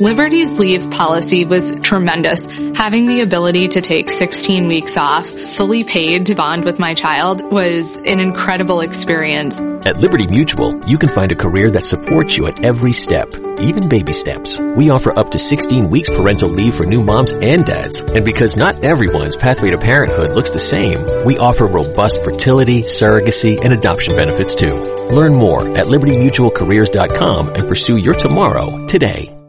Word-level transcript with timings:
Liberty's 0.00 0.58
leave 0.58 0.90
policy 0.90 1.44
was 1.44 1.74
tremendous. 1.82 2.46
Having 2.74 3.04
the 3.04 3.20
ability 3.20 3.68
to 3.68 3.82
take 3.82 4.08
16 4.08 4.66
weeks 4.66 4.96
off, 4.96 5.28
fully 5.28 5.84
paid 5.84 6.24
to 6.26 6.34
bond 6.34 6.64
with 6.64 6.78
my 6.78 6.94
child 6.94 7.42
was 7.52 7.96
an 7.96 8.18
incredible 8.18 8.80
experience. 8.80 9.58
At 9.84 9.98
Liberty 9.98 10.26
Mutual, 10.26 10.80
you 10.86 10.96
can 10.96 11.10
find 11.10 11.30
a 11.32 11.36
career 11.36 11.70
that 11.72 11.84
supports 11.84 12.34
you 12.34 12.46
at 12.46 12.64
every 12.64 12.92
step, 12.92 13.28
even 13.60 13.90
baby 13.90 14.12
steps. 14.12 14.58
We 14.58 14.88
offer 14.88 15.18
up 15.18 15.32
to 15.32 15.38
16 15.38 15.90
weeks 15.90 16.08
parental 16.08 16.48
leave 16.48 16.76
for 16.76 16.84
new 16.84 17.02
moms 17.02 17.32
and 17.32 17.66
dads. 17.66 18.00
And 18.00 18.24
because 18.24 18.56
not 18.56 18.82
everyone's 18.82 19.36
pathway 19.36 19.70
to 19.70 19.78
parenthood 19.78 20.34
looks 20.34 20.50
the 20.50 20.58
same, 20.58 21.26
we 21.26 21.36
offer 21.36 21.66
robust 21.66 22.22
fertility, 22.24 22.80
surrogacy, 22.80 23.62
and 23.62 23.74
adoption 23.74 24.16
benefits 24.16 24.54
too. 24.54 24.80
Learn 25.12 25.34
more 25.34 25.76
at 25.76 25.88
libertymutualcareers.com 25.88 27.48
and 27.48 27.68
pursue 27.68 27.96
your 27.96 28.14
tomorrow 28.14 28.86
today. 28.86 29.39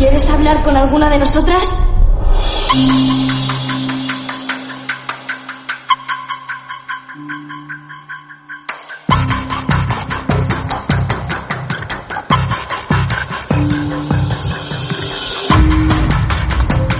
¿Quieres 0.00 0.30
hablar 0.30 0.62
con 0.62 0.74
alguna 0.78 1.10
de 1.10 1.18
nosotras? 1.18 1.74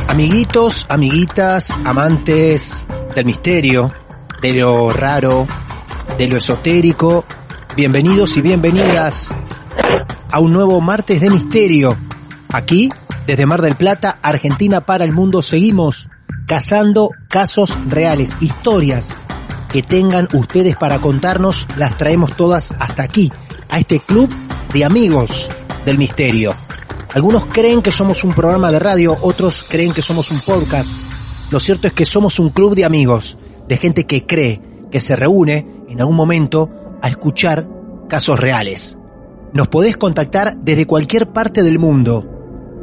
Amiguitos, 0.09 0.85
amiguitas, 0.91 1.79
amantes 1.87 2.87
del 3.15 3.25
misterio, 3.25 3.91
de 4.43 4.53
lo 4.53 4.93
raro, 4.93 5.47
de 6.19 6.29
lo 6.29 6.37
esotérico, 6.37 7.25
bienvenidos 7.75 8.37
y 8.37 8.43
bienvenidas 8.43 9.35
a 10.31 10.39
un 10.39 10.53
nuevo 10.53 10.83
martes 10.83 11.23
de 11.23 11.31
misterio. 11.31 12.10
Aquí, 12.53 12.89
desde 13.27 13.47
Mar 13.47 13.63
del 13.63 13.77
Plata, 13.77 14.19
Argentina 14.23 14.81
para 14.81 15.05
el 15.05 15.13
mundo, 15.13 15.43
seguimos 15.43 16.09
cazando 16.47 17.11
casos 17.29 17.79
reales, 17.89 18.37
historias 18.41 19.17
que 19.73 19.83
tengan 19.83 20.29
ustedes 20.33 20.77
para 20.77 20.99
contarnos, 20.99 21.69
las 21.77 21.97
traemos 21.97 22.35
todas 22.37 22.75
hasta 22.79 23.05
aquí, 23.05 23.33
a 23.69 23.79
este 23.79 24.01
club 24.01 24.29
de 24.73 24.85
amigos 24.85 25.49
del 25.85 25.97
misterio. 25.97 26.55
Algunos 27.15 27.47
creen 27.47 27.83
que 27.83 27.93
somos 27.93 28.25
un 28.25 28.33
programa 28.33 28.73
de 28.73 28.79
radio, 28.79 29.17
otros 29.21 29.65
creen 29.69 29.93
que 29.93 30.03
somos 30.03 30.31
un 30.31 30.41
podcast. 30.41 30.93
Lo 31.51 31.61
cierto 31.61 31.87
es 31.87 31.93
que 31.93 32.05
somos 32.05 32.39
un 32.39 32.51
club 32.51 32.75
de 32.75 32.85
amigos, 32.85 33.39
de 33.69 33.77
gente 33.77 34.07
que 34.07 34.27
cree, 34.27 34.61
que 34.91 35.01
se 35.01 35.15
reúne 35.17 35.67
en 35.89 36.01
algún 36.01 36.17
momento 36.17 36.99
a 37.01 37.09
escuchar 37.09 37.69
casos 38.09 38.39
reales. 38.39 38.99
Nos 39.53 39.69
podés 39.69 39.97
contactar 39.97 40.57
desde 40.59 40.87
cualquier 40.87 41.33
parte 41.33 41.63
del 41.63 41.79
mundo. 41.79 42.40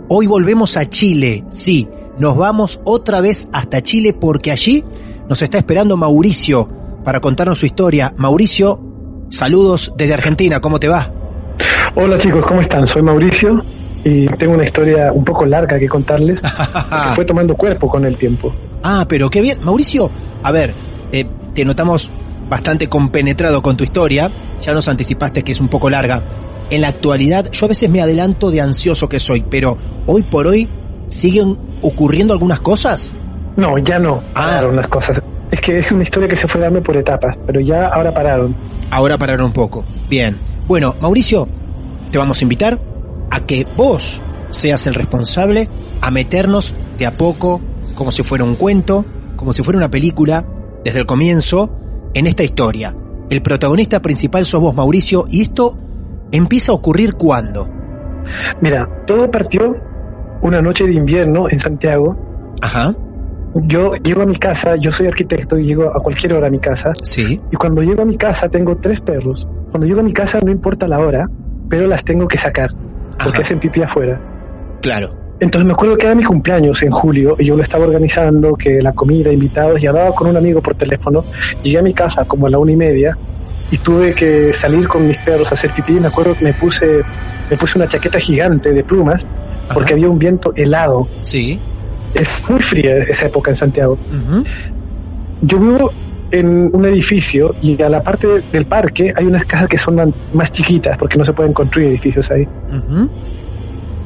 Hoy 0.09 0.25
volvemos 0.25 0.77
a 0.77 0.89
Chile, 0.89 1.43
sí, 1.49 1.85
nos 2.17 2.37
vamos 2.37 2.79
otra 2.85 3.19
vez 3.19 3.49
hasta 3.51 3.83
Chile 3.83 4.13
porque 4.13 4.51
allí 4.51 4.81
nos 5.27 5.41
está 5.41 5.57
esperando 5.57 5.97
Mauricio 5.97 6.69
para 7.03 7.19
contarnos 7.19 7.59
su 7.59 7.65
historia. 7.65 8.13
Mauricio, 8.15 8.81
saludos 9.29 9.91
desde 9.97 10.13
Argentina, 10.13 10.61
¿cómo 10.61 10.79
te 10.79 10.87
va? 10.87 11.11
Hola 11.95 12.17
chicos, 12.19 12.45
¿cómo 12.45 12.61
están? 12.61 12.87
Soy 12.87 13.01
Mauricio 13.01 13.61
y 14.05 14.27
tengo 14.27 14.53
una 14.53 14.63
historia 14.63 15.11
un 15.11 15.25
poco 15.25 15.45
larga 15.45 15.77
que 15.77 15.89
contarles 15.89 16.41
que 16.41 17.11
fue 17.11 17.25
tomando 17.25 17.55
cuerpo 17.55 17.89
con 17.89 18.05
el 18.05 18.17
tiempo. 18.17 18.55
Ah, 18.83 19.05
pero 19.09 19.29
qué 19.29 19.41
bien. 19.41 19.59
Mauricio, 19.61 20.09
a 20.41 20.51
ver, 20.53 20.73
eh, 21.11 21.25
te 21.53 21.65
notamos 21.65 22.09
bastante 22.49 22.87
compenetrado 22.87 23.61
con 23.61 23.75
tu 23.75 23.83
historia, 23.83 24.31
ya 24.61 24.73
nos 24.73 24.87
anticipaste 24.87 25.43
que 25.43 25.51
es 25.51 25.59
un 25.59 25.67
poco 25.67 25.89
larga, 25.89 26.23
en 26.69 26.81
la 26.81 26.89
actualidad, 26.89 27.51
yo 27.51 27.65
a 27.65 27.69
veces 27.69 27.89
me 27.89 28.01
adelanto 28.01 28.51
de 28.51 28.61
ansioso 28.61 29.07
que 29.07 29.19
soy, 29.19 29.41
pero 29.49 29.77
hoy 30.05 30.23
por 30.23 30.47
hoy 30.47 30.69
siguen 31.07 31.57
ocurriendo 31.81 32.33
algunas 32.33 32.59
cosas. 32.59 33.13
No, 33.55 33.77
ya 33.77 33.99
no. 33.99 34.21
Pararon 34.33 34.75
las 34.75 34.87
cosas. 34.87 35.21
Es 35.51 35.61
que 35.61 35.77
es 35.77 35.91
una 35.91 36.03
historia 36.03 36.27
que 36.27 36.35
se 36.35 36.47
fue 36.47 36.61
dando 36.61 36.83
por 36.83 36.97
etapas, 36.97 37.37
pero 37.45 37.61
ya 37.61 37.87
ahora 37.87 38.13
pararon. 38.13 38.55
Ahora 38.91 39.17
pararon 39.17 39.47
un 39.47 39.53
poco. 39.53 39.85
Bien. 40.09 40.37
Bueno, 40.67 40.95
Mauricio, 40.99 41.47
te 42.11 42.17
vamos 42.17 42.39
a 42.39 42.43
invitar 42.43 42.79
a 43.31 43.45
que 43.45 43.65
vos 43.75 44.21
seas 44.49 44.87
el 44.87 44.93
responsable 44.93 45.69
a 46.01 46.11
meternos 46.11 46.75
de 46.97 47.05
a 47.05 47.15
poco, 47.15 47.61
como 47.95 48.11
si 48.11 48.23
fuera 48.23 48.43
un 48.43 48.55
cuento, 48.55 49.05
como 49.35 49.53
si 49.53 49.63
fuera 49.63 49.77
una 49.77 49.89
película, 49.89 50.45
desde 50.83 50.99
el 50.99 51.05
comienzo, 51.05 51.71
en 52.13 52.27
esta 52.27 52.43
historia. 52.43 52.95
El 53.29 53.41
protagonista 53.41 54.01
principal 54.01 54.45
sos 54.45 54.61
vos, 54.61 54.75
Mauricio, 54.75 55.25
y 55.29 55.41
esto 55.41 55.77
empieza 56.31 56.71
a 56.71 56.75
ocurrir 56.75 57.15
cuándo. 57.15 57.69
Mira, 58.61 58.87
todo 59.05 59.29
partió 59.31 59.75
una 60.41 60.61
noche 60.61 60.85
de 60.85 60.93
invierno 60.93 61.49
en 61.49 61.59
Santiago. 61.59 62.55
Ajá. 62.61 62.95
Yo 63.55 63.93
llego 63.95 64.21
a 64.21 64.25
mi 64.25 64.35
casa, 64.35 64.75
yo 64.75 64.91
soy 64.91 65.07
arquitecto 65.07 65.57
y 65.57 65.65
llego 65.65 65.89
a 65.89 66.01
cualquier 66.01 66.33
hora 66.33 66.47
a 66.47 66.49
mi 66.49 66.59
casa. 66.59 66.91
Sí. 67.01 67.41
Y 67.51 67.55
cuando 67.55 67.81
llego 67.81 68.01
a 68.01 68.05
mi 68.05 68.17
casa 68.17 68.49
tengo 68.49 68.77
tres 68.77 69.01
perros. 69.01 69.47
Cuando 69.71 69.87
llego 69.87 70.01
a 70.01 70.03
mi 70.03 70.13
casa 70.13 70.39
no 70.43 70.51
importa 70.51 70.87
la 70.87 70.99
hora, 70.99 71.27
pero 71.69 71.87
las 71.87 72.03
tengo 72.03 72.27
que 72.27 72.37
sacar 72.37 72.69
porque 73.23 73.41
hacen 73.41 73.59
pipí 73.59 73.81
afuera. 73.81 74.21
Claro. 74.81 75.27
Entonces 75.39 75.67
me 75.67 75.73
acuerdo 75.73 75.97
que 75.97 76.07
era 76.07 76.15
mi 76.15 76.23
cumpleaños 76.23 76.81
en 76.81 76.91
julio 76.91 77.35
y 77.37 77.45
yo 77.45 77.55
lo 77.55 77.61
estaba 77.61 77.85
organizando, 77.85 78.55
que 78.55 78.81
la 78.81 78.93
comida, 78.93 79.31
invitados, 79.31 79.81
y 79.81 79.85
hablaba 79.85 80.13
con 80.13 80.27
un 80.27 80.37
amigo 80.37 80.61
por 80.61 80.73
teléfono. 80.73 81.25
Llegué 81.61 81.77
a 81.77 81.83
mi 81.83 81.93
casa 81.93 82.25
como 82.25 82.47
a 82.47 82.49
la 82.49 82.57
una 82.57 82.71
y 82.71 82.75
media 82.75 83.17
y 83.71 83.77
tuve 83.77 84.13
que 84.13 84.53
salir 84.53 84.87
con 84.87 85.07
mis 85.07 85.17
perros 85.17 85.47
a 85.49 85.53
hacer 85.53 85.73
pipí. 85.73 85.93
Me 85.93 86.07
acuerdo 86.07 86.35
que 86.35 86.43
me 86.43 86.53
puse, 86.53 87.01
me 87.49 87.57
puse 87.57 87.77
una 87.77 87.87
chaqueta 87.87 88.19
gigante 88.19 88.73
de 88.73 88.83
plumas 88.83 89.25
porque 89.73 89.93
había 89.93 90.09
un 90.09 90.19
viento 90.19 90.53
helado. 90.55 91.07
Sí. 91.21 91.59
Es 92.13 92.49
muy 92.49 92.61
fría 92.61 92.97
esa 92.97 93.27
época 93.27 93.51
en 93.51 93.55
Santiago. 93.55 93.97
Yo 95.41 95.59
vivo 95.59 95.91
en 96.31 96.69
un 96.73 96.85
edificio 96.85 97.55
y 97.61 97.81
a 97.81 97.89
la 97.89 98.03
parte 98.03 98.27
del 98.51 98.65
parque 98.65 99.13
hay 99.15 99.25
unas 99.25 99.45
casas 99.45 99.67
que 99.67 99.77
son 99.77 100.13
más 100.33 100.51
chiquitas 100.51 100.97
porque 100.97 101.17
no 101.17 101.25
se 101.25 101.33
pueden 101.33 101.53
construir 101.53 101.89
edificios 101.89 102.31
ahí. 102.31 102.47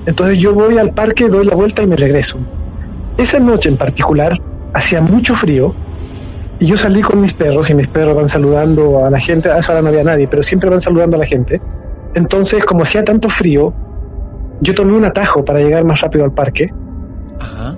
Entonces 0.05 0.39
yo 0.39 0.53
voy 0.53 0.77
al 0.77 0.93
parque, 0.93 1.29
doy 1.29 1.45
la 1.45 1.55
vuelta 1.55 1.83
y 1.83 1.87
me 1.87 1.95
regreso. 1.95 2.37
Esa 3.17 3.39
noche 3.39 3.69
en 3.69 3.77
particular 3.77 4.37
hacía 4.73 5.01
mucho 5.01 5.35
frío 5.35 5.75
y 6.61 6.67
yo 6.67 6.77
salí 6.77 7.01
con 7.01 7.19
mis 7.19 7.33
perros 7.33 7.71
y 7.71 7.73
mis 7.73 7.87
perros 7.87 8.15
van 8.15 8.29
saludando 8.29 9.03
a 9.03 9.09
la 9.09 9.19
gente. 9.19 9.49
A 9.49 9.57
esa 9.57 9.71
hora 9.71 9.81
no 9.81 9.89
había 9.89 10.03
nadie, 10.03 10.27
pero 10.27 10.43
siempre 10.43 10.69
van 10.69 10.79
saludando 10.79 11.15
a 11.15 11.19
la 11.19 11.25
gente. 11.25 11.59
Entonces, 12.13 12.63
como 12.65 12.83
hacía 12.83 13.03
tanto 13.03 13.29
frío, 13.29 13.73
yo 14.61 14.75
tomé 14.75 14.93
un 14.93 15.03
atajo 15.03 15.43
para 15.43 15.59
llegar 15.59 15.83
más 15.85 16.01
rápido 16.01 16.23
al 16.23 16.33
parque, 16.33 16.71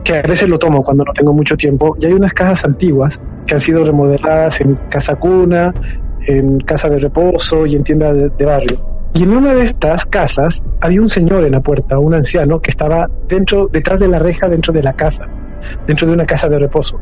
que 0.03 0.17
a 0.17 0.21
veces 0.23 0.49
lo 0.49 0.59
tomo 0.59 0.81
cuando 0.81 1.05
no 1.05 1.13
tengo 1.13 1.31
mucho 1.31 1.55
tiempo. 1.55 1.95
Y 1.97 2.07
hay 2.07 2.11
unas 2.11 2.33
casas 2.33 2.65
antiguas 2.65 3.21
que 3.47 3.53
han 3.53 3.61
sido 3.61 3.85
remodeladas 3.85 4.59
en 4.59 4.75
casa 4.89 5.15
cuna, 5.15 5.73
en 6.27 6.59
casa 6.59 6.89
de 6.89 6.99
reposo 6.99 7.65
y 7.65 7.75
en 7.75 7.83
tienda 7.83 8.11
de, 8.11 8.31
de 8.37 8.45
barrio. 8.45 9.07
Y 9.13 9.23
en 9.23 9.31
una 9.31 9.53
de 9.53 9.63
estas 9.63 10.05
casas 10.07 10.61
había 10.81 10.99
un 10.99 11.07
señor 11.07 11.45
en 11.45 11.53
la 11.53 11.61
puerta, 11.61 11.99
un 11.99 12.15
anciano, 12.15 12.59
que 12.59 12.71
estaba 12.71 13.07
dentro, 13.29 13.69
detrás 13.71 14.01
de 14.01 14.09
la 14.09 14.19
reja, 14.19 14.49
dentro 14.49 14.73
de 14.73 14.83
la 14.83 14.91
casa, 14.91 15.25
dentro 15.87 16.05
de 16.05 16.13
una 16.15 16.25
casa 16.25 16.49
de 16.49 16.59
reposo. 16.59 16.99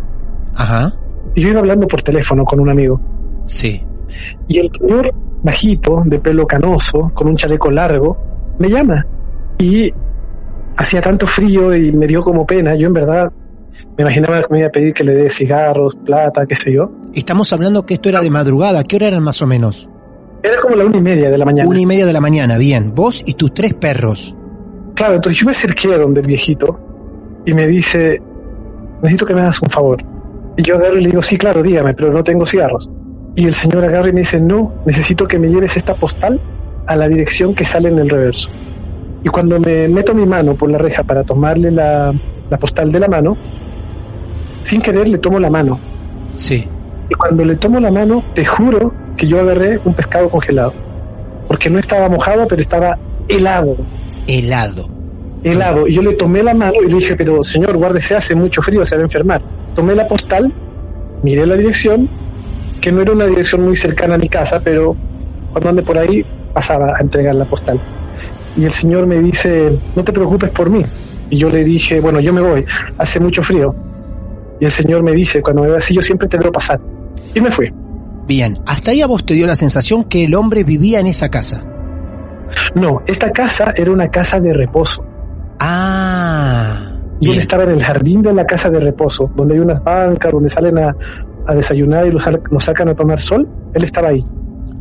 Ajá. 0.54 0.94
Y 1.36 1.42
yo 1.42 1.50
iba 1.50 1.60
hablando 1.60 1.88
por 1.88 2.02
teléfono 2.02 2.44
con 2.44 2.60
un 2.60 2.70
amigo. 2.70 3.00
Sí. 3.46 3.84
Y 4.48 4.60
el 4.60 4.70
señor 4.78 5.14
bajito, 5.44 6.04
de 6.06 6.20
pelo 6.20 6.46
canoso, 6.46 7.10
con 7.14 7.28
un 7.28 7.36
chaleco 7.36 7.72
largo, 7.72 8.18
me 8.60 8.70
llama. 8.70 9.04
Y 9.58 9.92
hacía 10.76 11.02
tanto 11.02 11.28
frío 11.28 11.76
y 11.76 11.92
me 11.92 12.08
dio 12.08 12.22
como 12.22 12.46
pena. 12.46 12.76
Yo 12.76 12.88
en 12.88 12.94
verdad 12.94 13.32
me 13.98 14.04
imaginaba 14.04 14.42
que 14.42 14.48
me 14.54 14.60
iba 14.60 14.68
a 14.68 14.72
pedir 14.72 14.94
que 14.94 15.04
le 15.04 15.14
dé 15.14 15.30
cigarros, 15.30 15.96
plata, 15.96 16.46
qué 16.46 16.56
sé 16.56 16.74
yo. 16.74 16.92
Estamos 17.14 17.52
hablando 17.54 17.86
que 17.86 17.96
esto 17.96 18.10
era 18.10 18.22
de 18.22 18.30
madrugada. 18.30 18.84
¿Qué 18.84 18.98
hora 18.98 19.08
eran 19.08 19.24
más 19.24 19.42
o 19.42 19.48
menos? 19.48 19.90
Era 20.44 20.60
como 20.60 20.76
la 20.76 20.86
una 20.86 20.98
y 20.98 21.02
media 21.02 21.30
de 21.30 21.38
la 21.38 21.46
mañana. 21.46 21.70
Una 21.70 21.80
y 21.80 21.86
media 21.86 22.06
de 22.06 22.14
la 22.14 22.22
mañana, 22.22 22.58
bien. 22.58 22.94
Vos 22.96 23.24
y 23.26 23.34
tus 23.34 23.54
tres 23.54 23.74
perros. 23.76 24.36
Claro, 24.96 25.16
entonces 25.16 25.40
yo 25.40 25.46
me 25.46 25.52
acerqué 25.52 25.94
a 25.94 25.98
donde 25.98 26.22
el 26.22 26.28
viejito 26.28 26.80
y 27.46 27.54
me 27.54 27.68
dice, 27.68 28.20
necesito 29.02 29.26
que 29.26 29.34
me 29.34 29.42
hagas 29.42 29.62
un 29.62 29.70
favor. 29.70 30.04
Y 30.62 30.64
yo 30.64 30.76
agarro 30.76 31.00
y 31.00 31.02
le 31.02 31.08
digo, 31.08 31.24
sí, 31.24 31.38
claro, 31.38 31.64
dígame, 31.64 31.96
pero 31.96 32.14
no 32.14 32.24
tengo 32.24 32.46
cigarros. 32.46 32.88
Y 33.36 33.48
el 33.48 33.54
señor 33.56 33.84
agarra 33.84 34.10
y 34.10 34.14
me 34.14 34.20
dice, 34.20 34.40
no, 34.40 34.72
necesito 34.86 35.28
que 35.28 35.40
me 35.40 35.50
lleves 35.50 35.76
esta 35.76 35.96
postal 35.96 36.40
a 36.86 36.96
la 36.96 37.10
dirección 37.10 37.56
que 37.56 37.66
sale 37.66 37.90
en 37.90 37.98
el 37.98 38.08
reverso. 38.08 38.52
Y 39.24 39.30
cuando 39.30 39.60
me 39.60 39.88
meto 39.88 40.14
mi 40.14 40.24
mano 40.28 40.54
por 40.54 40.70
la 40.70 40.78
reja 40.78 41.02
para 41.02 41.24
tomarle 41.24 41.72
la, 41.72 42.14
la 42.48 42.60
postal 42.60 42.92
de 42.92 43.00
la 43.00 43.08
mano, 43.08 43.36
sin 44.62 44.82
querer 44.84 45.08
le 45.10 45.18
tomo 45.18 45.40
la 45.40 45.50
mano. 45.50 45.80
Sí. 46.36 46.68
Y 47.10 47.16
cuando 47.16 47.44
le 47.44 47.56
tomo 47.56 47.80
la 47.80 47.90
mano, 47.90 48.24
te 48.36 48.46
juro 48.46 48.94
que 49.18 49.26
yo 49.26 49.40
agarré 49.40 49.80
un 49.84 49.96
pescado 49.96 50.30
congelado. 50.30 50.74
Porque 51.48 51.72
no 51.72 51.80
estaba 51.80 52.08
mojado, 52.08 52.46
pero 52.48 52.62
estaba 52.62 53.00
helado. 53.28 53.78
Helado. 54.28 54.88
Helado. 55.44 55.88
Y 55.88 55.96
yo 55.96 56.04
le 56.04 56.14
tomé 56.14 56.44
la 56.44 56.54
mano 56.54 56.76
y 56.84 56.88
le 56.88 56.98
dije, 57.00 57.16
pero 57.16 57.42
señor, 57.42 57.78
guárdese, 57.78 58.16
hace 58.16 58.36
mucho 58.36 58.62
frío, 58.62 58.86
se 58.86 58.96
va 58.96 59.02
a 59.02 59.06
enfermar. 59.06 59.42
Tomé 59.76 59.96
la 59.96 60.08
postal, 60.08 60.54
miré 61.24 61.46
la 61.46 61.56
dirección, 61.56 62.10
que 62.82 62.92
no 62.92 63.02
era 63.02 63.12
una 63.12 63.26
dirección 63.26 63.64
muy 63.64 63.76
cercana 63.76 64.16
a 64.16 64.18
mi 64.18 64.28
casa, 64.28 64.60
pero 64.60 64.96
cuando 65.52 65.70
ande 65.70 65.84
por 65.84 65.98
ahí 65.98 66.26
pasaba 66.54 66.94
a 66.96 67.02
entregar 67.02 67.36
la 67.36 67.46
postal. 67.46 67.82
Y 68.58 68.66
el 68.66 68.72
señor 68.72 69.08
me 69.08 69.20
dice, 69.22 69.78
no 69.96 70.04
te 70.04 70.12
preocupes 70.12 70.52
por 70.52 70.70
mí. 70.70 70.84
Y 71.30 71.38
yo 71.38 71.50
le 71.50 71.64
dije, 71.64 72.02
bueno, 72.02 72.20
yo 72.20 72.34
me 72.34 72.42
voy, 72.42 72.66
hace 72.98 73.20
mucho 73.20 73.42
frío. 73.44 73.74
Y 74.60 74.66
el 74.66 74.72
señor 74.72 75.04
me 75.04 75.14
dice, 75.14 75.42
cuando 75.42 75.62
me 75.64 75.70
ve 75.70 75.78
así, 75.78 75.94
yo 75.94 76.02
siempre 76.02 76.28
te 76.28 76.38
veo 76.38 76.52
pasar. 76.52 76.80
Y 77.34 77.40
me 77.40 77.50
fui. 77.50 77.72
Bien, 78.28 78.58
hasta 78.66 78.92
ahí 78.92 79.02
a 79.02 79.08
vos 79.08 79.26
te 79.26 79.34
dio 79.34 79.48
la 79.48 79.56
sensación 79.56 80.04
que 80.04 80.26
el 80.26 80.36
hombre 80.36 80.64
vivía 80.64 81.00
en 81.00 81.08
esa 81.08 81.30
casa. 81.30 81.66
No, 82.76 83.02
esta 83.08 83.32
casa 83.32 83.74
era 83.76 83.92
una 83.92 84.10
casa 84.10 84.40
de 84.40 84.54
reposo. 84.54 85.04
Ah. 85.60 86.91
Y 87.22 87.32
él 87.32 87.38
estaba 87.38 87.64
en 87.64 87.72
el 87.72 87.84
jardín 87.84 88.22
de 88.22 88.34
la 88.34 88.46
casa 88.46 88.70
de 88.70 88.80
reposo, 88.80 89.32
donde 89.36 89.54
hay 89.54 89.60
unas 89.62 89.84
bancas, 89.84 90.32
donde 90.32 90.50
salen 90.50 90.78
a, 90.80 90.96
a 91.48 91.54
desayunar 91.54 92.08
y 92.08 92.12
los, 92.12 92.24
los 92.50 92.64
sacan 92.64 92.90
a 92.90 92.96
tomar 92.96 93.22
sol. 93.22 93.48
Él 93.74 93.84
estaba 93.84 94.10
ahí. 94.10 94.26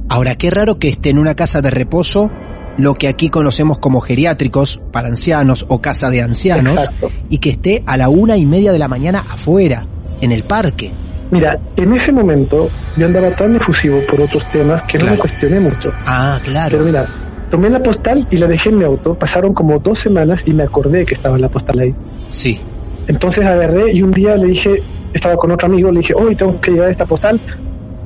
Ahora, 0.08 0.34
qué 0.34 0.50
raro 0.50 0.78
que 0.78 0.88
esté 0.88 1.10
en 1.10 1.18
una 1.18 1.36
casa 1.36 1.60
de 1.60 1.70
reposo, 1.70 2.30
lo 2.78 2.94
que 2.94 3.08
aquí 3.08 3.28
conocemos 3.28 3.78
como 3.78 4.00
geriátricos 4.00 4.80
para 4.90 5.08
ancianos 5.08 5.66
o 5.68 5.80
casa 5.80 6.10
de 6.10 6.22
ancianos, 6.22 6.74
Exacto. 6.74 7.10
y 7.28 7.38
que 7.38 7.50
esté 7.50 7.82
a 7.86 7.96
la 7.96 8.08
una 8.08 8.36
y 8.36 8.46
media 8.46 8.72
de 8.72 8.78
la 8.78 8.88
mañana 8.88 9.24
afuera, 9.30 9.86
en 10.20 10.32
el 10.32 10.44
parque. 10.44 10.92
Mira, 11.30 11.60
en 11.76 11.92
ese 11.92 12.12
momento 12.12 12.68
yo 12.96 13.06
andaba 13.06 13.30
tan 13.30 13.54
efusivo 13.54 14.00
por 14.10 14.20
otros 14.20 14.44
temas 14.50 14.82
que 14.82 14.98
no 14.98 15.06
me 15.06 15.18
cuestioné 15.18 15.60
mucho. 15.60 15.92
Ah, 16.04 16.40
claro. 16.42 16.70
Pero 16.72 16.84
mira, 16.84 17.06
tomé 17.50 17.68
la 17.70 17.82
postal 17.82 18.26
y 18.30 18.36
la 18.38 18.46
dejé 18.46 18.70
en 18.70 18.78
mi 18.78 18.84
auto. 18.84 19.14
Pasaron 19.14 19.52
como 19.52 19.78
dos 19.78 19.98
semanas 19.98 20.44
y 20.46 20.52
me 20.52 20.62
acordé 20.62 21.04
que 21.04 21.14
estaba 21.14 21.38
la 21.38 21.48
postal 21.48 21.78
ahí. 21.80 21.94
Sí. 22.28 22.60
Entonces 23.08 23.44
agarré 23.44 23.92
y 23.92 24.02
un 24.02 24.10
día 24.12 24.36
le 24.36 24.46
dije, 24.48 24.82
estaba 25.12 25.36
con 25.36 25.50
otro 25.50 25.68
amigo, 25.68 25.90
le 25.90 26.00
dije, 26.00 26.14
hoy 26.14 26.36
tengo 26.36 26.60
que 26.60 26.70
llevar 26.70 26.90
esta 26.90 27.06
postal. 27.06 27.40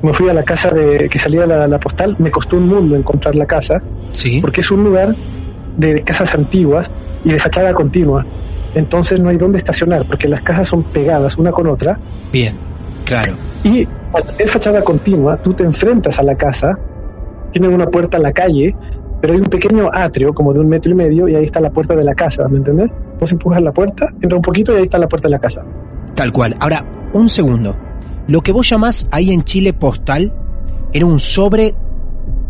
Me 0.02 0.12
fui 0.12 0.28
a 0.28 0.34
la 0.34 0.42
casa 0.42 0.70
de 0.70 1.08
que 1.08 1.18
salía 1.18 1.46
la, 1.46 1.66
la 1.68 1.78
postal. 1.78 2.16
Me 2.18 2.30
costó 2.30 2.56
un 2.56 2.68
mundo 2.68 2.96
encontrar 2.96 3.34
la 3.36 3.46
casa 3.46 3.74
Sí. 4.12 4.40
porque 4.40 4.60
es 4.60 4.70
un 4.70 4.84
lugar 4.84 5.14
de 5.76 6.02
casas 6.02 6.34
antiguas 6.34 6.90
y 7.24 7.32
de 7.32 7.38
fachada 7.38 7.74
continua. 7.74 8.24
Entonces 8.74 9.20
no 9.20 9.28
hay 9.28 9.36
dónde 9.36 9.58
estacionar 9.58 10.06
porque 10.06 10.28
las 10.28 10.40
casas 10.42 10.68
son 10.68 10.82
pegadas 10.84 11.36
una 11.36 11.52
con 11.52 11.66
otra 11.68 11.98
Bien. 12.32 12.54
Claro. 13.04 13.34
y 13.62 13.86
es 14.38 14.50
fachada 14.50 14.82
continua, 14.82 15.36
tú 15.36 15.52
te 15.54 15.64
enfrentas 15.64 16.18
a 16.18 16.22
la 16.22 16.34
casa, 16.36 16.72
tiene 17.52 17.68
una 17.68 17.86
puerta 17.86 18.16
a 18.16 18.20
la 18.20 18.32
calle, 18.32 18.74
pero 19.24 19.32
hay 19.32 19.40
un 19.40 19.46
pequeño 19.46 19.88
atrio 19.90 20.34
como 20.34 20.52
de 20.52 20.60
un 20.60 20.68
metro 20.68 20.92
y 20.92 20.94
medio 20.94 21.26
y 21.26 21.34
ahí 21.34 21.44
está 21.44 21.58
la 21.58 21.70
puerta 21.70 21.96
de 21.96 22.04
la 22.04 22.14
casa, 22.14 22.46
¿me 22.46 22.58
entendés? 22.58 22.90
Vos 23.18 23.32
empujas 23.32 23.62
la 23.62 23.72
puerta, 23.72 24.06
entra 24.20 24.36
un 24.36 24.42
poquito 24.42 24.74
y 24.74 24.76
ahí 24.76 24.82
está 24.82 24.98
la 24.98 25.08
puerta 25.08 25.28
de 25.28 25.32
la 25.32 25.38
casa. 25.38 25.62
Tal 26.14 26.30
cual. 26.30 26.54
Ahora, 26.60 26.84
un 27.14 27.26
segundo. 27.30 27.74
Lo 28.28 28.42
que 28.42 28.52
vos 28.52 28.68
llamás 28.68 29.08
ahí 29.10 29.32
en 29.32 29.42
Chile 29.44 29.72
postal 29.72 30.30
era 30.92 31.06
un 31.06 31.18
sobre 31.18 31.74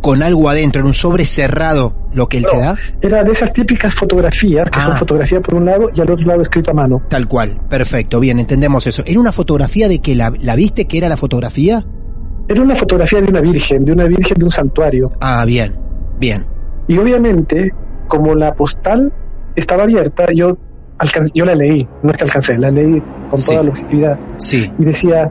con 0.00 0.20
algo 0.24 0.48
adentro, 0.48 0.80
era 0.80 0.88
un 0.88 0.94
sobre 0.94 1.24
cerrado 1.24 1.94
lo 2.12 2.26
que 2.28 2.38
él 2.38 2.46
te 2.50 2.58
da. 2.58 2.74
Era 3.00 3.22
de 3.22 3.30
esas 3.30 3.52
típicas 3.52 3.94
fotografías, 3.94 4.68
que 4.68 4.78
Ah. 4.80 4.86
son 4.86 4.96
fotografía 4.96 5.40
por 5.40 5.54
un 5.54 5.66
lado 5.66 5.90
y 5.94 6.00
al 6.00 6.10
otro 6.10 6.26
lado 6.26 6.40
escrito 6.40 6.72
a 6.72 6.74
mano. 6.74 7.02
Tal 7.08 7.28
cual. 7.28 7.56
Perfecto. 7.70 8.18
Bien, 8.18 8.40
entendemos 8.40 8.84
eso. 8.88 9.04
¿Era 9.06 9.20
una 9.20 9.30
fotografía 9.30 9.86
de 9.86 10.00
que 10.00 10.16
la, 10.16 10.32
la 10.40 10.56
viste 10.56 10.86
que 10.86 10.98
era 10.98 11.08
la 11.08 11.16
fotografía? 11.16 11.86
Era 12.48 12.62
una 12.62 12.74
fotografía 12.74 13.20
de 13.20 13.28
una 13.28 13.40
virgen, 13.40 13.84
de 13.84 13.92
una 13.92 14.06
virgen 14.06 14.36
de 14.38 14.44
un 14.44 14.50
santuario. 14.50 15.12
Ah, 15.20 15.44
bien. 15.46 15.76
Bien. 16.18 16.46
Y 16.88 16.98
obviamente, 16.98 17.70
como 18.08 18.34
la 18.34 18.54
postal 18.54 19.12
estaba 19.56 19.84
abierta, 19.84 20.26
yo, 20.34 20.56
alcan- 20.98 21.30
yo 21.34 21.44
la 21.44 21.54
leí, 21.54 21.86
no 22.02 22.10
es 22.10 22.16
que 22.18 22.24
alcancé, 22.24 22.56
la 22.58 22.70
leí 22.70 23.02
con 23.30 23.38
Sí. 23.38 23.50
toda 23.52 23.62
la 23.64 23.70
objetividad. 23.70 24.18
Sí. 24.38 24.70
y 24.78 24.84
decía, 24.84 25.30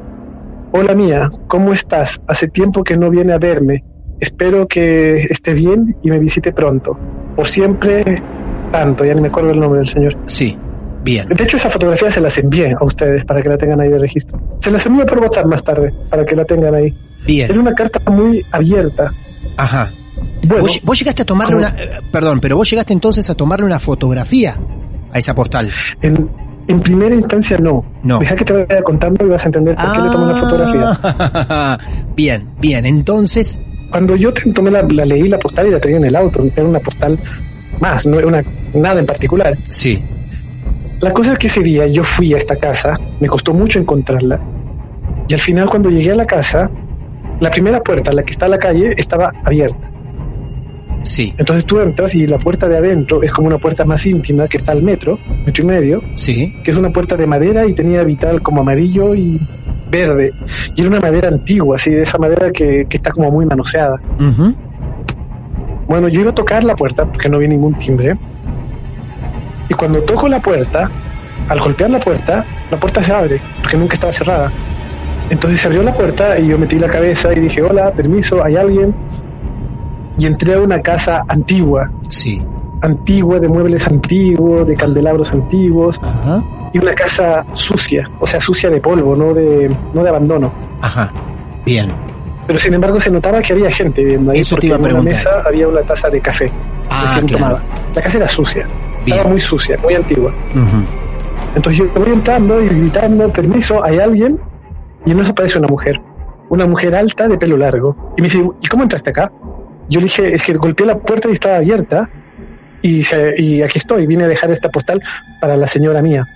hola 0.71 0.95
mía, 0.95 1.29
¿cómo 1.47 1.73
estás? 1.73 2.21
Hace 2.27 2.47
tiempo 2.47 2.83
que 2.83 2.97
no 2.97 3.09
viene 3.09 3.33
a 3.33 3.37
verme. 3.37 3.83
espero 4.19 4.67
que 4.67 5.15
esté 5.17 5.53
bien 5.53 5.97
y 6.01 6.09
me 6.09 6.17
visite 6.17 6.53
pronto. 6.53 6.97
Por 7.35 7.45
siempre, 7.45 8.05
tanto, 8.71 9.03
ya 9.03 9.13
ni 9.15 9.19
me 9.21 9.27
acuerdo 9.27 9.51
el 9.51 9.59
nombre 9.59 9.79
del 9.79 9.87
señor. 9.87 10.15
Sí, 10.27 10.57
bien. 11.03 11.27
De 11.27 11.43
hecho, 11.43 11.57
esa 11.57 11.69
fotografía 11.69 12.09
se 12.09 12.21
las 12.21 12.37
envié 12.37 12.73
a 12.79 12.85
ustedes 12.85 13.25
para 13.25 13.41
que 13.41 13.49
la 13.49 13.57
tengan 13.57 13.81
ahí 13.81 13.89
de 13.89 13.99
registro. 13.99 14.39
Se 14.59 14.71
las 14.71 14.85
envío 14.85 15.05
por 15.05 15.19
WhatsApp 15.19 15.45
más 15.47 15.61
tarde 15.63 15.93
para 16.09 16.23
que 16.23 16.37
la 16.37 16.45
tengan 16.45 16.73
ahí. 16.73 16.95
Bien. 17.27 17.51
Era 17.51 17.59
una 17.59 17.73
carta 17.73 17.99
muy 18.09 18.45
abierta. 18.49 19.11
Ajá. 19.57 19.91
Bueno, 20.43 20.63
vos, 20.63 20.81
vos 20.83 20.99
llegaste 20.99 21.21
a 21.21 21.25
tomarle 21.25 21.55
una... 21.55 21.69
eh, 21.69 21.99
perdón, 22.11 22.39
pero 22.39 22.57
vos 22.57 22.69
llegaste 22.69 22.93
entonces 22.93 23.29
a 23.29 23.35
tomarle 23.35 23.65
una 23.65 23.79
fotografía 23.79 24.57
a 25.11 25.19
esa 25.19 25.33
postal. 25.33 25.69
En, 26.01 26.29
en 26.67 26.79
primera 26.81 27.13
instancia 27.15 27.57
no. 27.57 27.83
No. 28.03 28.19
Deja 28.19 28.35
que 28.35 28.43
te 28.45 28.53
vaya 28.53 28.81
contando 28.83 29.25
y 29.25 29.29
vas 29.29 29.43
a 29.45 29.49
entender 29.49 29.75
por 29.75 29.91
qué 29.93 30.01
le 30.01 30.09
tomé 30.09 30.25
una 30.25 30.35
fotografía. 30.35 30.99
Ah, 31.03 31.77
bien, 32.15 32.49
bien. 32.59 32.85
Entonces, 32.85 33.59
Cuando 33.89 34.15
yo 34.15 34.33
te- 34.33 34.51
tomé 34.51 34.71
la, 34.71 34.81
la 34.83 35.05
leí 35.05 35.27
la 35.27 35.39
postal 35.39 35.67
y 35.67 35.71
la 35.71 35.79
tenía 35.79 35.97
en 35.97 36.05
el 36.05 36.15
auto, 36.15 36.43
era 36.43 36.65
una 36.65 36.79
postal 36.79 37.19
más, 37.79 38.05
no 38.05 38.17
era 38.17 38.27
una, 38.27 38.43
nada 38.73 38.99
en 38.99 39.05
particular. 39.05 39.57
sí. 39.69 40.03
La 41.01 41.11
cosa 41.11 41.33
es 41.33 41.39
que 41.39 41.47
ese 41.47 41.61
día 41.61 41.85
yo 41.87 42.01
fui 42.05 42.33
a 42.33 42.37
esta 42.37 42.55
casa, 42.55 42.91
me 43.19 43.27
costó 43.27 43.53
mucho 43.53 43.77
encontrarla, 43.77 44.39
y 45.27 45.33
al 45.33 45.39
final 45.41 45.69
cuando 45.69 45.89
llegué 45.89 46.11
a 46.13 46.15
la 46.15 46.25
casa, 46.25 46.69
la 47.41 47.51
primera 47.51 47.81
puerta, 47.81 48.13
la 48.13 48.23
que 48.23 48.31
está 48.31 48.45
a 48.45 48.49
la 48.49 48.57
calle, 48.57 48.93
estaba 48.95 49.29
abierta. 49.43 49.89
Sí, 51.03 51.33
Entonces 51.37 51.65
tú 51.65 51.79
entras 51.79 52.15
y 52.15 52.25
la 52.27 52.37
puerta 52.37 52.67
de 52.67 52.77
adentro 52.77 53.21
es 53.21 53.31
como 53.31 53.47
una 53.47 53.57
puerta 53.57 53.85
más 53.85 54.05
íntima 54.05 54.47
que 54.47 54.57
está 54.57 54.71
al 54.71 54.81
metro, 54.81 55.19
metro 55.45 55.63
y 55.63 55.67
medio, 55.67 56.03
sí. 56.15 56.55
que 56.63 56.71
es 56.71 56.77
una 56.77 56.91
puerta 56.91 57.15
de 57.17 57.27
madera 57.27 57.65
y 57.65 57.73
tenía 57.73 58.03
vital 58.03 58.41
como 58.41 58.61
amarillo 58.61 59.13
y 59.13 59.39
verde. 59.91 60.31
Y 60.75 60.81
era 60.81 60.89
una 60.89 60.99
madera 60.99 61.27
antigua, 61.27 61.75
así, 61.75 61.91
de 61.91 62.03
esa 62.03 62.17
madera 62.17 62.51
que, 62.51 62.85
que 62.89 62.97
está 62.97 63.11
como 63.11 63.29
muy 63.31 63.45
manoseada. 63.45 63.97
Bueno, 65.87 66.07
yo 66.07 66.21
iba 66.21 66.31
a 66.31 66.35
tocar 66.35 66.63
la 66.63 66.75
puerta 66.75 67.05
porque 67.05 67.29
no 67.29 67.37
vi 67.37 67.47
ningún 67.47 67.77
timbre. 67.77 68.17
Y 69.69 69.73
cuando 69.73 70.01
toco 70.03 70.27
la 70.27 70.41
puerta, 70.41 70.89
al 71.49 71.59
golpear 71.59 71.89
la 71.89 71.99
puerta, 71.99 72.45
la 72.71 72.79
puerta 72.79 73.03
se 73.03 73.11
abre 73.11 73.41
porque 73.61 73.77
nunca 73.77 73.95
estaba 73.95 74.13
cerrada. 74.13 74.51
Entonces 75.29 75.59
se 75.59 75.67
abrió 75.67 75.83
la 75.83 75.93
puerta 75.93 76.39
y 76.39 76.47
yo 76.47 76.57
metí 76.57 76.79
la 76.79 76.87
cabeza 76.87 77.33
y 77.33 77.39
dije, 77.39 77.61
hola, 77.61 77.91
permiso, 77.93 78.43
¿hay 78.43 78.55
alguien? 78.55 78.93
Y 80.23 80.25
entré 80.25 80.53
a 80.53 80.61
una 80.61 80.79
casa 80.81 81.21
antigua, 81.27 81.91
Sí. 82.07 82.41
antigua, 82.81 83.41
de 83.41 83.49
muebles 83.49 83.85
antiguos, 83.87 84.65
de 84.65 84.73
candelabros 84.77 85.29
antiguos, 85.31 85.99
Ajá. 86.01 86.41
y 86.73 86.77
una 86.79 86.93
casa 86.93 87.45
sucia, 87.51 88.09
o 88.21 88.25
sea, 88.25 88.39
sucia 88.39 88.69
de 88.69 88.79
polvo, 88.79 89.17
no 89.17 89.33
de, 89.33 89.75
no 89.93 90.01
de 90.01 90.09
abandono. 90.09 90.53
Ajá. 90.81 91.11
Bien. 91.65 91.91
Pero 92.47 92.57
sin 92.57 92.73
embargo 92.73 93.01
se 93.01 93.11
notaba 93.11 93.41
que 93.41 93.51
había 93.51 93.69
gente 93.69 94.01
viviendo 94.01 94.31
ahí 94.31 94.39
Eso 94.39 94.55
te 94.55 94.67
iba 94.67 94.77
a 94.77 94.79
en 94.79 94.85
una 94.85 95.01
mesa 95.01 95.29
había 95.45 95.67
una 95.67 95.81
taza 95.81 96.09
de 96.09 96.21
café 96.21 96.49
Ah, 96.89 97.03
recién 97.07 97.25
claro. 97.27 97.43
tomada. 97.57 97.63
La 97.93 98.01
casa 98.01 98.17
era 98.17 98.27
sucia, 98.29 98.63
Bien. 98.63 99.07
estaba 99.17 99.29
muy 99.29 99.41
sucia, 99.41 99.77
muy 99.83 99.93
antigua. 99.93 100.33
Entonces 101.55 101.79
yo 101.85 102.01
voy 102.01 102.13
entrando 102.13 102.61
y 102.61 102.67
gritando, 102.69 103.29
permiso, 103.31 103.83
hay 103.83 103.99
alguien, 103.99 104.39
y 105.05 105.11
en 105.11 105.19
eso 105.19 105.31
aparece 105.31 105.59
una 105.59 105.67
mujer, 105.67 106.01
una 106.49 106.65
mujer 106.65 106.95
alta 106.95 107.27
de 107.27 107.37
pelo 107.37 107.57
largo. 107.57 108.13
Y 108.17 108.21
me 108.21 108.27
dice, 108.29 108.41
¿y 108.61 108.67
cómo 108.67 108.83
entraste 108.83 109.09
acá? 109.09 109.29
Yo 109.89 109.99
le 109.99 110.05
dije, 110.05 110.33
es 110.33 110.43
que 110.43 110.53
golpeé 110.53 110.85
la 110.85 110.97
puerta 110.97 111.29
y 111.29 111.33
estaba 111.33 111.57
abierta, 111.57 112.09
y, 112.81 113.03
se- 113.03 113.33
y 113.37 113.61
aquí 113.61 113.77
estoy, 113.79 114.05
vine 114.07 114.25
a 114.25 114.27
dejar 114.27 114.51
esta 114.51 114.69
postal 114.69 115.01
para 115.39 115.55
la 115.57 115.67
señora 115.67 116.01
mía. 116.01 116.27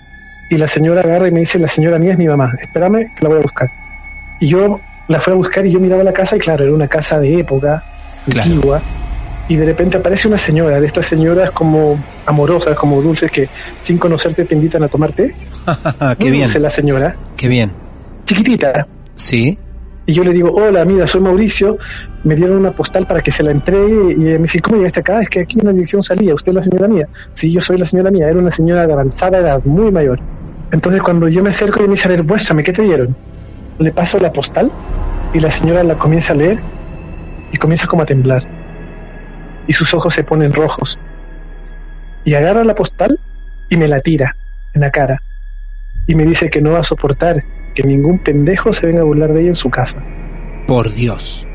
Y 0.50 0.56
la 0.56 0.66
señora 0.66 1.00
agarra 1.02 1.28
y 1.28 1.30
me 1.30 1.40
dice, 1.40 1.58
la 1.58 1.68
señora 1.68 1.98
mía 1.98 2.12
es 2.12 2.18
mi 2.18 2.26
mamá, 2.26 2.52
espérame 2.60 3.10
que 3.14 3.22
la 3.22 3.28
voy 3.28 3.38
a 3.38 3.42
buscar. 3.42 3.68
Y 4.40 4.48
yo 4.48 4.80
la 5.08 5.20
fui 5.20 5.32
a 5.32 5.36
buscar 5.36 5.66
y 5.66 5.70
yo 5.70 5.80
miraba 5.80 6.02
la 6.04 6.12
casa 6.12 6.36
y 6.36 6.38
claro, 6.38 6.64
era 6.64 6.72
una 6.72 6.88
casa 6.88 7.18
de 7.18 7.38
época, 7.40 7.82
Claro. 8.26 8.42
antigua, 8.50 8.82
y 9.48 9.56
de 9.56 9.64
repente 9.64 9.96
aparece 9.98 10.28
una 10.28 10.36
señora, 10.38 10.80
de 10.80 10.86
estas 10.86 11.06
señoras 11.06 11.50
como 11.52 11.98
amorosas, 12.26 12.76
como 12.76 13.00
dulces, 13.00 13.30
que 13.30 13.48
sin 13.80 13.96
conocerte 13.98 14.44
te 14.44 14.54
invitan 14.54 14.82
a 14.82 14.88
tomarte. 14.88 15.34
Qué 16.18 16.24
Muy 16.24 16.30
bien. 16.30 16.42
dulce 16.44 16.60
la 16.60 16.70
señora, 16.70 17.16
Qué 17.36 17.48
bien. 17.48 17.70
chiquitita. 18.24 18.86
Sí. 19.14 19.58
Y 20.08 20.14
yo 20.14 20.24
le 20.24 20.32
digo, 20.32 20.50
hola, 20.54 20.86
mira, 20.86 21.06
soy 21.06 21.20
Mauricio. 21.20 21.76
Me 22.24 22.34
dieron 22.34 22.56
una 22.56 22.72
postal 22.72 23.06
para 23.06 23.20
que 23.20 23.30
se 23.30 23.42
la 23.42 23.50
entregue. 23.50 24.14
Y 24.14 24.20
me 24.20 24.38
dice, 24.38 24.58
¿cómo 24.62 24.78
llegaste 24.78 25.00
acá? 25.00 25.20
Es 25.20 25.28
que 25.28 25.40
aquí 25.40 25.60
en 25.60 25.66
la 25.66 25.72
dirección 25.72 26.02
salía. 26.02 26.32
¿Usted 26.32 26.48
es 26.48 26.54
la 26.54 26.62
señora 26.62 26.88
mía? 26.88 27.08
Sí, 27.34 27.52
yo 27.52 27.60
soy 27.60 27.76
la 27.76 27.84
señora 27.84 28.10
mía. 28.10 28.26
Era 28.26 28.38
una 28.38 28.50
señora 28.50 28.86
de 28.86 28.94
avanzada 28.94 29.36
edad, 29.36 29.62
muy 29.66 29.92
mayor. 29.92 30.18
Entonces, 30.72 31.02
cuando 31.02 31.28
yo 31.28 31.42
me 31.42 31.50
acerco 31.50 31.80
y 31.80 31.88
me 31.88 31.90
dice, 31.90 32.08
a 32.08 32.12
ver, 32.12 32.24
muéstrame, 32.24 32.64
¿qué 32.64 32.72
te 32.72 32.80
dieron? 32.80 33.14
Le 33.78 33.92
paso 33.92 34.18
la 34.18 34.32
postal 34.32 34.72
y 35.34 35.40
la 35.40 35.50
señora 35.50 35.84
la 35.84 35.98
comienza 35.98 36.32
a 36.32 36.36
leer 36.36 36.58
y 37.52 37.58
comienza 37.58 37.86
como 37.86 38.04
a 38.04 38.06
temblar. 38.06 38.44
Y 39.66 39.74
sus 39.74 39.92
ojos 39.92 40.14
se 40.14 40.24
ponen 40.24 40.54
rojos. 40.54 40.98
Y 42.24 42.32
agarra 42.32 42.64
la 42.64 42.74
postal 42.74 43.20
y 43.68 43.76
me 43.76 43.88
la 43.88 44.00
tira 44.00 44.34
en 44.72 44.80
la 44.80 44.90
cara. 44.90 45.18
Y 46.06 46.14
me 46.14 46.24
dice 46.24 46.48
que 46.48 46.62
no 46.62 46.70
va 46.70 46.78
a 46.78 46.82
soportar 46.82 47.44
que 47.78 47.86
ningún 47.86 48.18
pendejo 48.18 48.72
se 48.72 48.88
venga 48.88 49.02
a 49.02 49.04
burlar 49.04 49.32
de 49.32 49.42
ella 49.42 49.50
en 49.50 49.54
su 49.54 49.70
casa. 49.70 50.02
Por 50.66 50.92
Dios. 50.92 51.46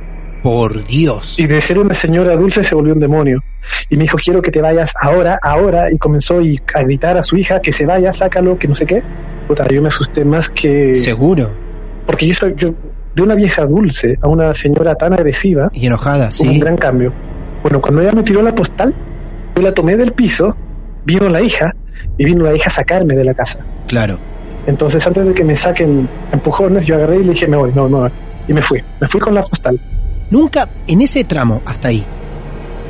Por 0.41 0.85
Dios. 0.87 1.37
Y 1.37 1.47
de 1.47 1.59
ser 1.59 1.79
una 1.79 1.93
señora 1.93 2.37
dulce 2.37 2.63
se 2.63 2.73
volvió 2.75 2.93
un 2.93 3.01
demonio. 3.01 3.43
Y 3.89 3.97
me 3.97 4.03
dijo, 4.03 4.17
quiero 4.23 4.41
que 4.41 4.49
te 4.49 4.61
vayas 4.61 4.93
ahora, 5.01 5.37
ahora. 5.43 5.91
Y 5.91 5.97
comenzó 5.97 6.39
y 6.41 6.61
a 6.73 6.81
gritar 6.83 7.17
a 7.17 7.23
su 7.23 7.35
hija 7.35 7.59
que 7.59 7.73
se 7.73 7.85
vaya, 7.85 8.13
sácalo, 8.13 8.57
que 8.57 8.69
no 8.69 8.73
sé 8.73 8.85
qué. 8.85 9.03
Puta, 9.49 9.67
yo 9.67 9.81
me 9.81 9.89
asusté 9.89 10.23
más 10.23 10.49
que... 10.49 10.95
Seguro. 10.95 11.57
Porque 12.05 12.25
yo 12.25 12.33
soy 12.33 12.53
yo, 12.55 12.73
de 13.13 13.21
una 13.21 13.35
vieja 13.35 13.65
dulce 13.65 14.13
a 14.21 14.29
una 14.29 14.53
señora 14.53 14.95
tan 14.95 15.11
agresiva, 15.11 15.71
Y 15.73 15.87
enojada, 15.87 16.29
hubo 16.39 16.47
un 16.47 16.53
sí. 16.53 16.59
gran 16.59 16.77
cambio. 16.77 17.13
Bueno, 17.63 17.81
cuando 17.81 18.01
ella 18.01 18.13
me 18.13 18.23
tiró 18.23 18.41
la 18.41 18.55
postal, 18.55 18.95
yo 19.57 19.61
la 19.61 19.73
tomé 19.73 19.97
del 19.97 20.13
piso, 20.13 20.55
vino 21.03 21.27
la 21.27 21.41
hija, 21.41 21.75
y 22.17 22.23
vino 22.23 22.45
la 22.45 22.55
hija 22.55 22.67
a 22.67 22.71
sacarme 22.71 23.13
de 23.13 23.25
la 23.25 23.33
casa. 23.33 23.59
Claro. 23.87 24.19
Entonces, 24.65 25.05
antes 25.05 25.25
de 25.25 25.33
que 25.33 25.43
me 25.43 25.55
saquen 25.57 26.09
empujones, 26.31 26.85
yo 26.85 26.95
agarré 26.95 27.17
y 27.17 27.23
le 27.23 27.31
dije, 27.33 27.47
me 27.47 27.57
voy, 27.57 27.71
no, 27.73 27.89
no. 27.89 28.09
Y 28.47 28.53
me 28.53 28.61
fui. 28.61 28.81
Me 28.99 29.07
fui 29.07 29.19
con 29.19 29.33
la 29.33 29.41
postal. 29.41 29.79
Nunca, 30.29 30.69
en 30.87 31.01
ese 31.01 31.23
tramo, 31.25 31.61
hasta 31.65 31.89
ahí, 31.89 32.03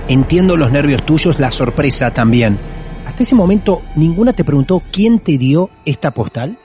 entiendo 0.07 0.55
los 0.55 0.71
nervios 0.71 1.03
tuyos, 1.05 1.39
la 1.39 1.51
sorpresa 1.51 2.11
también. 2.11 2.57
Hasta 3.05 3.23
ese 3.23 3.35
momento, 3.35 3.81
ninguna 3.95 4.33
te 4.33 4.43
preguntó 4.43 4.81
quién 4.91 5.19
te 5.19 5.37
dio 5.37 5.69
esta 5.85 6.11
postal. 6.11 6.57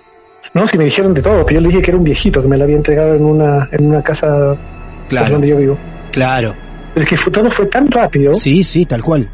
No, 0.55 0.67
si 0.67 0.79
me 0.79 0.85
dijeron 0.85 1.13
de 1.15 1.21
todo, 1.23 1.45
pero 1.45 1.57
yo 1.57 1.61
le 1.63 1.69
dije 1.69 1.83
que 1.83 1.91
era 1.91 1.99
un 1.99 2.05
viejito 2.05 2.41
que 2.41 2.49
me 2.49 2.57
la 2.57 2.65
había 2.65 2.77
entregado 2.77 3.15
en 3.15 3.25
una, 3.25 3.69
en 3.73 3.87
una 3.87 4.03
casa 4.03 4.57
Claro, 5.09 5.33
donde 5.33 5.49
yo 5.49 5.57
vivo. 5.57 5.79
claro. 6.13 6.55
Pero 6.95 7.05
es 7.05 7.11
que 7.11 7.17
fue, 7.17 7.33
todo 7.33 7.51
fue 7.51 7.67
tan 7.67 7.91
rápido 7.91 8.35
Sí, 8.35 8.65
sí, 8.65 8.85
tal 8.87 9.03
cual. 9.03 9.29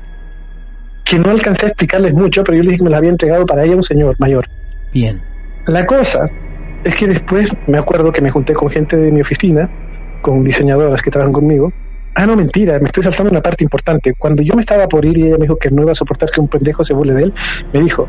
que 1.04 1.19
no 1.19 1.31
alcancé 1.31 1.66
a 1.66 1.69
explicarles 1.69 2.12
mucho, 2.14 2.43
pero 2.43 2.57
yo 2.59 2.62
le 2.62 2.71
dije 2.71 2.78
que 2.78 2.85
me 2.85 2.90
la 2.90 2.99
había 2.99 3.11
entregado 3.11 3.45
para 3.47 3.64
ella 3.64 3.76
un 3.76 3.83
señor 3.83 4.14
mayor. 4.19 4.45
Bien. 4.93 5.23
La 5.66 5.87
cosa 5.87 6.28
es 6.85 6.94
que 6.97 7.06
después 7.06 7.50
me 7.66 7.78
acuerdo 7.78 8.12
que 8.12 8.21
me 8.21 8.30
junté 8.30 8.54
con 8.54 8.68
gente 8.68 8.97
de 8.97 9.11
mi 9.11 9.21
oficina, 9.21 9.71
con 10.21 10.44
diseñadoras 10.44 11.00
que 11.02 11.11
trabajan 11.11 11.33
conmigo. 11.33 11.73
Ah, 12.14 12.26
no, 12.26 12.37
mentira, 12.37 12.78
me 12.78 12.85
estoy 12.87 13.02
saltando 13.02 13.30
una 13.33 13.40
parte 13.40 13.64
importante. 13.64 14.14
Cuando 14.16 14.42
yo 14.42 14.54
me 14.54 14.61
estaba 14.61 14.87
por 14.87 15.04
ir 15.04 15.18
y 15.18 15.23
ella 15.26 15.37
me 15.37 15.42
dijo 15.42 15.56
que 15.56 15.71
no 15.71 15.83
iba 15.83 15.92
a 15.92 15.94
soportar 15.94 16.30
que 16.30 16.40
un 16.40 16.49
pendejo 16.49 16.85
se 16.85 16.94
burle 16.94 17.14
de 17.14 17.23
él, 17.25 17.33
me 17.73 17.80
dijo, 17.80 18.06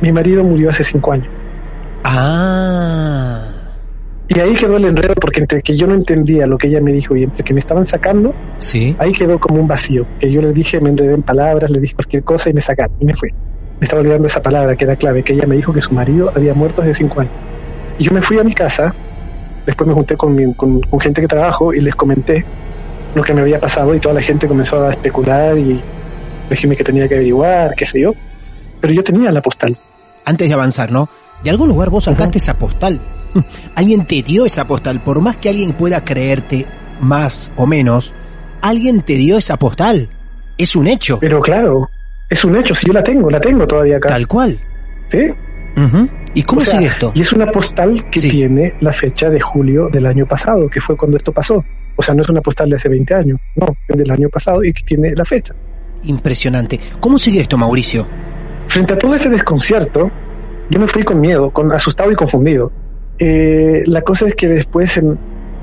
mi 0.00 0.12
marido 0.12 0.42
murió 0.42 0.70
hace 0.70 0.84
cinco 0.84 1.12
años. 1.12 1.28
Ah. 2.04 3.42
Y 4.28 4.40
ahí 4.40 4.54
quedó 4.54 4.76
el 4.76 4.84
enredo 4.84 5.14
porque 5.20 5.40
entre 5.40 5.62
que 5.62 5.76
yo 5.76 5.86
no 5.86 5.94
entendía 5.94 6.46
lo 6.46 6.58
que 6.58 6.68
ella 6.68 6.80
me 6.80 6.92
dijo 6.92 7.14
y 7.14 7.24
entre 7.24 7.44
que 7.44 7.52
me 7.52 7.60
estaban 7.60 7.84
sacando, 7.84 8.34
Sí. 8.58 8.96
ahí 8.98 9.12
quedó 9.12 9.38
como 9.38 9.60
un 9.60 9.68
vacío. 9.68 10.06
Que 10.18 10.30
yo 10.30 10.40
le 10.40 10.52
dije, 10.52 10.80
me 10.80 10.90
enredé 10.90 11.14
en 11.14 11.22
palabras, 11.22 11.70
le 11.70 11.78
dije 11.80 11.94
cualquier 11.94 12.24
cosa 12.24 12.50
y 12.50 12.52
me 12.52 12.60
sacaron 12.60 12.96
y 13.00 13.06
me 13.06 13.14
fui. 13.14 13.30
Me 13.80 13.84
estaba 13.84 14.00
olvidando 14.00 14.26
esa 14.26 14.40
palabra 14.42 14.74
que 14.76 14.84
era 14.84 14.96
clave, 14.96 15.22
que 15.22 15.34
ella 15.34 15.46
me 15.46 15.56
dijo 15.56 15.72
que 15.72 15.82
su 15.82 15.92
marido 15.92 16.30
había 16.34 16.54
muerto 16.54 16.82
hace 16.82 16.94
cinco 16.94 17.20
años. 17.20 17.32
Y 17.98 18.04
yo 18.04 18.12
me 18.12 18.22
fui 18.22 18.38
a 18.38 18.44
mi 18.44 18.52
casa, 18.54 18.94
después 19.66 19.86
me 19.88 19.94
junté 19.94 20.16
con, 20.16 20.34
mi- 20.34 20.54
con, 20.54 20.80
con 20.80 21.00
gente 21.00 21.20
que 21.20 21.26
trabajo 21.28 21.72
y 21.74 21.80
les 21.80 21.94
comenté 21.94 22.44
lo 23.14 23.22
que 23.22 23.34
me 23.34 23.40
había 23.42 23.60
pasado 23.60 23.94
y 23.94 24.00
toda 24.00 24.14
la 24.14 24.22
gente 24.22 24.46
comenzó 24.48 24.82
a 24.84 24.90
especular 24.90 25.56
y 25.58 25.82
decirme 26.48 26.76
que 26.76 26.84
tenía 26.84 27.08
que 27.08 27.14
averiguar, 27.14 27.74
qué 27.74 27.84
sé 27.86 28.00
yo. 28.00 28.12
Pero 28.80 28.92
yo 28.94 29.02
tenía 29.02 29.30
la 29.32 29.40
postal. 29.42 29.76
Antes 30.24 30.48
de 30.48 30.54
avanzar, 30.54 30.90
¿no? 30.92 31.08
De 31.42 31.50
algún 31.50 31.68
lugar 31.68 31.90
vos 31.90 32.04
sacaste 32.04 32.38
esa 32.38 32.58
postal. 32.58 33.00
Alguien 33.74 34.06
te 34.06 34.22
dio 34.22 34.46
esa 34.46 34.66
postal. 34.66 35.02
Por 35.02 35.20
más 35.20 35.36
que 35.36 35.48
alguien 35.50 35.72
pueda 35.72 36.02
creerte 36.04 36.66
más 37.00 37.52
o 37.56 37.66
menos, 37.66 38.14
alguien 38.62 39.02
te 39.02 39.14
dio 39.14 39.36
esa 39.38 39.58
postal. 39.58 40.08
Es 40.58 40.74
un 40.76 40.86
hecho. 40.86 41.18
Pero 41.20 41.40
claro, 41.42 41.88
es 42.28 42.44
un 42.44 42.56
hecho, 42.56 42.74
si 42.74 42.86
yo 42.86 42.92
la 42.92 43.02
tengo, 43.02 43.30
la 43.30 43.40
tengo 43.40 43.66
todavía 43.66 43.96
acá. 43.96 44.08
Tal 44.10 44.26
cual. 44.26 44.58
¿Sí? 45.06 45.26
¿Y 46.34 46.42
cómo 46.42 46.60
O 46.60 46.64
sea, 46.64 46.74
sigue 46.74 46.86
esto? 46.86 47.12
Y 47.14 47.20
es 47.20 47.32
una 47.32 47.50
postal 47.52 48.08
que 48.10 48.20
Sí. 48.20 48.28
tiene 48.30 48.72
la 48.80 48.92
fecha 48.92 49.28
de 49.28 49.40
julio 49.40 49.88
del 49.92 50.06
año 50.06 50.26
pasado, 50.26 50.68
que 50.68 50.80
fue 50.80 50.96
cuando 50.96 51.16
esto 51.18 51.32
pasó. 51.32 51.62
O 51.96 52.02
sea, 52.02 52.14
no 52.14 52.22
es 52.22 52.28
una 52.28 52.40
postal 52.40 52.68
de 52.70 52.76
hace 52.76 52.88
20 52.88 53.14
años, 53.14 53.38
no, 53.56 53.66
es 53.88 53.96
del 53.96 54.10
año 54.10 54.28
pasado 54.30 54.62
y 54.64 54.72
que 54.72 54.82
tiene 54.82 55.14
la 55.14 55.24
fecha. 55.24 55.54
Impresionante. 56.04 56.78
¿Cómo 57.00 57.18
sigue 57.18 57.40
esto, 57.40 57.56
Mauricio? 57.58 58.06
Frente 58.66 58.94
a 58.94 58.98
todo 58.98 59.14
este 59.14 59.28
desconcierto, 59.28 60.10
yo 60.70 60.80
me 60.80 60.86
fui 60.86 61.04
con 61.04 61.20
miedo, 61.20 61.50
con 61.50 61.72
asustado 61.72 62.10
y 62.10 62.14
confundido. 62.14 62.72
Eh, 63.18 63.82
la 63.86 64.02
cosa 64.02 64.26
es 64.26 64.34
que 64.34 64.48
después 64.48 64.96
en- 64.98 65.18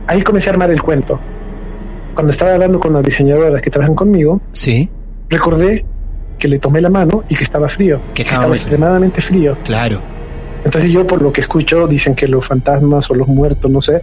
ahí 0.08 0.22
comencé 0.24 0.50
a 0.50 0.54
armar 0.54 0.72
el 0.72 0.82
cuento. 0.82 1.20
cuando 2.16 2.30
estaba 2.32 2.54
hablando 2.54 2.80
con 2.80 2.94
las 2.94 3.04
diseñadoras 3.04 3.60
que 3.60 3.72
trabajan 3.72 3.96
conmigo, 3.96 4.40
Sí, 4.52 4.88
recordé 5.30 5.84
que 6.38 6.48
le 6.48 6.60
tomé 6.60 6.82
la 6.82 6.90
mano 6.90 7.24
y 7.30 7.36
que 7.36 7.44
estaba 7.44 7.68
frío, 7.70 8.02
Que 8.14 8.24
estaba 8.24 8.54
extremadamente 8.56 9.22
frío. 9.22 9.58
claro. 9.64 10.02
Entonces 10.66 10.92
yo 10.92 11.06
por 11.06 11.22
lo 11.22 11.30
que 11.34 11.42
escucho 11.42 11.88
dicen 11.88 12.16
que 12.16 12.26
los 12.26 12.48
fantasmas 12.48 13.12
o 13.12 13.16
los 13.16 13.28
muertos, 13.28 13.70
no 13.70 13.82
sé, 13.82 14.02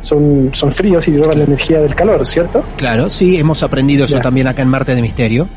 son, 0.00 0.50
son 0.52 0.70
fríos 0.70 1.08
y 1.08 1.16
roban 1.16 1.38
la 1.38 1.44
energía 1.44 1.80
del 1.80 1.94
calor, 1.94 2.26
¿cierto? 2.26 2.62
Claro, 2.76 3.08
sí, 3.08 3.38
hemos 3.38 3.62
aprendido 3.62 4.04
eso 4.04 4.16
Ya. 4.16 4.22
también 4.22 4.46
acá 4.46 4.60
en 4.60 4.68
Marte 4.68 4.94
de 4.94 5.00
Misterio. 5.00 5.48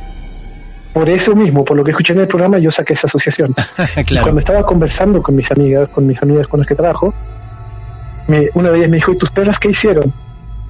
Por 0.94 1.10
eso 1.10 1.36
mismo, 1.36 1.66
por 1.66 1.76
lo 1.76 1.84
que 1.84 1.92
escuché 1.92 2.14
en 2.14 2.20
el 2.22 2.28
programa, 2.28 2.58
yo 2.58 2.72
saqué 2.72 2.94
esa 2.94 3.08
asociación. 3.08 3.54
Claro. 4.06 4.24
cuando 4.24 4.40
estaba 4.40 4.64
conversando 4.66 5.22
con 5.22 5.36
mis 5.36 5.52
amigas, 5.52 5.90
con 5.90 6.08
mis 6.08 6.22
amigas 6.24 6.48
con 6.48 6.62
las 6.62 6.68
que 6.68 6.76
trabajo, 6.76 7.14
me, 8.28 8.48
una 8.54 8.72
de 8.72 8.78
ellas 8.78 8.90
me 8.90 8.96
dijo, 8.96 9.12
¿y 9.12 9.18
tus 9.18 9.32
perras 9.32 9.60
qué 9.60 9.70
hicieron? 9.72 10.14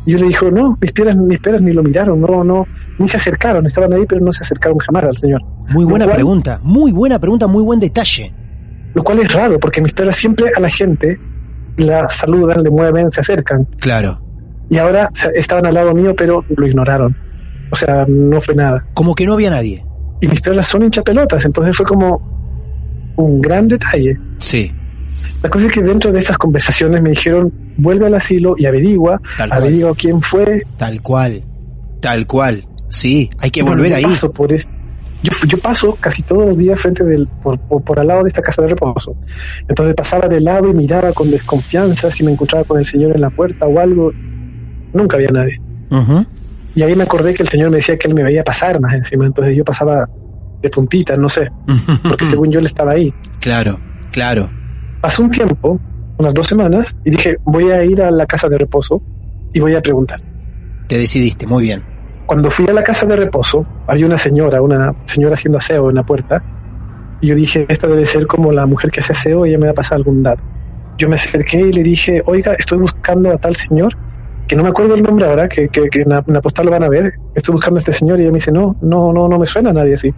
Y 0.09 0.13
yo 0.13 0.17
le 0.17 0.25
dije, 0.25 0.51
no, 0.51 0.75
mis 0.81 0.91
perras, 0.91 1.15
mis 1.17 1.37
perras 1.37 1.61
ni 1.61 1.71
lo 1.71 1.83
miraron, 1.83 2.19
no, 2.19 2.43
no, 2.43 2.65
ni 2.97 3.07
se 3.07 3.17
acercaron, 3.17 3.63
estaban 3.67 3.93
ahí, 3.93 4.05
pero 4.09 4.21
no 4.25 4.33
se 4.33 4.41
acercaron 4.41 4.79
jamás 4.79 5.03
al 5.03 5.15
señor. 5.15 5.39
Muy 5.71 5.85
buena 5.85 6.05
cual- 6.05 6.15
pregunta, 6.15 6.59
muy 6.63 6.91
buena 6.91 7.19
pregunta, 7.19 7.45
muy 7.45 7.61
buen 7.61 7.79
detalle. 7.79 8.33
Lo 8.95 9.03
cual 9.03 9.19
es 9.19 9.31
raro, 9.31 9.59
porque 9.59 9.81
mis 9.81 9.93
perras 9.93 10.15
siempre 10.15 10.47
a 10.57 10.59
la 10.59 10.69
gente 10.69 11.15
la 11.77 12.09
saludan, 12.09 12.63
le 12.63 12.71
mueven, 12.71 13.11
se 13.11 13.19
acercan. 13.19 13.65
Claro. 13.79 14.19
Y 14.71 14.77
ahora 14.77 15.11
estaban 15.35 15.67
al 15.67 15.75
lado 15.75 15.93
mío, 15.93 16.15
pero 16.17 16.43
lo 16.57 16.65
ignoraron. 16.67 17.15
O 17.71 17.75
sea, 17.75 18.07
no 18.07 18.41
fue 18.41 18.55
nada. 18.55 18.87
Como 18.95 19.13
que 19.13 19.27
no 19.27 19.33
había 19.35 19.51
nadie. 19.51 19.85
Y 20.21 20.27
mis 20.27 20.41
perras 20.41 20.67
son 20.67 20.81
hinchapelotas, 20.81 21.45
entonces 21.45 21.77
fue 21.77 21.85
como 21.85 23.13
un 23.15 23.41
gran 23.41 23.67
detalle. 23.67 24.17
Sí, 24.39 24.71
La 25.41 25.50
cosa 25.50 25.67
es 25.67 25.72
que 25.72 25.81
dentro 25.81 26.12
de 26.12 26.19
estas 26.19 26.38
conversaciones 26.38 27.01
me 27.01 27.12
dijeron, 27.12 27.51
vuelve 27.77 28.05
al 28.08 28.13
asilo 28.15 28.55
y 28.58 28.65
averigua, 28.65 29.22
Tal 29.38 29.50
cual. 29.50 29.62
averigua 29.62 29.93
quién 29.98 30.22
fue. 30.22 30.63
tal 30.77 31.01
cual. 31.01 31.43
Tal 32.01 32.27
cual. 32.27 32.65
Sí, 32.89 33.29
hay 33.38 33.50
que 33.51 33.62
volver 33.63 33.93
ahí. 33.93 34.03
paso 34.03 34.31
por 34.31 34.51
es- 34.51 34.67
yo, 35.22 35.31
yo 35.48 35.58
paso 35.60 35.98
casi 36.00 36.24
todos 36.24 36.46
los 36.48 36.58
días 36.58 36.79
frente 36.79 37.03
del, 37.03 37.27
por, 37.27 37.60
por, 37.60 37.84
por 37.84 38.00
al 38.00 38.08
lado 38.08 38.24
de 38.24 38.29
esta 38.29 38.41
casa 38.41 38.62
de 38.62 38.69
reposo. 38.69 39.15
Entonces 39.67 39.93
pasaba 39.96 40.27
de 40.29 40.39
lado 40.39 40.69
y 40.69 40.74
miraba 40.74 41.12
con 41.13 41.29
desconfianza 41.29 42.10
si 42.10 42.24
me 42.24 42.31
encontraba 42.31 42.63
con 42.63 42.79
el 42.79 42.86
señor 42.86 43.13
en 43.15 43.22
la 43.22 43.29
puerta 43.29 43.65
o 43.67 43.79
algo. 43.79 44.12
Nunca 44.93 45.17
había 45.17 45.29
nadie. 45.29 45.58
Y 46.75 46.81
ahí 46.84 46.96
me 46.96 47.03
acordé 47.03 47.34
que 47.34 47.43
el 47.43 47.50
señor 47.50 47.69
me 47.69 47.77
decía 47.77 47.98
que 47.98 48.08
él 48.08 48.13
me 48.13 48.24
veía 48.24 48.43
pasar 48.43 48.79
más 48.79 48.93
encima. 48.93 49.25
Entonces 49.25 49.55
yo 49.58 49.63
pasaba 49.65 50.08
de 50.62 50.69
puntitas, 50.69 51.17
no 51.19 51.27
sé, 51.29 51.50
porque 52.08 52.25
según 52.25 52.50
yo 52.51 52.60
él 52.60 52.65
estaba 52.65 52.91
ahí. 52.93 53.13
Claro, 53.41 53.79
claro. 54.12 54.50
Pasó 55.01 55.23
un 55.23 55.31
tiempo, 55.31 55.79
unas 56.17 56.33
dos 56.33 56.47
semanas, 56.47 56.93
y 57.05 57.11
dije, 57.11 57.37
voy 57.45 57.71
a 57.71 57.83
ir 57.85 58.01
a 58.01 58.11
la 58.11 58.25
casa 58.25 58.49
de 58.49 58.57
reposo 58.57 59.01
y 59.53 59.59
voy 59.59 59.75
a 59.75 59.81
preguntar. 59.81 60.19
Te 60.87 60.97
decidiste, 60.97 61.47
muy 61.47 61.63
bien. 61.63 61.83
Cuando 62.25 62.51
fui 62.51 62.67
a 62.67 62.73
la 62.73 62.83
casa 62.83 63.05
de 63.05 63.15
reposo, 63.15 63.65
había 63.87 64.05
una 64.05 64.17
señora, 64.17 64.61
una 64.61 64.93
señora 65.05 65.35
haciendo 65.35 65.57
aseo 65.57 65.89
en 65.89 65.95
la 65.95 66.03
puerta, 66.03 66.43
y 67.21 67.27
yo 67.27 67.35
dije, 67.35 67.65
esta 67.69 67.87
debe 67.87 68.05
ser 68.05 68.27
como 68.27 68.51
la 68.51 68.65
mujer 68.65 68.91
que 68.91 68.99
hace 68.99 69.13
aseo, 69.13 69.45
ella 69.45 69.57
me 69.57 69.65
va 69.65 69.71
a 69.71 69.75
pasar 69.75 69.95
algún 69.97 70.21
dato. 70.21 70.43
Yo 70.97 71.07
me 71.07 71.15
acerqué 71.15 71.59
y 71.59 71.71
le 71.71 71.81
dije, 71.81 72.21
oiga, 72.25 72.53
estoy 72.53 72.79
buscando 72.79 73.31
a 73.31 73.37
tal 73.37 73.55
señor, 73.55 73.93
que 74.47 74.55
no 74.55 74.63
me 74.63 74.69
acuerdo 74.69 74.95
el 74.95 75.03
nombre 75.03 75.25
ahora, 75.25 75.47
que, 75.47 75.69
que, 75.69 75.89
que 75.89 76.01
en, 76.01 76.09
la, 76.09 76.23
en 76.25 76.33
la 76.33 76.41
postal 76.41 76.65
lo 76.65 76.71
van 76.71 76.83
a 76.83 76.89
ver, 76.89 77.11
estoy 77.33 77.53
buscando 77.53 77.77
a 77.77 77.81
este 77.81 77.93
señor, 77.93 78.19
y 78.19 78.23
ella 78.23 78.31
me 78.31 78.37
dice, 78.37 78.51
no, 78.51 78.75
no, 78.81 79.13
no, 79.13 79.27
no 79.29 79.39
me 79.39 79.45
suena 79.45 79.69
a 79.69 79.73
nadie 79.73 79.93
así. 79.93 80.11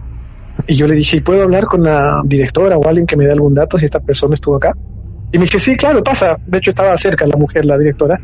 Y 0.66 0.74
yo 0.74 0.86
le 0.86 0.94
dije, 0.94 1.18
¿y 1.18 1.20
puedo 1.20 1.42
hablar 1.42 1.64
con 1.64 1.82
la 1.82 2.22
directora 2.24 2.76
o 2.76 2.86
alguien 2.86 3.06
que 3.06 3.16
me 3.16 3.24
dé 3.24 3.32
algún 3.32 3.54
dato 3.54 3.78
si 3.78 3.86
esta 3.86 4.00
persona 4.00 4.34
estuvo 4.34 4.56
acá? 4.56 4.72
Y 5.32 5.38
me 5.38 5.44
dice, 5.44 5.58
sí, 5.58 5.76
claro, 5.76 6.02
pasa. 6.02 6.36
De 6.46 6.58
hecho, 6.58 6.70
estaba 6.70 6.96
cerca 6.96 7.26
la 7.26 7.36
mujer, 7.36 7.64
la 7.64 7.78
directora, 7.78 8.20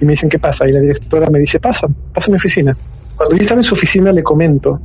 y 0.00 0.04
me 0.04 0.12
dicen, 0.12 0.30
¿qué 0.30 0.38
pasa? 0.38 0.66
Y 0.68 0.72
la 0.72 0.80
directora 0.80 1.28
me 1.28 1.40
dice, 1.40 1.58
pasa, 1.58 1.88
pasa 2.14 2.30
a 2.30 2.32
mi 2.32 2.36
oficina. 2.36 2.76
Cuando 3.16 3.36
yo 3.36 3.42
estaba 3.42 3.60
en 3.60 3.64
su 3.64 3.74
oficina 3.74 4.12
le 4.12 4.22
comento 4.22 4.80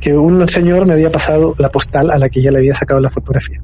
que 0.00 0.12
un 0.16 0.46
señor 0.46 0.86
me 0.86 0.92
había 0.92 1.10
pasado 1.10 1.54
la 1.58 1.68
postal 1.68 2.10
a 2.10 2.18
la 2.18 2.28
que 2.28 2.40
ya 2.40 2.52
le 2.52 2.58
había 2.58 2.74
sacado 2.74 3.00
la 3.00 3.10
fotografía. 3.10 3.60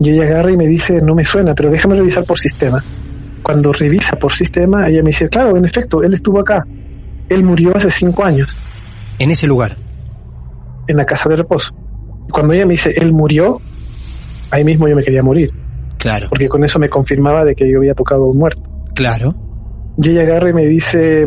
Y 0.00 0.10
ella 0.10 0.24
agarra 0.24 0.50
y 0.50 0.56
me 0.56 0.66
dice, 0.66 1.00
no 1.02 1.14
me 1.14 1.24
suena, 1.24 1.54
pero 1.54 1.70
déjame 1.70 1.94
revisar 1.94 2.24
por 2.24 2.38
sistema. 2.38 2.82
Cuando 3.42 3.72
revisa 3.72 4.16
por 4.16 4.32
sistema, 4.32 4.88
ella 4.88 5.02
me 5.02 5.08
dice, 5.08 5.28
claro, 5.28 5.56
en 5.56 5.64
efecto, 5.64 6.02
él 6.02 6.14
estuvo 6.14 6.40
acá. 6.40 6.66
Él 7.28 7.44
murió 7.44 7.76
hace 7.76 7.90
cinco 7.90 8.24
años 8.24 8.56
En 9.18 9.30
ese 9.30 9.46
lugar. 9.46 9.76
En 10.88 10.96
la 10.96 11.04
casa 11.04 11.28
de 11.28 11.36
reposo. 11.36 11.74
Cuando 12.30 12.52
ella 12.54 12.66
me 12.66 12.72
dice, 12.72 12.92
él 12.96 13.12
murió, 13.12 13.60
ahí 14.50 14.64
mismo 14.64 14.88
yo 14.88 14.96
me 14.96 15.02
quería 15.02 15.22
morir, 15.22 15.50
Claro, 15.98 16.28
porque 16.28 16.48
con 16.48 16.64
eso 16.64 16.78
me 16.78 16.88
confirmaba 16.88 17.44
de 17.44 17.54
que 17.54 17.70
yo 17.70 17.78
había 17.78 17.94
tocado 17.94 18.24
a 18.24 18.30
un 18.30 18.38
muerto. 18.38 18.62
claro. 18.94 19.34
Y 19.98 20.10
ella 20.10 20.22
agarra 20.22 20.50
y 20.50 20.52
me 20.52 20.66
dice, 20.66 21.26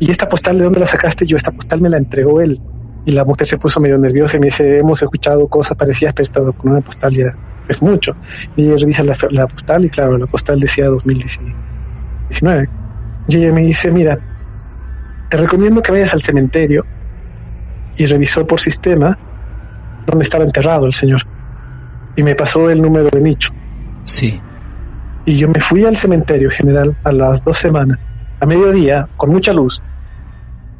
¿y 0.00 0.10
esta 0.10 0.28
postal 0.28 0.58
de 0.58 0.64
dónde 0.64 0.80
la 0.80 0.86
sacaste? 0.86 1.26
Yo, 1.26 1.36
esta 1.36 1.52
postal 1.52 1.80
me 1.80 1.88
la 1.88 1.96
entregó 1.98 2.40
él. 2.40 2.60
Y 3.06 3.12
la 3.12 3.24
mujer 3.24 3.46
se 3.46 3.56
puso 3.56 3.78
medio 3.80 3.98
nerviosa 3.98 4.36
y 4.36 4.40
me 4.40 4.46
dice, 4.46 4.78
hemos 4.78 5.00
escuchado 5.00 5.46
cosas 5.46 5.76
parecidas, 5.76 6.12
pero 6.12 6.24
esto 6.24 6.52
con 6.54 6.72
una 6.72 6.80
postal 6.80 7.12
ya 7.12 7.26
es 7.68 7.80
mucho. 7.82 8.12
Y 8.56 8.64
ella 8.66 8.76
revisa 8.80 9.04
la, 9.04 9.14
la 9.30 9.46
postal 9.46 9.84
y 9.84 9.90
claro, 9.90 10.18
la 10.18 10.26
postal 10.26 10.58
decía 10.58 10.86
2019. 10.86 12.68
Y 13.28 13.36
ella 13.36 13.52
me 13.52 13.62
dice, 13.62 13.92
mira, 13.92 14.18
te 15.30 15.36
recomiendo 15.36 15.80
que 15.82 15.92
vayas 15.92 16.12
al 16.14 16.20
cementerio 16.20 16.84
y 17.96 18.06
revisó 18.06 18.46
por 18.46 18.60
sistema 18.60 19.18
dónde 20.06 20.24
estaba 20.24 20.44
enterrado 20.44 20.86
el 20.86 20.92
señor. 20.94 21.22
Y 22.16 22.22
me 22.22 22.34
pasó 22.34 22.70
el 22.70 22.80
número 22.80 23.08
de 23.10 23.20
nicho. 23.20 23.50
Sí. 24.04 24.40
Y 25.26 25.36
yo 25.36 25.48
me 25.48 25.60
fui 25.60 25.84
al 25.84 25.96
cementerio 25.96 26.50
general 26.50 26.96
a 27.04 27.12
las 27.12 27.42
dos 27.44 27.58
semanas, 27.58 27.98
a 28.40 28.46
mediodía, 28.46 29.08
con 29.16 29.30
mucha 29.30 29.52
luz, 29.52 29.82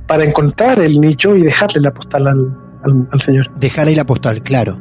para 0.07 0.25
encontrar 0.25 0.81
el 0.81 1.01
nicho 1.01 1.35
y 1.35 1.43
dejarle 1.43 1.81
la 1.81 1.93
postal 1.93 2.27
al, 2.29 2.59
al- 2.85 3.09
al 3.11 3.21
señor. 3.21 3.53
Dejar 3.59 3.89
ahí 3.89 3.95
la 3.95 4.05
postal, 4.05 4.43
claro. 4.43 4.79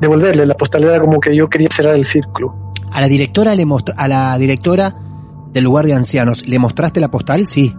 Devolverle 0.00 0.46
la 0.46 0.54
postal 0.54 0.84
era 0.84 1.00
como 1.00 1.20
que 1.20 1.36
yo 1.36 1.48
quería 1.48 1.68
cerrar 1.70 1.96
el 1.96 2.04
círculo. 2.04 2.72
A 2.90 3.00
la 3.00 3.08
directora 3.08 3.54
le 3.54 3.66
a 3.96 4.08
la 4.08 4.38
directora 4.38 4.94
del 5.52 5.64
lugar 5.64 5.84
de 5.84 5.92
ancianos, 5.94 6.46
¿le 6.48 6.58
mostraste 6.58 7.00
la 7.00 7.10
postal? 7.10 7.46
Sí. 7.46 7.74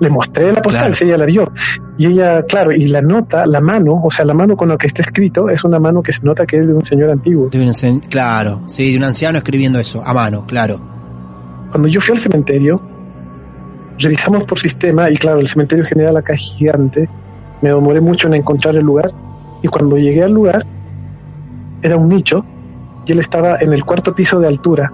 Le 0.00 0.10
mostré 0.10 0.52
la 0.52 0.60
postal, 0.60 0.80
Claro. 0.82 0.94
si 0.94 1.04
ella 1.04 1.18
la 1.18 1.24
vio. 1.24 1.52
Y 1.96 2.06
ella, 2.06 2.42
claro, 2.42 2.72
y 2.72 2.88
la 2.88 3.00
nota, 3.00 3.46
la 3.46 3.60
mano, 3.60 3.92
o 4.02 4.10
sea, 4.10 4.24
la 4.24 4.34
mano 4.34 4.56
con 4.56 4.68
la 4.68 4.76
que 4.76 4.88
está 4.88 5.02
escrito, 5.02 5.48
es 5.48 5.62
una 5.64 5.78
mano 5.78 6.02
que 6.02 6.12
se 6.12 6.22
nota 6.24 6.44
que 6.44 6.58
es 6.58 6.66
de 6.66 6.74
un 6.74 6.84
señor 6.84 7.10
antiguo. 7.10 7.48
De 7.48 7.60
un 7.60 8.00
claro, 8.00 8.62
sí, 8.66 8.92
de 8.92 8.98
un 8.98 9.04
anciano 9.04 9.38
escribiendo 9.38 9.78
eso, 9.78 10.02
a 10.04 10.12
mano, 10.12 10.44
claro. 10.46 10.80
Cuando 11.70 11.88
yo 11.88 12.00
fui 12.00 12.12
al 12.12 12.18
cementerio, 12.18 12.80
revisamos 13.98 14.44
por 14.44 14.58
sistema, 14.58 15.10
y 15.10 15.16
claro, 15.16 15.38
el 15.38 15.46
cementerio 15.46 15.84
general 15.84 16.16
acá 16.16 16.34
es 16.34 16.54
gigante, 16.56 17.08
me 17.62 17.68
demoré 17.68 18.00
mucho 18.00 18.26
en 18.26 18.34
encontrar 18.34 18.76
el 18.76 18.84
lugar, 18.84 19.10
y 19.62 19.68
cuando 19.68 19.96
llegué 19.96 20.24
al 20.24 20.32
lugar, 20.32 20.66
era 21.82 21.96
un 21.96 22.08
nicho, 22.08 22.44
y 23.06 23.12
él 23.12 23.20
estaba 23.20 23.58
en 23.60 23.72
el 23.72 23.84
cuarto 23.84 24.14
piso 24.14 24.40
de 24.40 24.48
altura. 24.48 24.92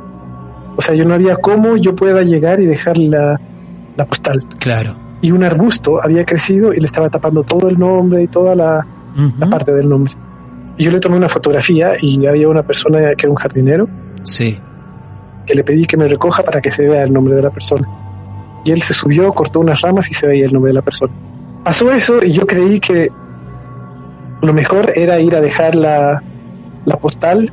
O 0.77 0.83
sea, 0.83 0.95
yo 0.95 1.05
no 1.05 1.15
había 1.15 1.37
cómo 1.37 1.77
yo 1.77 1.97
pueda 1.97 2.23
llegar 2.23 2.61
y 2.61 2.67
dejar 2.67 2.99
la, 2.99 3.41
la 4.01 4.07
postal. 4.07 4.43
Claro. 4.59 4.97
Y 5.23 5.31
un 5.33 5.45
arbusto 5.45 6.03
había 6.03 6.25
crecido 6.25 6.73
y 6.73 6.79
le 6.81 6.87
estaba 6.87 7.09
tapando 7.11 7.43
todo 7.43 7.69
el 7.69 7.79
nombre 7.79 8.23
y 8.23 8.27
toda 8.29 8.55
la, 8.55 8.87
la 9.39 9.47
parte 9.51 9.73
del 9.73 9.89
nombre. 9.89 10.13
Y 10.79 10.85
yo 10.85 10.91
le 10.91 11.01
tomé 11.01 11.17
una 11.19 11.29
fotografía 11.29 11.93
y 12.01 12.27
había 12.27 12.49
una 12.49 12.63
persona 12.63 12.99
que 13.17 13.27
era 13.27 13.31
un 13.31 13.37
jardinero 13.37 13.87
Sí. 14.23 14.59
que 15.47 15.55
le 15.55 15.63
pedí 15.65 15.85
que 15.85 15.97
me 15.99 16.09
recoja 16.09 16.43
para 16.43 16.61
que 16.61 16.71
se 16.71 16.87
vea 16.89 17.03
el 17.03 17.13
nombre 17.13 17.35
de 17.35 17.43
la 17.43 17.51
persona. 17.51 17.87
Y 18.65 18.73
él 18.73 18.81
se 18.81 18.95
subió, 18.95 19.31
cortó 19.33 19.61
unas 19.61 19.81
ramas 19.83 20.11
y 20.11 20.15
se 20.15 20.27
veía 20.27 20.47
el 20.47 20.53
nombre 20.53 20.71
de 20.71 20.75
la 20.77 20.83
persona. 20.83 21.13
Pasó 21.65 21.93
eso 21.93 22.23
y 22.25 22.33
yo 22.33 22.47
creí 22.47 22.81
que 22.81 23.11
lo 24.43 24.53
mejor 24.55 24.93
era 24.97 25.21
ir 25.21 25.37
a 25.37 25.41
dejar 25.43 25.75
la, 25.75 26.23
la 26.87 26.97
postal 26.97 27.51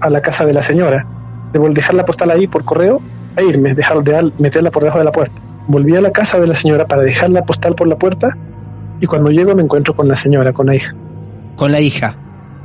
a 0.00 0.08
la 0.08 0.22
casa 0.22 0.46
de 0.46 0.54
la 0.54 0.62
señora. 0.62 1.06
De 1.52 1.60
vol- 1.60 1.74
dejar 1.74 1.94
la 1.94 2.04
postal 2.06 2.30
ahí 2.30 2.46
por 2.46 2.64
correo 2.64 3.00
e 3.38 3.46
irme, 3.46 3.74
dejar, 3.74 4.02
de, 4.02 4.32
meterla 4.38 4.70
por 4.70 4.82
debajo 4.82 4.98
de 4.98 5.04
la 5.04 5.12
puerta. 5.12 5.40
Volví 5.66 5.96
a 5.96 6.00
la 6.00 6.12
casa 6.12 6.40
de 6.40 6.46
la 6.46 6.54
señora 6.54 6.86
para 6.86 7.02
dejar 7.02 7.30
la 7.30 7.44
postal 7.44 7.74
por 7.74 7.86
la 7.86 7.96
puerta 7.96 8.28
y 9.00 9.06
cuando 9.06 9.30
llego 9.30 9.54
me 9.54 9.62
encuentro 9.62 9.94
con 9.94 10.08
la 10.08 10.16
señora, 10.16 10.52
con 10.52 10.66
la 10.66 10.74
hija. 10.74 10.94
Con 11.56 11.72
la 11.72 11.80
hija. 11.80 12.16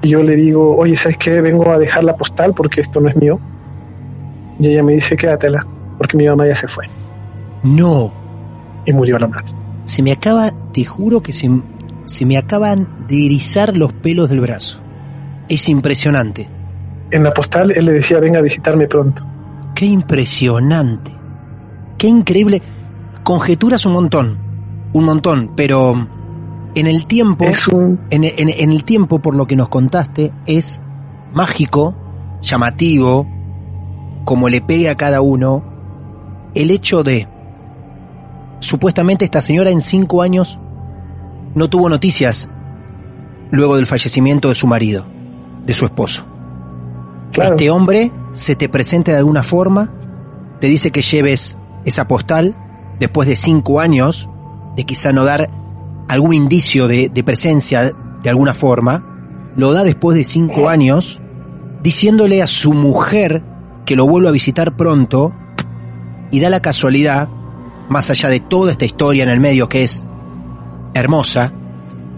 Y 0.01 0.09
yo 0.09 0.23
le 0.23 0.36
digo, 0.36 0.75
oye, 0.75 0.95
¿sabes 0.95 1.17
qué? 1.17 1.41
Vengo 1.41 1.69
a 1.71 1.77
dejar 1.77 2.03
la 2.03 2.15
postal 2.15 2.53
porque 2.53 2.81
esto 2.81 2.99
no 2.99 3.09
es 3.09 3.15
mío. 3.15 3.39
Y 4.59 4.67
ella 4.67 4.83
me 4.83 4.93
dice, 4.93 5.15
quédatela, 5.15 5.65
porque 5.97 6.17
mi 6.17 6.27
mamá 6.27 6.47
ya 6.47 6.55
se 6.55 6.67
fue. 6.67 6.86
No. 7.63 8.13
Y 8.86 8.93
murió 8.93 9.17
la 9.17 9.27
madre. 9.27 9.45
Se 9.83 10.01
me 10.01 10.12
acaba, 10.12 10.51
te 10.71 10.86
juro 10.86 11.21
que 11.21 11.33
se, 11.33 11.49
se 12.05 12.25
me 12.25 12.38
acaban 12.38 13.07
de 13.07 13.25
erizar 13.25 13.77
los 13.77 13.93
pelos 13.93 14.29
del 14.29 14.41
brazo. 14.41 14.79
Es 15.49 15.69
impresionante. 15.69 16.49
En 17.12 17.23
la 17.23 17.31
postal 17.31 17.71
él 17.71 17.86
le 17.86 17.93
decía, 17.93 18.19
venga 18.19 18.39
a 18.39 18.41
visitarme 18.41 18.88
pronto. 18.88 19.25
Qué 19.75 19.86
impresionante. 19.86 21.12
Qué 21.97 22.07
increíble. 22.07 22.62
Conjeturas 23.23 23.86
un 23.86 23.93
montón. 23.93 24.38
Un 24.93 25.05
montón, 25.05 25.53
pero 25.55 26.07
en 26.75 26.88
el 26.88 27.07
tiempo, 27.07 27.45
un... 27.71 27.99
en, 28.12 28.23
en- 28.23 28.33
en 28.49 28.71
el 28.71 28.83
tiempo, 28.83 29.19
por 29.19 29.36
lo 29.36 29.47
que 29.47 29.55
nos 29.55 29.69
contaste, 29.69 30.31
es 30.45 30.81
mágico, 31.33 31.95
llamativo, 32.41 33.27
como 34.25 34.49
le 34.49 34.62
pegue 34.62 34.89
a 34.89 34.95
cada 34.95 35.21
uno, 35.21 35.63
el 36.53 36.69
hecho 36.71 37.03
de 37.03 37.27
supuestamente 38.59 39.25
esta 39.25 39.41
señora 39.41 39.71
en 39.71 39.81
cinco 39.81 40.21
años 40.21 40.59
no 41.55 41.69
tuvo 41.69 41.89
noticias 41.89 42.49
luego 43.51 43.75
del 43.75 43.86
fallecimiento 43.88 44.49
de 44.49 44.55
su 44.55 44.67
marido, 44.67 45.05
de 45.65 45.73
su 45.73 45.86
esposo. 45.86 46.25
Este 47.41 47.69
hombre 47.69 48.11
se 48.33 48.55
te 48.55 48.69
presenta 48.69 49.11
de 49.11 49.17
alguna 49.17 49.43
forma, 49.43 49.93
te 50.59 50.67
dice 50.67 50.91
que 50.91 51.01
lleves 51.01 51.57
esa 51.85 52.07
postal 52.07 52.55
después 52.99 53.27
de 53.27 53.35
cinco 53.35 53.79
años 53.79 54.29
de 54.75 54.85
quizá 54.85 55.11
no 55.11 55.23
dar 55.23 55.49
algún 56.07 56.33
indicio 56.33 56.87
de, 56.87 57.09
de 57.09 57.23
presencia 57.23 57.91
de 58.23 58.29
alguna 58.29 58.53
forma, 58.53 59.51
lo 59.55 59.73
da 59.73 59.83
después 59.83 60.17
de 60.17 60.23
cinco 60.23 60.69
años, 60.69 61.21
diciéndole 61.81 62.41
a 62.41 62.47
su 62.47 62.73
mujer 62.73 63.43
que 63.85 63.95
lo 63.95 64.07
vuelva 64.07 64.29
a 64.29 64.33
visitar 64.33 64.75
pronto, 64.75 65.33
y 66.31 66.39
da 66.39 66.49
la 66.49 66.61
casualidad, 66.61 67.29
más 67.89 68.09
allá 68.09 68.29
de 68.29 68.39
toda 68.39 68.71
esta 68.71 68.85
historia 68.85 69.23
en 69.23 69.29
el 69.29 69.39
medio 69.39 69.69
que 69.69 69.83
es 69.83 70.05
hermosa, 70.93 71.53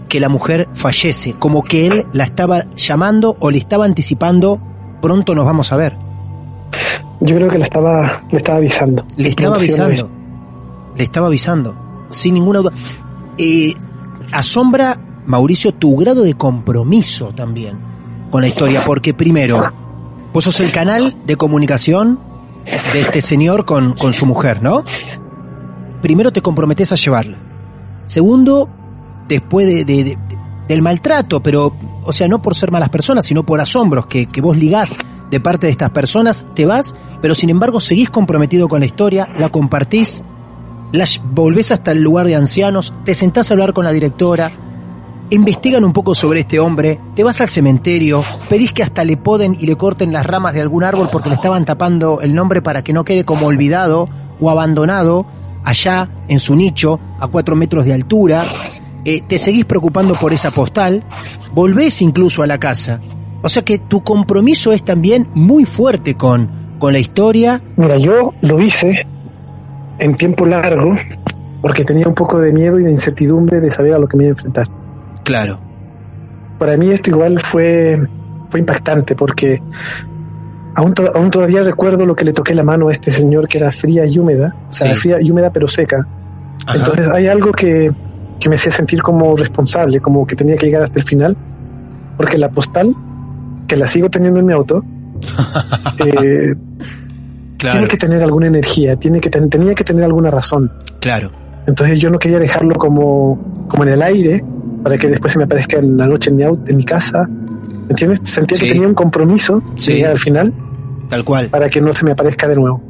que 0.08 0.20
la 0.20 0.28
mujer 0.28 0.68
fallece, 0.72 1.34
como 1.34 1.62
que 1.62 1.86
él 1.86 2.06
la 2.12 2.24
estaba 2.24 2.64
llamando 2.76 3.36
o 3.40 3.50
le 3.50 3.58
estaba 3.58 3.84
anticipando, 3.84 4.60
pronto 5.06 5.34
nos 5.36 5.44
vamos 5.44 5.72
a 5.72 5.76
ver. 5.76 5.96
Yo 7.20 7.36
creo 7.36 7.48
que 7.48 7.58
le 7.58 7.64
estaba, 7.64 8.22
le 8.28 8.38
estaba 8.38 8.58
avisando. 8.58 9.06
Le 9.16 9.28
estaba 9.28 9.54
avisando. 9.56 10.10
Le 10.96 11.04
estaba 11.04 11.26
avisando. 11.28 11.76
Sin 12.08 12.34
ninguna 12.34 12.58
duda. 12.58 12.72
Eh, 13.38 13.72
asombra, 14.32 14.98
Mauricio, 15.26 15.72
tu 15.72 15.94
grado 15.96 16.22
de 16.24 16.34
compromiso 16.34 17.32
también 17.32 17.78
con 18.32 18.40
la 18.42 18.48
historia, 18.48 18.80
porque 18.84 19.14
primero, 19.14 19.72
vos 20.32 20.42
sos 20.44 20.58
el 20.60 20.72
canal 20.72 21.16
de 21.24 21.36
comunicación 21.36 22.18
de 22.92 23.00
este 23.00 23.20
señor 23.22 23.64
con, 23.64 23.92
con 23.94 24.12
su 24.12 24.26
mujer, 24.26 24.60
¿no? 24.60 24.82
Primero 26.02 26.32
te 26.32 26.42
comprometes 26.42 26.90
a 26.90 26.96
llevarla. 26.96 27.36
Segundo, 28.06 28.68
después 29.28 29.66
de, 29.66 29.84
de- 29.84 30.04
de- 30.04 30.18
del 30.68 30.82
maltrato, 30.82 31.42
pero, 31.42 31.74
o 32.02 32.12
sea, 32.12 32.28
no 32.28 32.42
por 32.42 32.54
ser 32.54 32.70
malas 32.70 32.88
personas, 32.88 33.26
sino 33.26 33.44
por 33.44 33.60
asombros 33.60 34.06
que, 34.06 34.26
que 34.26 34.40
vos 34.40 34.56
ligás 34.56 34.98
de 35.30 35.40
parte 35.40 35.66
de 35.66 35.72
estas 35.72 35.90
personas, 35.90 36.46
te 36.54 36.66
vas, 36.66 36.94
pero 37.20 37.34
sin 37.34 37.50
embargo 37.50 37.80
seguís 37.80 38.10
comprometido 38.10 38.68
con 38.68 38.80
la 38.80 38.86
historia, 38.86 39.28
la 39.38 39.48
compartís, 39.48 40.22
la 40.92 41.04
volvés 41.32 41.72
hasta 41.72 41.92
el 41.92 42.02
lugar 42.02 42.26
de 42.26 42.36
ancianos, 42.36 42.94
te 43.04 43.14
sentás 43.14 43.50
a 43.50 43.54
hablar 43.54 43.72
con 43.72 43.84
la 43.84 43.92
directora, 43.92 44.50
investigan 45.30 45.84
un 45.84 45.92
poco 45.92 46.14
sobre 46.14 46.40
este 46.40 46.60
hombre, 46.60 47.00
te 47.14 47.24
vas 47.24 47.40
al 47.40 47.48
cementerio, 47.48 48.22
pedís 48.48 48.72
que 48.72 48.82
hasta 48.82 49.04
le 49.04 49.16
poden 49.16 49.56
y 49.58 49.66
le 49.66 49.76
corten 49.76 50.12
las 50.12 50.24
ramas 50.24 50.54
de 50.54 50.60
algún 50.60 50.84
árbol 50.84 51.08
porque 51.10 51.28
le 51.28 51.34
estaban 51.34 51.64
tapando 51.64 52.20
el 52.20 52.34
nombre 52.34 52.62
para 52.62 52.82
que 52.82 52.92
no 52.92 53.04
quede 53.04 53.24
como 53.24 53.46
olvidado 53.46 54.08
o 54.40 54.50
abandonado 54.50 55.26
allá 55.64 56.08
en 56.28 56.38
su 56.38 56.54
nicho 56.54 57.00
a 57.18 57.26
cuatro 57.26 57.56
metros 57.56 57.84
de 57.84 57.94
altura. 57.94 58.44
Eh, 59.08 59.22
te 59.26 59.38
seguís 59.38 59.64
preocupando 59.64 60.14
por 60.14 60.32
esa 60.32 60.50
postal, 60.50 61.04
volvés 61.54 62.02
incluso 62.02 62.42
a 62.42 62.46
la 62.48 62.58
casa. 62.58 62.98
O 63.42 63.48
sea 63.48 63.62
que 63.62 63.78
tu 63.78 64.02
compromiso 64.02 64.72
es 64.72 64.82
también 64.84 65.28
muy 65.32 65.64
fuerte 65.64 66.16
con, 66.16 66.50
con 66.80 66.92
la 66.92 66.98
historia. 66.98 67.60
Mira, 67.76 67.98
yo 67.98 68.32
lo 68.42 68.60
hice 68.60 69.06
en 70.00 70.14
tiempo 70.16 70.44
largo 70.44 70.94
porque 71.62 71.84
tenía 71.84 72.08
un 72.08 72.14
poco 72.14 72.40
de 72.40 72.52
miedo 72.52 72.80
y 72.80 72.82
de 72.82 72.90
incertidumbre 72.90 73.60
de 73.60 73.70
saber 73.70 73.94
a 73.94 73.98
lo 73.98 74.08
que 74.08 74.16
me 74.16 74.24
iba 74.24 74.30
a 74.30 74.34
enfrentar. 74.34 74.66
Claro. 75.22 75.60
Para 76.58 76.76
mí 76.76 76.90
esto 76.90 77.10
igual 77.10 77.38
fue, 77.38 78.00
fue 78.50 78.58
impactante 78.58 79.14
porque 79.14 79.62
aún, 80.74 80.94
to- 80.94 81.12
aún 81.14 81.30
todavía 81.30 81.62
recuerdo 81.62 82.06
lo 82.06 82.16
que 82.16 82.24
le 82.24 82.32
toqué 82.32 82.54
la 82.54 82.64
mano 82.64 82.88
a 82.88 82.90
este 82.92 83.12
señor 83.12 83.46
que 83.46 83.58
era 83.58 83.70
fría 83.70 84.04
y 84.04 84.18
húmeda, 84.18 84.56
o 84.68 84.72
sea, 84.72 84.96
fría 84.96 85.18
y 85.20 85.30
húmeda 85.30 85.50
pero 85.52 85.68
seca. 85.68 85.98
Ajá. 86.66 86.78
Entonces 86.78 87.06
hay 87.12 87.28
algo 87.28 87.52
que, 87.52 87.88
que 88.40 88.48
me 88.48 88.56
hacía 88.56 88.72
sentir 88.72 89.02
como 89.02 89.34
responsable, 89.36 90.00
como 90.00 90.26
que 90.26 90.36
tenía 90.36 90.56
que 90.56 90.66
llegar 90.66 90.82
hasta 90.82 90.98
el 90.98 91.04
final, 91.04 91.36
porque 92.16 92.38
la 92.38 92.48
postal, 92.50 92.94
que 93.66 93.76
la 93.76 93.86
sigo 93.86 94.08
teniendo 94.10 94.40
en 94.40 94.46
mi 94.46 94.52
auto, 94.52 94.84
eh, 96.04 96.54
tiene 97.58 97.88
que 97.88 97.96
tener 97.96 98.22
alguna 98.22 98.46
energía, 98.46 98.96
tiene 98.96 99.20
que 99.20 99.30
ten- 99.30 99.48
tenía 99.48 99.74
que 99.74 99.84
tener 99.84 100.04
alguna 100.04 100.30
razón. 100.30 100.70
Claro. 101.00 101.30
Entonces 101.66 101.98
yo 101.98 102.10
no 102.10 102.18
quería 102.18 102.38
dejarlo 102.38 102.74
como, 102.76 103.66
como 103.68 103.82
en 103.84 103.88
el 103.90 104.02
aire 104.02 104.42
para 104.82 104.98
que 104.98 105.08
después 105.08 105.32
se 105.32 105.38
me 105.38 105.44
aparezca 105.46 105.78
en 105.78 105.96
la 105.96 106.06
noche 106.06 106.30
en 106.30 106.36
mi 106.36 106.42
auto, 106.44 106.62
en 106.70 106.76
mi 106.76 106.84
casa. 106.84 107.18
¿Me 107.28 107.90
entiendes? 107.90 108.20
Sentía 108.24 108.58
Sí. 108.58 108.66
que 108.66 108.72
tenía 108.72 108.86
un 108.86 108.94
compromiso 108.94 109.62
Sí. 109.76 109.92
de 109.92 109.96
llegar 109.98 110.10
al 110.12 110.18
final 110.18 110.54
Tal 111.08 111.24
cual. 111.24 111.48
para 111.50 111.68
que 111.70 111.80
no 111.80 111.92
se 111.92 112.04
me 112.04 112.12
aparezca 112.12 112.46
de 112.46 112.54
nuevo. 112.56 112.82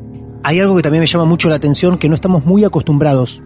Hay 0.43 0.61
algo 0.61 0.77
que 0.77 0.83
también 0.83 1.01
me 1.01 1.07
llama 1.07 1.25
mucho 1.25 1.49
la 1.49 1.55
atención, 1.57 1.97
que 1.99 2.09
no 2.09 2.15
estamos 2.15 2.45
muy 2.45 2.65
acostumbrados, 2.65 3.43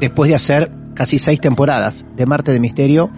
después 0.00 0.28
de 0.30 0.34
hacer 0.34 0.70
casi 1.00 1.18
seis 1.18 1.40
temporadas 1.40 2.04
de 2.14 2.26
Marte 2.26 2.52
de 2.52 2.60
Misterio, 2.60 3.10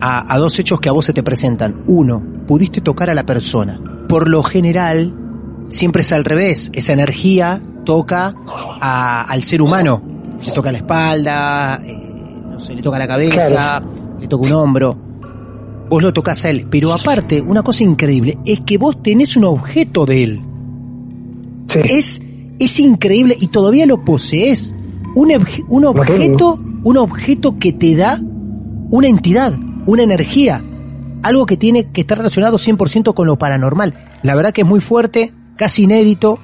a, 0.00 0.34
a 0.34 0.38
dos 0.38 0.58
hechos 0.58 0.80
que 0.80 0.88
a 0.88 0.92
vos 0.92 1.04
se 1.04 1.12
te 1.12 1.22
presentan. 1.22 1.84
Uno, 1.86 2.20
pudiste 2.48 2.80
tocar 2.80 3.08
a 3.10 3.14
la 3.14 3.24
persona. 3.24 3.80
Por 4.08 4.28
lo 4.28 4.42
general, 4.42 5.14
siempre 5.68 6.02
es 6.02 6.10
al 6.10 6.24
revés. 6.24 6.68
Esa 6.74 6.94
energía 6.94 7.62
toca 7.84 8.34
a- 8.80 9.22
al 9.22 9.44
ser 9.44 9.62
humano. 9.62 10.02
Le 10.44 10.52
toca 10.52 10.72
la 10.72 10.78
espalda, 10.78 11.80
eh, 11.84 12.42
no 12.50 12.58
sé, 12.58 12.74
le 12.74 12.82
toca 12.82 12.98
la 12.98 13.06
cabeza, 13.06 13.80
le 14.20 14.26
toca 14.26 14.44
un 14.44 14.52
hombro. 14.52 14.98
Vos 15.88 16.02
lo 16.02 16.12
tocas 16.12 16.44
a 16.44 16.50
él. 16.50 16.66
Pero 16.68 16.92
aparte, 16.92 17.40
una 17.40 17.62
cosa 17.62 17.84
increíble 17.84 18.36
es 18.44 18.62
que 18.62 18.78
vos 18.78 19.00
tenés 19.00 19.36
un 19.36 19.44
objeto 19.44 20.04
de 20.06 20.24
él. 20.24 20.42
Es, 21.88 22.20
es 22.58 22.80
increíble 22.80 23.36
y 23.40 23.46
todavía 23.46 23.86
lo 23.86 24.04
posees. 24.04 24.74
Un 25.14 25.84
objeto, 25.84 26.58
un 26.86 26.96
objeto 26.98 27.56
que 27.56 27.72
te 27.72 27.96
da 27.96 28.20
una 28.90 29.08
entidad, 29.08 29.52
una 29.86 30.04
energía. 30.04 30.62
Algo 31.24 31.44
que 31.44 31.56
tiene 31.56 31.90
que 31.90 32.02
estar 32.02 32.16
relacionado 32.16 32.58
100% 32.58 33.12
con 33.12 33.26
lo 33.26 33.36
paranormal. 33.36 33.92
La 34.22 34.36
verdad 34.36 34.52
que 34.52 34.60
es 34.60 34.66
muy 34.68 34.78
fuerte, 34.78 35.32
casi 35.56 35.82
inédito. 35.82 36.38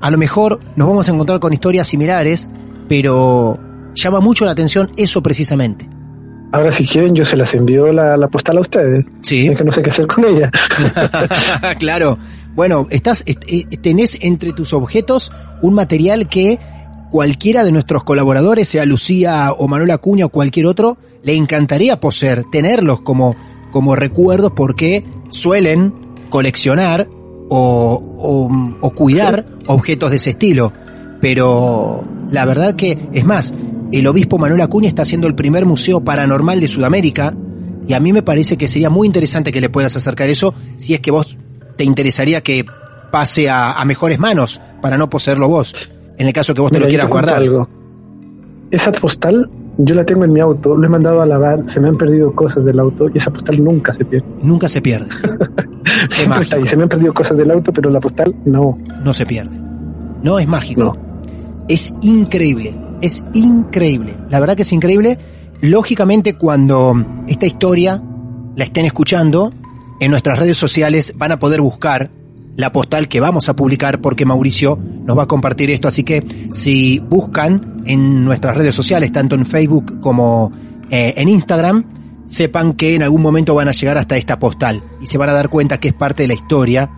A 0.00 0.10
lo 0.10 0.18
mejor 0.18 0.58
nos 0.74 0.88
vamos 0.88 1.08
a 1.08 1.12
encontrar 1.12 1.38
con 1.38 1.52
historias 1.52 1.86
similares, 1.86 2.48
pero 2.88 3.56
llama 3.94 4.18
mucho 4.18 4.44
la 4.44 4.50
atención 4.50 4.90
eso 4.96 5.22
precisamente. 5.22 5.88
Ahora 6.50 6.72
si 6.72 6.84
quieren 6.84 7.14
yo 7.14 7.24
se 7.24 7.36
las 7.36 7.54
envío 7.54 7.92
la, 7.92 8.16
la 8.16 8.26
postal 8.26 8.58
a 8.58 8.62
ustedes. 8.62 9.04
Sí. 9.20 9.46
Es 9.46 9.56
que 9.58 9.62
no 9.64 9.70
sé 9.70 9.80
qué 9.80 9.90
hacer 9.90 10.08
con 10.08 10.24
ella. 10.24 10.50
claro. 11.78 12.18
Bueno, 12.56 12.88
estás, 12.90 13.22
est- 13.26 13.44
eh, 13.46 13.64
tenés 13.80 14.18
entre 14.22 14.52
tus 14.52 14.72
objetos 14.74 15.30
un 15.62 15.74
material 15.74 16.28
que 16.28 16.58
cualquiera 17.12 17.62
de 17.62 17.70
nuestros 17.72 18.02
colaboradores, 18.04 18.66
sea 18.66 18.84
Lucía 18.86 19.52
o 19.52 19.68
Manuel 19.68 19.90
Acuña 19.92 20.26
o 20.26 20.28
cualquier 20.30 20.66
otro, 20.66 20.96
le 21.22 21.36
encantaría 21.36 22.00
poseer, 22.00 22.42
tenerlos 22.50 23.02
como, 23.02 23.36
como 23.70 23.94
recuerdos 23.94 24.52
porque 24.56 25.04
suelen 25.28 25.92
coleccionar 26.30 27.06
o, 27.50 28.02
o- 28.18 28.76
o 28.80 28.90
cuidar 28.94 29.46
objetos 29.66 30.10
de 30.10 30.16
ese 30.16 30.30
estilo. 30.30 30.72
Pero 31.20 32.02
la 32.30 32.44
verdad 32.46 32.74
que, 32.74 33.08
es 33.12 33.24
más, 33.24 33.52
el 33.92 34.06
obispo 34.06 34.38
Manuel 34.38 34.62
Acuña 34.62 34.88
está 34.88 35.02
haciendo 35.02 35.26
el 35.26 35.34
primer 35.34 35.66
museo 35.66 36.02
paranormal 36.02 36.60
de 36.60 36.66
Sudamérica 36.68 37.34
y 37.86 37.92
a 37.92 38.00
mí 38.00 38.12
me 38.12 38.22
parece 38.22 38.56
que 38.56 38.68
sería 38.68 38.88
muy 38.90 39.06
interesante 39.06 39.52
que 39.52 39.60
le 39.60 39.68
puedas 39.68 39.94
acercar 39.96 40.30
eso 40.30 40.54
si 40.78 40.94
es 40.94 41.00
que 41.00 41.10
vos 41.10 41.36
te 41.76 41.84
interesaría 41.84 42.40
que 42.40 42.64
pase 43.12 43.50
a, 43.50 43.72
a 43.72 43.84
mejores 43.84 44.18
manos 44.18 44.60
para 44.80 44.96
no 44.96 45.10
poseerlo 45.10 45.48
vos, 45.48 45.90
en 46.22 46.28
el 46.28 46.32
caso 46.32 46.54
que 46.54 46.60
vos 46.60 46.70
te 46.70 46.78
Mira, 46.78 46.86
lo 46.86 46.88
yo 46.88 46.90
quieras 46.90 47.06
te 47.06 47.12
guardar. 47.12 47.34
algo. 47.36 47.68
Esa 48.70 48.92
postal 48.92 49.50
yo 49.78 49.94
la 49.94 50.04
tengo 50.04 50.24
en 50.24 50.32
mi 50.32 50.40
auto, 50.40 50.76
lo 50.76 50.86
he 50.86 50.90
mandado 50.90 51.22
a 51.22 51.26
lavar, 51.26 51.68
se 51.68 51.80
me 51.80 51.88
han 51.88 51.96
perdido 51.96 52.34
cosas 52.34 52.64
del 52.64 52.78
auto 52.78 53.06
y 53.12 53.18
esa 53.18 53.30
postal 53.32 53.62
nunca 53.62 53.94
se 53.94 54.04
pierde. 54.04 54.26
Nunca 54.42 54.68
se 54.68 54.80
pierde. 54.82 55.08
Siempre 56.08 56.42
está 56.42 56.56
ahí. 56.56 56.66
Se 56.66 56.76
me 56.76 56.84
han 56.84 56.88
perdido 56.88 57.12
cosas 57.12 57.36
del 57.36 57.50
auto, 57.50 57.72
pero 57.72 57.90
la 57.90 58.00
postal 58.00 58.34
no. 58.44 58.78
No 59.02 59.12
se 59.12 59.26
pierde. 59.26 59.58
No 60.22 60.38
es 60.38 60.46
mágico. 60.46 60.96
Es 61.68 61.94
increíble. 62.02 62.78
Es 63.00 63.24
increíble. 63.32 64.14
La 64.28 64.40
verdad 64.40 64.56
que 64.56 64.62
es 64.62 64.72
increíble. 64.72 65.18
Lógicamente, 65.60 66.36
cuando 66.36 66.94
esta 67.26 67.46
historia 67.46 68.00
la 68.54 68.64
estén 68.64 68.84
escuchando, 68.84 69.52
en 70.00 70.10
nuestras 70.10 70.38
redes 70.38 70.56
sociales 70.56 71.14
van 71.16 71.32
a 71.32 71.38
poder 71.38 71.60
buscar 71.60 72.10
la 72.56 72.72
postal 72.72 73.08
que 73.08 73.20
vamos 73.20 73.48
a 73.48 73.56
publicar 73.56 74.00
porque 74.00 74.24
Mauricio 74.24 74.78
nos 75.04 75.16
va 75.16 75.24
a 75.24 75.28
compartir 75.28 75.70
esto. 75.70 75.88
Así 75.88 76.02
que 76.02 76.24
si 76.52 76.98
buscan 76.98 77.82
en 77.86 78.24
nuestras 78.24 78.56
redes 78.56 78.74
sociales, 78.74 79.12
tanto 79.12 79.34
en 79.34 79.46
Facebook 79.46 80.00
como 80.00 80.52
eh, 80.90 81.14
en 81.16 81.28
Instagram, 81.28 81.84
sepan 82.26 82.74
que 82.74 82.94
en 82.94 83.02
algún 83.02 83.22
momento 83.22 83.54
van 83.54 83.68
a 83.68 83.72
llegar 83.72 83.98
hasta 83.98 84.16
esta 84.16 84.38
postal 84.38 84.82
y 85.00 85.06
se 85.06 85.18
van 85.18 85.28
a 85.28 85.32
dar 85.32 85.48
cuenta 85.48 85.78
que 85.78 85.88
es 85.88 85.94
parte 85.94 86.24
de 86.24 86.28
la 86.28 86.34
historia 86.34 86.90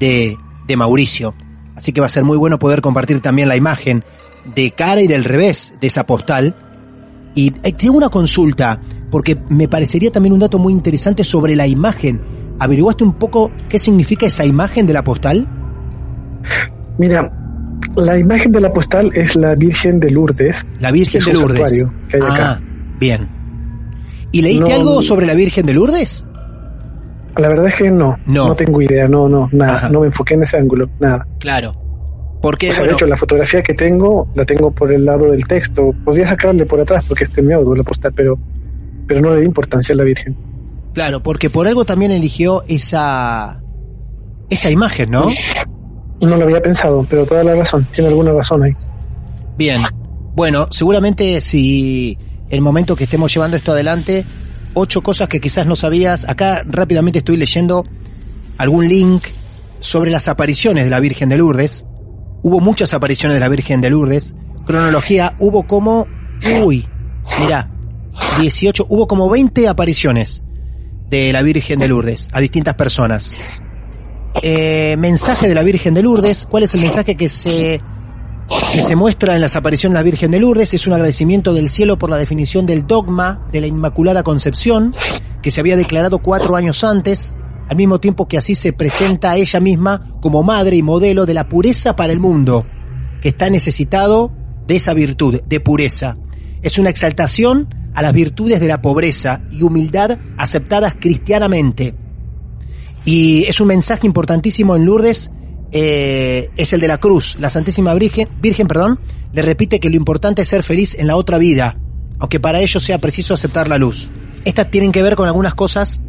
de, 0.00 0.36
de 0.66 0.76
Mauricio. 0.76 1.34
Así 1.76 1.92
que 1.92 2.00
va 2.00 2.06
a 2.06 2.10
ser 2.10 2.24
muy 2.24 2.36
bueno 2.36 2.58
poder 2.58 2.80
compartir 2.80 3.20
también 3.20 3.48
la 3.48 3.56
imagen 3.56 4.04
de 4.54 4.70
cara 4.72 5.00
y 5.00 5.06
del 5.06 5.24
revés 5.24 5.74
de 5.80 5.86
esa 5.86 6.06
postal. 6.06 6.56
Y 7.34 7.52
eh, 7.62 7.72
tengo 7.72 7.96
una 7.96 8.08
consulta, 8.08 8.80
porque 9.10 9.36
me 9.48 9.68
parecería 9.68 10.10
también 10.12 10.32
un 10.32 10.38
dato 10.40 10.58
muy 10.58 10.72
interesante 10.72 11.24
sobre 11.24 11.56
la 11.56 11.66
imagen. 11.66 12.20
¿Averiguaste 12.58 13.02
un 13.04 13.14
poco 13.14 13.50
qué 13.68 13.78
significa 13.78 14.26
esa 14.26 14.44
imagen 14.44 14.86
de 14.86 14.92
la 14.92 15.02
postal? 15.02 15.48
Mira, 16.98 17.30
La 17.96 18.18
imagen 18.18 18.50
de 18.52 18.60
la 18.60 18.72
postal 18.72 19.10
es 19.14 19.36
la 19.36 19.54
Virgen 19.54 20.00
de 20.00 20.10
Lourdes. 20.10 20.66
La 20.80 20.90
Virgen 20.90 21.22
de 21.24 21.32
Lourdes. 21.32 21.84
que 22.08 22.16
hay 22.16 22.22
acá. 22.22 22.52
Ah, 22.52 22.60
bien. 22.98 23.28
¿Y 24.32 24.42
leíste 24.42 24.70
No- 24.70 24.76
algo 24.76 25.02
sobre 25.02 25.26
la 25.26 25.34
Virgen 25.34 25.64
de 25.66 25.74
Lourdes? 25.74 26.26
La 27.36 27.48
verdad 27.48 27.66
es 27.66 27.74
que 27.74 27.90
no, 27.90 28.16
No. 28.26 28.48
no, 28.48 28.54
tengo 28.54 28.80
idea, 28.82 29.08
no, 29.08 29.28
no, 29.28 29.48
nada, 29.52 29.76
Ajá. 29.76 29.88
no 29.90 30.00
me 30.00 30.06
enfoqué 30.06 30.34
en 30.34 30.42
ese 30.44 30.56
ángulo, 30.56 30.88
nada. 31.00 31.26
Claro. 31.40 31.74
Porque, 32.44 32.68
bueno, 32.68 32.84
de 32.84 32.92
hecho, 32.92 33.06
la 33.06 33.16
fotografía 33.16 33.62
que 33.62 33.72
tengo 33.72 34.28
la 34.34 34.44
tengo 34.44 34.70
por 34.70 34.92
el 34.92 35.06
lado 35.06 35.30
del 35.30 35.46
texto. 35.48 35.94
Podría 36.04 36.28
sacarle 36.28 36.66
por 36.66 36.78
atrás 36.78 37.02
porque 37.08 37.24
este 37.24 37.40
es 37.40 37.46
mi 37.46 37.54
auto, 37.54 37.74
la 37.74 37.82
postal, 37.82 38.12
pero, 38.14 38.38
pero 39.06 39.22
no 39.22 39.34
le 39.34 39.40
di 39.40 39.46
importancia 39.46 39.94
a 39.94 39.96
la 39.96 40.04
Virgen. 40.04 40.36
claro, 40.92 41.22
porque 41.22 41.48
por 41.48 41.66
algo 41.66 41.86
también 41.86 42.10
eligió 42.10 42.62
esa 42.68 43.62
esa 44.50 44.70
imagen, 44.70 45.10
¿no? 45.10 45.30
No 46.20 46.36
lo 46.36 46.44
había 46.44 46.60
pensado, 46.60 47.06
pero 47.08 47.24
toda 47.24 47.42
la 47.44 47.54
razón, 47.54 47.88
tiene 47.90 48.10
alguna 48.10 48.34
razón 48.34 48.62
ahí. 48.62 48.72
Bien. 49.56 49.80
Bueno, 50.34 50.68
seguramente 50.70 51.40
si 51.40 52.18
el 52.50 52.60
momento 52.60 52.94
que 52.94 53.04
estemos 53.04 53.32
llevando 53.32 53.56
esto 53.56 53.72
adelante, 53.72 54.22
ocho 54.74 55.00
cosas 55.02 55.28
que 55.28 55.40
quizás 55.40 55.66
no 55.66 55.76
sabías. 55.76 56.28
Acá 56.28 56.62
rápidamente 56.66 57.20
estoy 57.20 57.38
leyendo 57.38 57.86
algún 58.58 58.86
link 58.86 59.28
sobre 59.80 60.10
las 60.10 60.28
apariciones 60.28 60.84
de 60.84 60.90
la 60.90 61.00
Virgen 61.00 61.30
de 61.30 61.38
Lourdes. 61.38 61.86
Hubo 62.44 62.60
muchas 62.60 62.92
apariciones 62.92 63.36
de 63.36 63.40
la 63.40 63.48
Virgen 63.48 63.80
de 63.80 63.88
Lourdes. 63.88 64.34
Cronología, 64.66 65.34
hubo 65.38 65.66
como, 65.66 66.06
uy, 66.62 66.86
mira, 67.40 67.70
18, 68.38 68.84
hubo 68.86 69.08
como 69.08 69.30
20 69.30 69.66
apariciones 69.66 70.44
de 71.08 71.32
la 71.32 71.40
Virgen 71.40 71.80
de 71.80 71.88
Lourdes 71.88 72.28
a 72.34 72.40
distintas 72.40 72.74
personas. 72.74 73.34
Eh, 74.42 74.94
mensaje 74.98 75.48
de 75.48 75.54
la 75.54 75.62
Virgen 75.62 75.94
de 75.94 76.02
Lourdes, 76.02 76.44
¿cuál 76.44 76.64
es 76.64 76.74
el 76.74 76.82
mensaje 76.82 77.16
que 77.16 77.30
se 77.30 77.80
que 78.74 78.82
se 78.82 78.94
muestra 78.94 79.34
en 79.34 79.40
las 79.40 79.56
apariciones 79.56 79.94
de 79.94 80.00
la 80.00 80.02
Virgen 80.02 80.30
de 80.30 80.38
Lourdes 80.38 80.74
es 80.74 80.86
un 80.86 80.92
agradecimiento 80.92 81.54
del 81.54 81.70
cielo 81.70 81.96
por 81.96 82.10
la 82.10 82.18
definición 82.18 82.66
del 82.66 82.86
dogma 82.86 83.46
de 83.52 83.62
la 83.62 83.68
Inmaculada 83.68 84.22
Concepción, 84.22 84.92
que 85.40 85.50
se 85.50 85.60
había 85.60 85.78
declarado 85.78 86.18
cuatro 86.18 86.56
años 86.56 86.84
antes, 86.84 87.34
al 87.68 87.76
mismo 87.76 88.00
tiempo 88.00 88.28
que 88.28 88.38
así 88.38 88.54
se 88.54 88.72
presenta 88.72 89.32
a 89.32 89.36
ella 89.36 89.60
misma 89.60 90.16
como 90.20 90.42
madre 90.42 90.76
y 90.76 90.82
modelo 90.82 91.26
de 91.26 91.34
la 91.34 91.48
pureza 91.48 91.96
para 91.96 92.12
el 92.12 92.20
mundo, 92.20 92.66
que 93.20 93.30
está 93.30 93.48
necesitado 93.50 94.32
de 94.66 94.76
esa 94.76 94.94
virtud, 94.94 95.40
de 95.46 95.60
pureza. 95.60 96.16
Es 96.62 96.78
una 96.78 96.90
exaltación 96.90 97.68
a 97.94 98.02
las 98.02 98.12
virtudes 98.12 98.60
de 98.60 98.66
la 98.66 98.82
pobreza 98.82 99.42
y 99.50 99.62
humildad 99.62 100.18
aceptadas 100.36 100.94
cristianamente. 100.98 101.94
Y 103.04 103.44
es 103.44 103.60
un 103.60 103.68
mensaje 103.68 104.06
importantísimo 104.06 104.74
en 104.76 104.84
Lourdes, 104.84 105.30
eh, 105.70 106.50
es 106.56 106.72
el 106.72 106.80
de 106.80 106.88
la 106.88 106.98
cruz. 106.98 107.36
La 107.38 107.50
Santísima 107.50 107.94
Virgen, 107.94 108.28
Virgen 108.40 108.66
perdón, 108.66 108.98
le 109.32 109.42
repite 109.42 109.80
que 109.80 109.90
lo 109.90 109.96
importante 109.96 110.42
es 110.42 110.48
ser 110.48 110.62
feliz 110.62 110.96
en 110.98 111.06
la 111.06 111.16
otra 111.16 111.38
vida, 111.38 111.78
aunque 112.18 112.40
para 112.40 112.60
ello 112.60 112.80
sea 112.80 112.98
preciso 112.98 113.34
aceptar 113.34 113.68
la 113.68 113.78
luz. 113.78 114.10
Estas 114.44 114.70
tienen 114.70 114.92
que 114.92 115.02
ver 115.02 115.16
con 115.16 115.26
algunas 115.26 115.54
cosas 115.54 116.02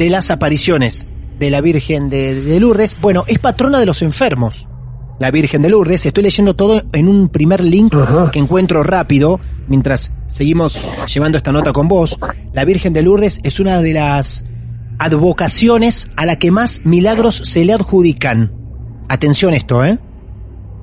de 0.00 0.08
las 0.08 0.30
apariciones 0.30 1.06
de 1.38 1.50
la 1.50 1.60
Virgen 1.60 2.08
de, 2.08 2.40
de 2.40 2.58
Lourdes. 2.58 2.96
Bueno, 3.02 3.24
es 3.26 3.38
patrona 3.38 3.78
de 3.78 3.84
los 3.84 4.00
enfermos. 4.00 4.66
La 5.18 5.30
Virgen 5.30 5.60
de 5.60 5.68
Lourdes, 5.68 6.06
estoy 6.06 6.22
leyendo 6.22 6.56
todo 6.56 6.82
en 6.94 7.06
un 7.06 7.28
primer 7.28 7.62
link 7.62 7.94
que 8.32 8.38
encuentro 8.38 8.82
rápido 8.82 9.40
mientras 9.68 10.10
seguimos 10.26 11.06
llevando 11.12 11.36
esta 11.36 11.52
nota 11.52 11.74
con 11.74 11.86
vos. 11.86 12.18
La 12.54 12.64
Virgen 12.64 12.94
de 12.94 13.02
Lourdes 13.02 13.40
es 13.42 13.60
una 13.60 13.82
de 13.82 13.92
las 13.92 14.46
advocaciones 14.98 16.08
a 16.16 16.24
la 16.24 16.36
que 16.36 16.50
más 16.50 16.80
milagros 16.84 17.36
se 17.44 17.66
le 17.66 17.74
adjudican. 17.74 18.54
Atención 19.10 19.52
esto, 19.52 19.84
¿eh? 19.84 19.98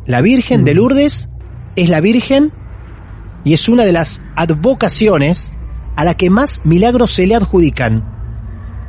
La 0.05 0.21
Virgen 0.21 0.63
de 0.63 0.75
Lourdes 0.75 1.29
es 1.75 1.89
la 1.89 2.01
Virgen 2.01 2.51
y 3.43 3.55
es 3.55 3.67
una 3.67 3.83
de 3.83 3.93
las 3.93 4.21
advocaciones 4.35 5.53
a 5.95 6.05
la 6.05 6.13
que 6.13 6.29
más 6.29 6.61
milagros 6.65 7.09
se 7.09 7.25
le 7.25 7.33
adjudican. 7.33 8.16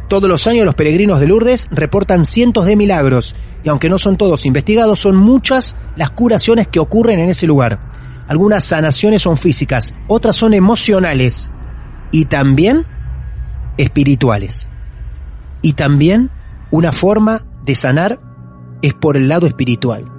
Todos 0.08 0.28
los 0.28 0.46
años 0.46 0.64
los 0.64 0.74
peregrinos 0.74 1.20
de 1.20 1.26
Lourdes 1.26 1.68
reportan 1.70 2.24
cientos 2.24 2.64
de 2.64 2.76
milagros 2.76 3.34
y 3.62 3.68
aunque 3.68 3.90
no 3.90 3.98
son 3.98 4.16
todos 4.16 4.46
investigados, 4.46 4.98
son 4.98 5.16
muchas 5.16 5.76
las 5.96 6.10
curaciones 6.10 6.66
que 6.66 6.80
ocurren 6.80 7.20
en 7.20 7.28
ese 7.28 7.46
lugar. 7.46 7.78
Algunas 8.26 8.64
sanaciones 8.64 9.22
son 9.22 9.36
físicas, 9.36 9.94
otras 10.06 10.36
son 10.36 10.54
emocionales 10.54 11.50
y 12.10 12.24
también 12.24 12.86
espirituales. 13.76 14.70
Y 15.60 15.74
también 15.74 16.30
una 16.70 16.92
forma 16.92 17.42
de 17.64 17.74
sanar 17.74 18.20
es 18.82 18.94
por 18.94 19.16
el 19.16 19.28
lado 19.28 19.46
espiritual. 19.46 20.10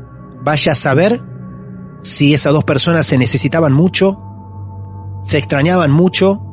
Vaya 0.44 0.74
a 0.74 0.76
saber 0.76 1.22
si 2.02 2.34
esas 2.34 2.54
dos 2.54 2.64
personas 2.64 3.06
se 3.08 3.18
necesitaban 3.18 3.74
mucho, 3.74 4.20
se 5.24 5.38
extrañaban 5.38 5.92
mucho. 5.92 6.46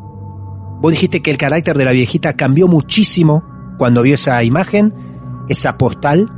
Vos 0.87 0.93
dijiste 0.93 1.21
que 1.21 1.33
el 1.33 1.37
carácter 1.37 1.77
de 1.77 1.85
la 1.85 1.91
viejita 1.91 2.35
cambió 2.35 2.69
muchísimo 2.69 3.43
cuando 3.77 4.03
vio 4.03 4.15
esa 4.15 4.45
imagen, 4.45 4.95
esa 5.49 5.77
postal, 5.77 6.31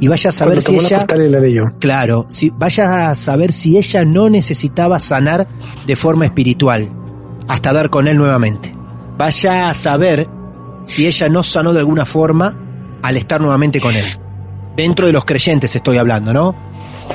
y 0.00 0.08
vaya 0.08 0.30
a 0.30 0.32
saber 0.32 0.60
si 0.60 0.74
ella... 0.74 1.06
la. 1.06 1.72
Claro, 1.78 2.26
si, 2.28 2.50
vaya 2.50 3.10
a 3.10 3.14
saber 3.14 3.52
si 3.52 3.78
ella 3.78 4.04
no 4.04 4.28
necesitaba 4.28 4.98
sanar 4.98 5.46
de 5.86 5.94
forma 5.94 6.24
espiritual, 6.24 6.90
hasta 7.46 7.72
dar 7.72 7.90
con 7.90 8.08
él 8.08 8.16
nuevamente. 8.16 8.74
Vaya 9.16 9.70
a 9.70 9.74
saber 9.74 10.28
si 10.82 11.06
ella 11.06 11.28
no 11.28 11.44
sanó 11.44 11.72
de 11.72 11.78
alguna 11.78 12.04
forma 12.04 12.58
al 13.02 13.16
estar 13.16 13.40
nuevamente 13.40 13.78
con 13.78 13.94
él. 13.94 14.04
Dentro 14.76 15.06
de 15.06 15.12
los 15.12 15.24
creyentes 15.24 15.76
estoy 15.76 15.98
hablando, 15.98 16.32
¿no? 16.32 16.56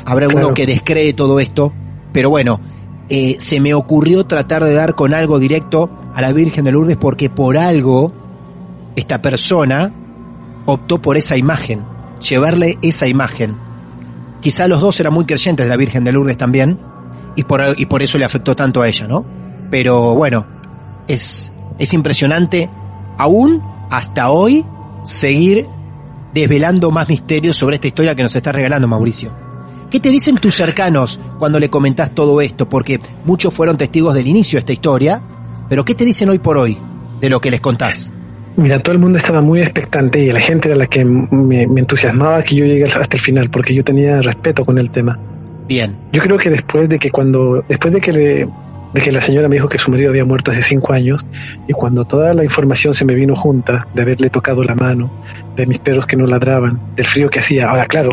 Habrá 0.05 0.27
uno 0.27 0.37
Claro. 0.37 0.53
que 0.53 0.65
descree 0.65 1.11
todo 1.11 1.41
esto, 1.41 1.73
pero 2.13 2.29
bueno, 2.29 2.61
eh, 3.09 3.37
se 3.39 3.59
me 3.59 3.73
ocurrió 3.73 4.25
tratar 4.25 4.63
de 4.63 4.73
dar 4.73 4.95
con 4.95 5.13
algo 5.13 5.39
directo 5.39 5.89
a 6.13 6.21
la 6.21 6.33
Virgen 6.33 6.65
de 6.65 6.71
Lourdes 6.71 6.97
porque 6.97 7.29
por 7.29 7.57
algo 7.57 8.11
esta 8.95 9.21
persona 9.21 9.93
optó 10.65 11.01
por 11.01 11.15
esa 11.15 11.37
imagen, 11.37 11.85
llevarle 12.19 12.77
esa 12.81 13.07
imagen. 13.07 13.57
Quizá 14.41 14.67
los 14.67 14.81
dos 14.81 14.99
eran 14.99 15.13
muy 15.13 15.25
creyentes 15.25 15.65
de 15.65 15.69
la 15.69 15.77
Virgen 15.77 16.03
de 16.03 16.11
Lourdes 16.11 16.37
también, 16.37 16.79
y 17.35 17.43
por, 17.43 17.61
y 17.77 17.85
por 17.85 18.01
eso 18.01 18.17
le 18.17 18.25
afectó 18.25 18.55
tanto 18.55 18.81
a 18.81 18.87
ella, 18.87 19.07
¿no? 19.07 19.25
Pero 19.69 20.15
bueno, 20.15 20.45
es, 21.07 21.51
es 21.77 21.93
impresionante 21.93 22.69
aún 23.17 23.63
hasta 23.89 24.31
hoy 24.31 24.65
seguir 25.03 25.67
desvelando 26.33 26.91
más 26.91 27.07
misterios 27.07 27.55
sobre 27.55 27.75
esta 27.75 27.87
historia 27.87 28.15
que 28.15 28.23
nos 28.23 28.35
está 28.35 28.51
regalando 28.51 28.87
Mauricio. 28.87 29.46
¿Qué 29.89 30.01
te 30.01 30.09
dicen 30.09 30.35
tus 30.35 30.53
cercanos 30.53 31.17
cuando 31.39 31.59
le 31.59 31.69
comentás 31.69 32.13
todo 32.13 32.41
esto? 32.41 32.67
Porque 32.67 32.99
muchos 33.23 33.53
fueron 33.53 33.77
testigos 33.77 34.13
del 34.13 34.27
inicio 34.27 34.57
de 34.57 34.59
esta 34.59 34.73
historia, 34.73 35.23
pero 35.69 35.85
¿qué 35.85 35.95
te 35.95 36.03
dicen 36.03 36.27
hoy 36.27 36.39
por 36.39 36.57
hoy 36.57 36.77
de 37.21 37.29
lo 37.29 37.39
que 37.39 37.49
les 37.49 37.61
contás? 37.61 38.11
Mira, 38.57 38.79
todo 38.79 38.93
el 38.93 38.99
mundo 38.99 39.17
estaba 39.17 39.39
muy 39.39 39.61
expectante 39.61 40.19
y 40.19 40.31
la 40.31 40.41
gente 40.41 40.67
era 40.67 40.77
la 40.77 40.87
que 40.87 41.05
me, 41.05 41.67
me 41.67 41.79
entusiasmaba 41.79 42.43
que 42.43 42.55
yo 42.55 42.65
llegue 42.65 42.83
hasta 42.83 43.15
el 43.15 43.21
final 43.21 43.49
porque 43.49 43.73
yo 43.73 43.83
tenía 43.83 44.21
respeto 44.21 44.65
con 44.65 44.77
el 44.77 44.89
tema. 44.89 45.17
Bien. 45.69 45.95
Yo 46.11 46.21
creo 46.21 46.37
que 46.37 46.49
después 46.49 46.89
de 46.89 46.99
que 46.99 47.09
cuando, 47.09 47.63
después 47.69 47.93
de 47.93 48.01
que 48.01 48.11
le, 48.11 48.49
de 48.93 49.01
que 49.01 49.11
la 49.11 49.21
señora 49.21 49.47
me 49.49 49.55
dijo 49.55 49.67
que 49.67 49.77
su 49.77 49.91
marido 49.91 50.09
había 50.09 50.25
muerto 50.25 50.51
hace 50.51 50.61
cinco 50.61 50.93
años 50.93 51.25
y 51.67 51.73
cuando 51.73 52.05
toda 52.05 52.33
la 52.33 52.43
información 52.43 52.93
se 52.93 53.05
me 53.05 53.13
vino 53.15 53.35
junta 53.35 53.87
de 53.93 54.01
haberle 54.01 54.29
tocado 54.29 54.63
la 54.63 54.75
mano, 54.75 55.11
de 55.55 55.65
mis 55.65 55.79
perros 55.79 56.05
que 56.05 56.15
no 56.15 56.25
ladraban, 56.25 56.95
del 56.95 57.05
frío 57.05 57.29
que 57.29 57.39
hacía. 57.39 57.67
Ahora, 57.67 57.85
claro, 57.85 58.11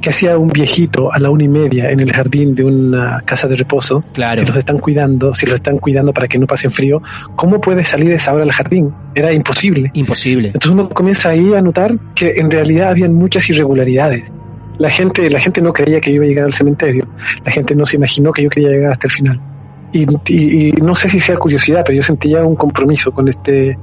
que 0.00 0.10
hacía 0.10 0.38
un 0.38 0.48
viejito 0.48 1.12
a 1.12 1.18
la 1.18 1.30
una 1.30 1.44
y 1.44 1.48
media 1.48 1.90
en 1.90 2.00
el 2.00 2.12
jardín 2.12 2.54
de 2.54 2.64
una 2.64 3.20
casa 3.24 3.48
de 3.48 3.56
reposo. 3.56 4.04
Claro. 4.12 4.40
Si 4.40 4.46
los 4.46 4.56
están 4.56 4.78
cuidando, 4.78 5.34
si 5.34 5.46
los 5.46 5.56
están 5.56 5.78
cuidando 5.78 6.12
para 6.12 6.28
que 6.28 6.38
no 6.38 6.46
pasen 6.46 6.72
frío, 6.72 7.02
¿cómo 7.36 7.60
puede 7.60 7.84
salir 7.84 8.12
esa 8.12 8.32
hora 8.32 8.44
al 8.44 8.52
jardín? 8.52 8.92
Era 9.14 9.32
imposible. 9.32 9.90
Imposible. 9.94 10.48
Entonces 10.48 10.70
uno 10.70 10.88
comienza 10.88 11.30
ahí 11.30 11.54
a 11.54 11.62
notar 11.62 11.92
que 12.14 12.34
en 12.36 12.50
realidad 12.50 12.88
habían 12.88 13.14
muchas 13.14 13.48
irregularidades. 13.50 14.32
La 14.78 14.90
gente, 14.90 15.30
la 15.30 15.38
gente 15.38 15.60
no 15.60 15.72
creía 15.72 16.00
que 16.00 16.10
yo 16.10 16.16
iba 16.16 16.24
a 16.24 16.28
llegar 16.28 16.44
al 16.46 16.52
cementerio. 16.52 17.06
La 17.44 17.52
gente 17.52 17.76
no 17.76 17.86
se 17.86 17.96
imaginó 17.96 18.32
que 18.32 18.42
yo 18.42 18.50
quería 18.50 18.70
llegar 18.70 18.92
hasta 18.92 19.06
el 19.06 19.12
final. 19.12 19.53
Y, 19.94 20.06
y- 20.26 20.68
y 20.68 20.72
no 20.72 20.94
sé 20.94 21.08
si 21.08 21.20
sea 21.20 21.36
curiosidad, 21.36 21.82
pero 21.86 21.96
yo 21.96 22.02
sentía 22.02 22.44
un 22.44 22.56
compromiso 22.56 23.12
con 23.12 23.28
este, 23.28 23.78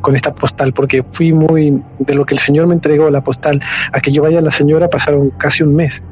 con 0.00 0.14
esta 0.14 0.32
postal, 0.34 0.72
porque 0.72 1.02
fui 1.10 1.32
muy, 1.32 1.82
de 1.98 2.14
lo 2.14 2.24
que 2.24 2.34
el 2.34 2.40
Señor 2.40 2.66
me 2.68 2.74
entregó, 2.74 3.10
la 3.10 3.22
postal, 3.22 3.60
a 3.92 4.00
que 4.00 4.12
yo 4.12 4.22
vaya 4.22 4.38
a 4.38 4.42
la 4.42 4.52
señora 4.52 4.88
pasaron 4.88 5.30
casi 5.30 5.64
un 5.64 5.74
mes. 5.74 6.02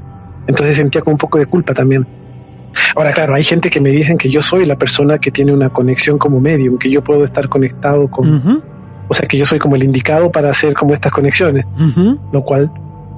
Entonces 0.49 0.77
sentía 0.77 1.01
como 1.01 1.15
un 1.15 1.19
poco 1.19 1.39
de 1.39 1.47
culpa 1.47 1.73
también. 1.75 2.07
Ahora, 2.95 3.13
claro, 3.13 3.35
hay 3.35 3.45
gente 3.45 3.71
que 3.71 3.81
me 3.81 3.91
dicen 3.91 4.19
que 4.19 4.29
yo 4.29 4.43
soy 4.43 4.67
la 4.67 4.77
persona 4.77 5.19
que 5.19 5.31
tiene 5.31 5.53
una 5.53 5.71
conexión 5.71 6.19
como 6.19 6.41
medium, 6.41 6.77
que 6.79 6.91
yo 6.91 7.03
puedo 7.03 7.25
estar 7.25 7.49
conectado 7.49 8.09
con, 8.09 8.29
o 9.09 9.15
sea, 9.15 9.29
que 9.29 9.39
yo 9.39 9.47
soy 9.47 9.59
como 9.61 9.77
el 9.77 9.85
indicado 9.85 10.31
para 10.33 10.51
hacer 10.51 10.75
como 10.75 10.93
estas 10.93 11.13
conexiones, 11.13 11.65
lo 12.33 12.43
cual, 12.43 12.71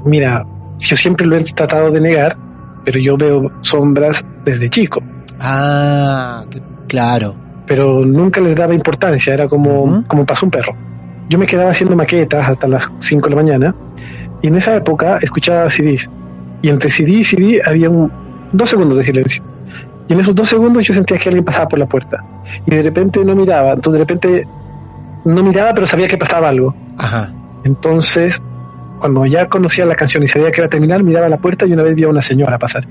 mira, 0.05 0.45
yo 0.79 0.97
siempre 0.97 1.27
lo 1.27 1.37
he 1.37 1.45
tratado 1.45 1.91
de 1.91 2.01
negar, 2.01 2.37
pero 2.85 3.01
yo 3.01 3.17
veo 3.17 3.51
sombras 3.63 4.25
desde 4.45 4.69
chico, 4.69 5.03
Ah, 5.41 6.45
cl- 6.51 6.63
claro. 6.89 7.35
pero 7.67 8.05
nunca 8.05 8.41
les 8.41 8.57
daba 8.57 8.75
importancia, 8.75 9.35
era 9.35 9.49
como, 9.49 10.05
como 10.07 10.25
pasó 10.25 10.47
un 10.47 10.51
perro. 10.51 10.75
Yo 11.29 11.39
me 11.39 11.47
quedaba 11.47 11.71
haciendo 11.71 11.95
maquetas 11.97 12.49
hasta 12.49 12.67
las 12.67 12.91
5 13.01 13.29
de 13.29 13.35
la 13.35 13.43
mañana 13.43 13.75
y 14.41 14.47
en 14.49 14.57
esa 14.57 14.75
época 14.77 15.19
escuchaba 15.21 15.69
CDs 15.69 16.09
y 16.63 16.69
entre 16.71 16.89
CD 16.91 17.11
y 17.13 17.25
CD 17.25 17.61
había 17.65 17.91
un, 17.91 18.11
dos 18.53 18.71
segundos 18.71 18.97
de 18.99 19.05
silencio. 19.05 19.43
Y 20.09 20.15
en 20.15 20.21
esos 20.21 20.35
dos 20.35 20.49
segundos 20.49 20.85
yo 20.87 20.95
sentía 20.95 21.19
que 21.19 21.29
alguien 21.29 21.45
pasaba 21.45 21.69
por 21.69 21.79
la 21.79 21.85
puerta. 21.87 22.25
Y 22.67 22.71
de 22.75 22.83
repente 22.83 23.23
no 23.23 23.35
miraba. 23.37 23.73
Entonces 23.73 23.93
de 23.93 23.99
repente 23.99 24.49
no 25.27 25.43
miraba, 25.45 25.75
pero 25.75 25.87
sabía 25.87 26.09
que 26.09 26.17
pasaba 26.17 26.49
algo. 26.49 26.75
Ajá. 26.97 27.31
Entonces, 27.65 28.43
cuando 29.01 29.27
ya 29.27 29.47
conocía 29.51 29.85
la 29.85 29.95
canción 29.95 30.23
y 30.23 30.27
sabía 30.27 30.51
que 30.51 30.63
iba 30.63 30.67
a 30.67 30.71
terminar, 30.71 31.03
miraba 31.03 31.27
a 31.27 31.29
la 31.29 31.37
puerta 31.37 31.67
y 31.67 31.73
una 31.75 31.83
vez 31.83 31.95
vi 31.95 32.05
a 32.05 32.09
una 32.09 32.23
señora 32.23 32.57
pasar. 32.59 32.87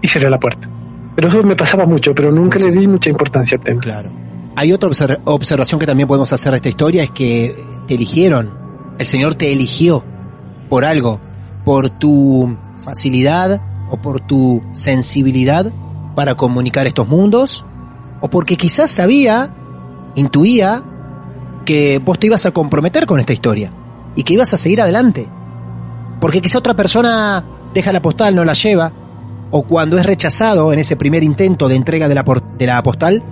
Y 0.00 0.06
cerré 0.06 0.30
la 0.30 0.38
puerta. 0.38 0.68
Pero 1.16 1.28
eso 1.28 1.42
me 1.42 1.56
pasaba 1.56 1.86
mucho, 1.86 2.14
pero 2.14 2.30
nunca 2.32 2.58
le 2.58 2.70
di 2.72 2.86
mucha 2.88 3.10
importancia 3.10 3.56
al 3.58 3.64
tema. 3.64 3.80
Claro. 3.80 4.12
Hay 4.56 4.72
otra 4.72 4.88
obser- 4.88 5.20
observación 5.24 5.78
que 5.80 5.86
también 5.86 6.08
podemos 6.08 6.32
hacer 6.32 6.50
de 6.52 6.56
esta 6.56 6.68
historia, 6.68 7.02
es 7.02 7.10
que 7.10 7.54
te 7.86 7.94
eligieron. 7.94 8.52
El 8.98 9.06
Señor 9.06 9.34
te 9.34 9.52
eligió 9.52 10.04
por 10.68 10.84
algo, 10.84 11.20
por 11.64 11.90
tu 11.90 12.56
facilidad 12.84 13.60
o 13.90 13.96
por 14.00 14.20
tu 14.20 14.62
sensibilidad 14.72 15.72
para 16.14 16.36
comunicar 16.36 16.86
estos 16.86 17.08
mundos, 17.08 17.64
o 18.20 18.30
porque 18.30 18.56
quizás 18.56 18.90
sabía, 18.90 19.54
intuía, 20.14 20.82
que 21.64 21.98
vos 21.98 22.18
te 22.18 22.26
ibas 22.28 22.46
a 22.46 22.52
comprometer 22.52 23.06
con 23.06 23.18
esta 23.20 23.32
historia 23.32 23.72
y 24.16 24.22
que 24.22 24.34
ibas 24.34 24.52
a 24.54 24.56
seguir 24.56 24.80
adelante. 24.80 25.28
Porque 26.20 26.40
quizá 26.40 26.58
otra 26.58 26.74
persona 26.74 27.44
deja 27.74 27.92
la 27.92 28.00
postal, 28.02 28.34
no 28.36 28.44
la 28.44 28.52
lleva, 28.52 28.92
o 29.56 29.62
cuando 29.62 29.96
es 29.98 30.04
rechazado 30.04 30.72
en 30.72 30.80
ese 30.80 30.96
primer 30.96 31.22
intento 31.22 31.68
de 31.68 31.76
entrega 31.76 32.08
de 32.08 32.14
la, 32.16 32.24
por- 32.24 32.42
de 32.58 32.66
la 32.66 32.82
postal, 32.82 33.22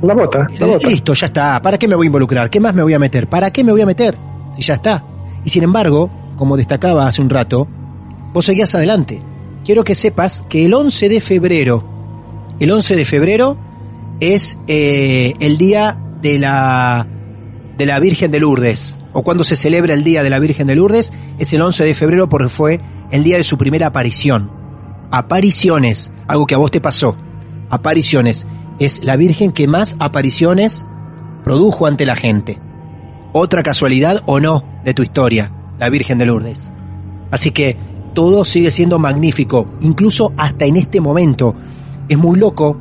La 0.00 0.14
bota, 0.14 0.46
la 0.60 0.66
bota. 0.66 0.86
listo, 0.88 1.12
ya 1.12 1.26
está, 1.26 1.60
¿para 1.60 1.76
qué 1.76 1.88
me 1.88 1.96
voy 1.96 2.06
a 2.06 2.08
involucrar? 2.08 2.50
¿Qué 2.50 2.60
más 2.60 2.72
me 2.72 2.82
voy 2.84 2.94
a 2.94 3.00
meter? 3.00 3.28
¿Para 3.28 3.50
qué 3.50 3.64
me 3.64 3.72
voy 3.72 3.80
a 3.80 3.86
meter? 3.86 4.16
Si 4.52 4.62
ya 4.62 4.74
está. 4.74 5.04
Y 5.44 5.48
sin 5.50 5.64
embargo, 5.64 6.08
como 6.36 6.56
destacaba 6.56 7.08
hace 7.08 7.20
un 7.20 7.30
rato, 7.30 7.66
vos 8.32 8.44
seguías 8.44 8.72
adelante. 8.76 9.20
Quiero 9.64 9.82
que 9.82 9.96
sepas 9.96 10.44
que 10.48 10.64
el 10.66 10.74
11 10.74 11.08
de 11.08 11.20
febrero, 11.20 11.84
el 12.60 12.70
11 12.70 12.94
de 12.94 13.04
febrero 13.04 13.58
es 14.20 14.58
eh, 14.68 15.34
el 15.40 15.58
día 15.58 15.98
de 16.22 16.38
la 16.38 17.08
de 17.76 17.86
la 17.86 17.98
Virgen 17.98 18.30
de 18.30 18.38
Lourdes, 18.38 19.00
o 19.14 19.24
cuando 19.24 19.42
se 19.42 19.56
celebra 19.56 19.94
el 19.94 20.04
Día 20.04 20.22
de 20.22 20.30
la 20.30 20.38
Virgen 20.38 20.68
de 20.68 20.76
Lourdes, 20.76 21.12
es 21.38 21.52
el 21.54 21.60
11 21.62 21.84
de 21.84 21.94
febrero 21.94 22.28
porque 22.28 22.48
fue 22.48 22.80
el 23.10 23.24
día 23.24 23.36
de 23.38 23.42
su 23.44 23.58
primera 23.58 23.88
aparición. 23.88 24.61
Apariciones, 25.14 26.10
algo 26.26 26.46
que 26.46 26.54
a 26.54 26.58
vos 26.58 26.70
te 26.70 26.80
pasó. 26.80 27.18
Apariciones, 27.68 28.46
es 28.78 29.04
la 29.04 29.16
Virgen 29.16 29.52
que 29.52 29.68
más 29.68 29.94
apariciones 30.00 30.86
produjo 31.44 31.84
ante 31.86 32.06
la 32.06 32.16
gente. 32.16 32.58
Otra 33.34 33.62
casualidad 33.62 34.22
o 34.24 34.40
no 34.40 34.64
de 34.86 34.94
tu 34.94 35.02
historia, 35.02 35.52
la 35.78 35.90
Virgen 35.90 36.16
de 36.16 36.24
Lourdes. 36.24 36.72
Así 37.30 37.50
que 37.50 37.76
todo 38.14 38.46
sigue 38.46 38.70
siendo 38.70 38.98
magnífico, 38.98 39.66
incluso 39.80 40.32
hasta 40.38 40.64
en 40.64 40.76
este 40.76 41.02
momento. 41.02 41.54
Es 42.08 42.16
muy 42.16 42.38
loco 42.38 42.80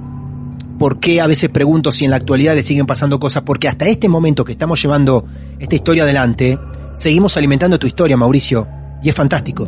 por 0.79 1.01
qué 1.01 1.19
a 1.19 1.27
veces 1.27 1.49
pregunto 1.49 1.91
si 1.91 2.05
en 2.05 2.11
la 2.11 2.17
actualidad 2.17 2.55
le 2.55 2.63
siguen 2.63 2.85
pasando 2.85 3.19
cosas, 3.19 3.43
porque 3.43 3.67
hasta 3.67 3.87
este 3.87 4.07
momento 4.07 4.45
que 4.45 4.53
estamos 4.53 4.81
llevando 4.81 5.25
esta 5.59 5.75
historia 5.75 6.03
adelante, 6.03 6.57
seguimos 6.93 7.35
alimentando 7.35 7.77
tu 7.77 7.87
historia, 7.87 8.15
Mauricio, 8.15 8.69
y 9.03 9.09
es 9.09 9.15
fantástico. 9.15 9.67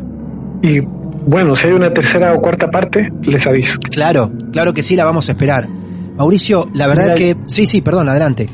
Y 0.62 0.80
bueno, 1.26 1.56
si 1.56 1.68
hay 1.68 1.74
una 1.74 1.94
tercera 1.94 2.34
o 2.34 2.42
cuarta 2.42 2.70
parte, 2.70 3.12
les 3.24 3.46
aviso. 3.48 3.80
Claro, 3.92 4.32
claro 4.52 4.74
que 4.74 4.84
sí, 4.84 4.96
la 4.96 5.06
vamos 5.06 5.30
a 5.30 5.32
esperar. 5.34 5.68
Mauricio, 6.18 6.68
la 6.74 6.88
verdad 6.88 7.16
que... 7.16 7.36
Sí, 7.48 7.66
sí, 7.66 7.82
perdón, 7.82 8.10
adelante. 8.10 8.50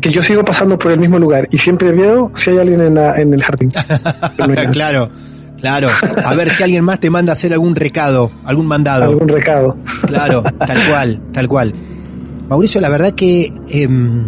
Que 0.00 0.10
yo 0.10 0.22
sigo 0.22 0.44
pasando 0.44 0.76
por 0.78 0.90
el 0.90 0.98
mismo 0.98 1.18
lugar 1.18 1.48
y 1.52 1.58
siempre 1.58 1.92
veo 1.92 2.32
si 2.34 2.50
hay 2.50 2.58
alguien 2.58 2.80
en, 2.80 2.94
la- 2.96 3.20
en 3.20 3.32
el 3.32 3.42
jardín. 3.42 3.68
No 4.38 4.46
claro, 4.72 5.10
claro. 5.60 5.88
A 6.24 6.34
ver 6.34 6.50
si 6.50 6.62
alguien 6.64 6.82
más 6.84 6.98
te 6.98 7.08
manda 7.08 7.32
a 7.32 7.34
hacer 7.34 7.52
algún 7.52 7.76
recado, 7.76 8.32
algún 8.44 8.66
mandado. 8.66 9.04
Algún 9.04 9.28
recado. 9.28 9.76
Claro, 10.06 10.42
tal 10.66 10.88
cual, 10.88 11.20
tal 11.32 11.46
cual. 11.48 11.72
Mauricio, 12.48 12.80
la 12.80 12.88
verdad 12.88 13.12
que 13.12 13.48
em, 13.70 14.24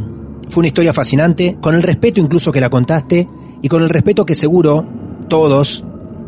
fue 0.48 0.60
una 0.60 0.68
historia 0.68 0.92
fascinante, 0.92 1.56
con 1.60 1.74
el 1.74 1.82
respeto 1.82 2.20
incluso 2.20 2.52
que 2.52 2.60
la 2.60 2.70
contaste 2.70 3.28
y 3.60 3.68
con 3.68 3.82
el 3.82 3.88
respeto 3.88 4.24
que 4.24 4.36
seguro 4.36 4.86
todos 5.28 5.84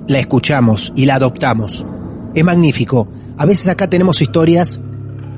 la 0.09 0.19
escuchamos 0.19 0.93
y 0.97 1.07
la 1.07 1.17
adoptamos. 1.17 1.87
Es 2.35 2.45
magnífico. 2.45 3.09
A 3.39 3.47
veces 3.47 3.69
acá 3.69 3.89
tenemos 3.89 4.21
historias 4.21 4.81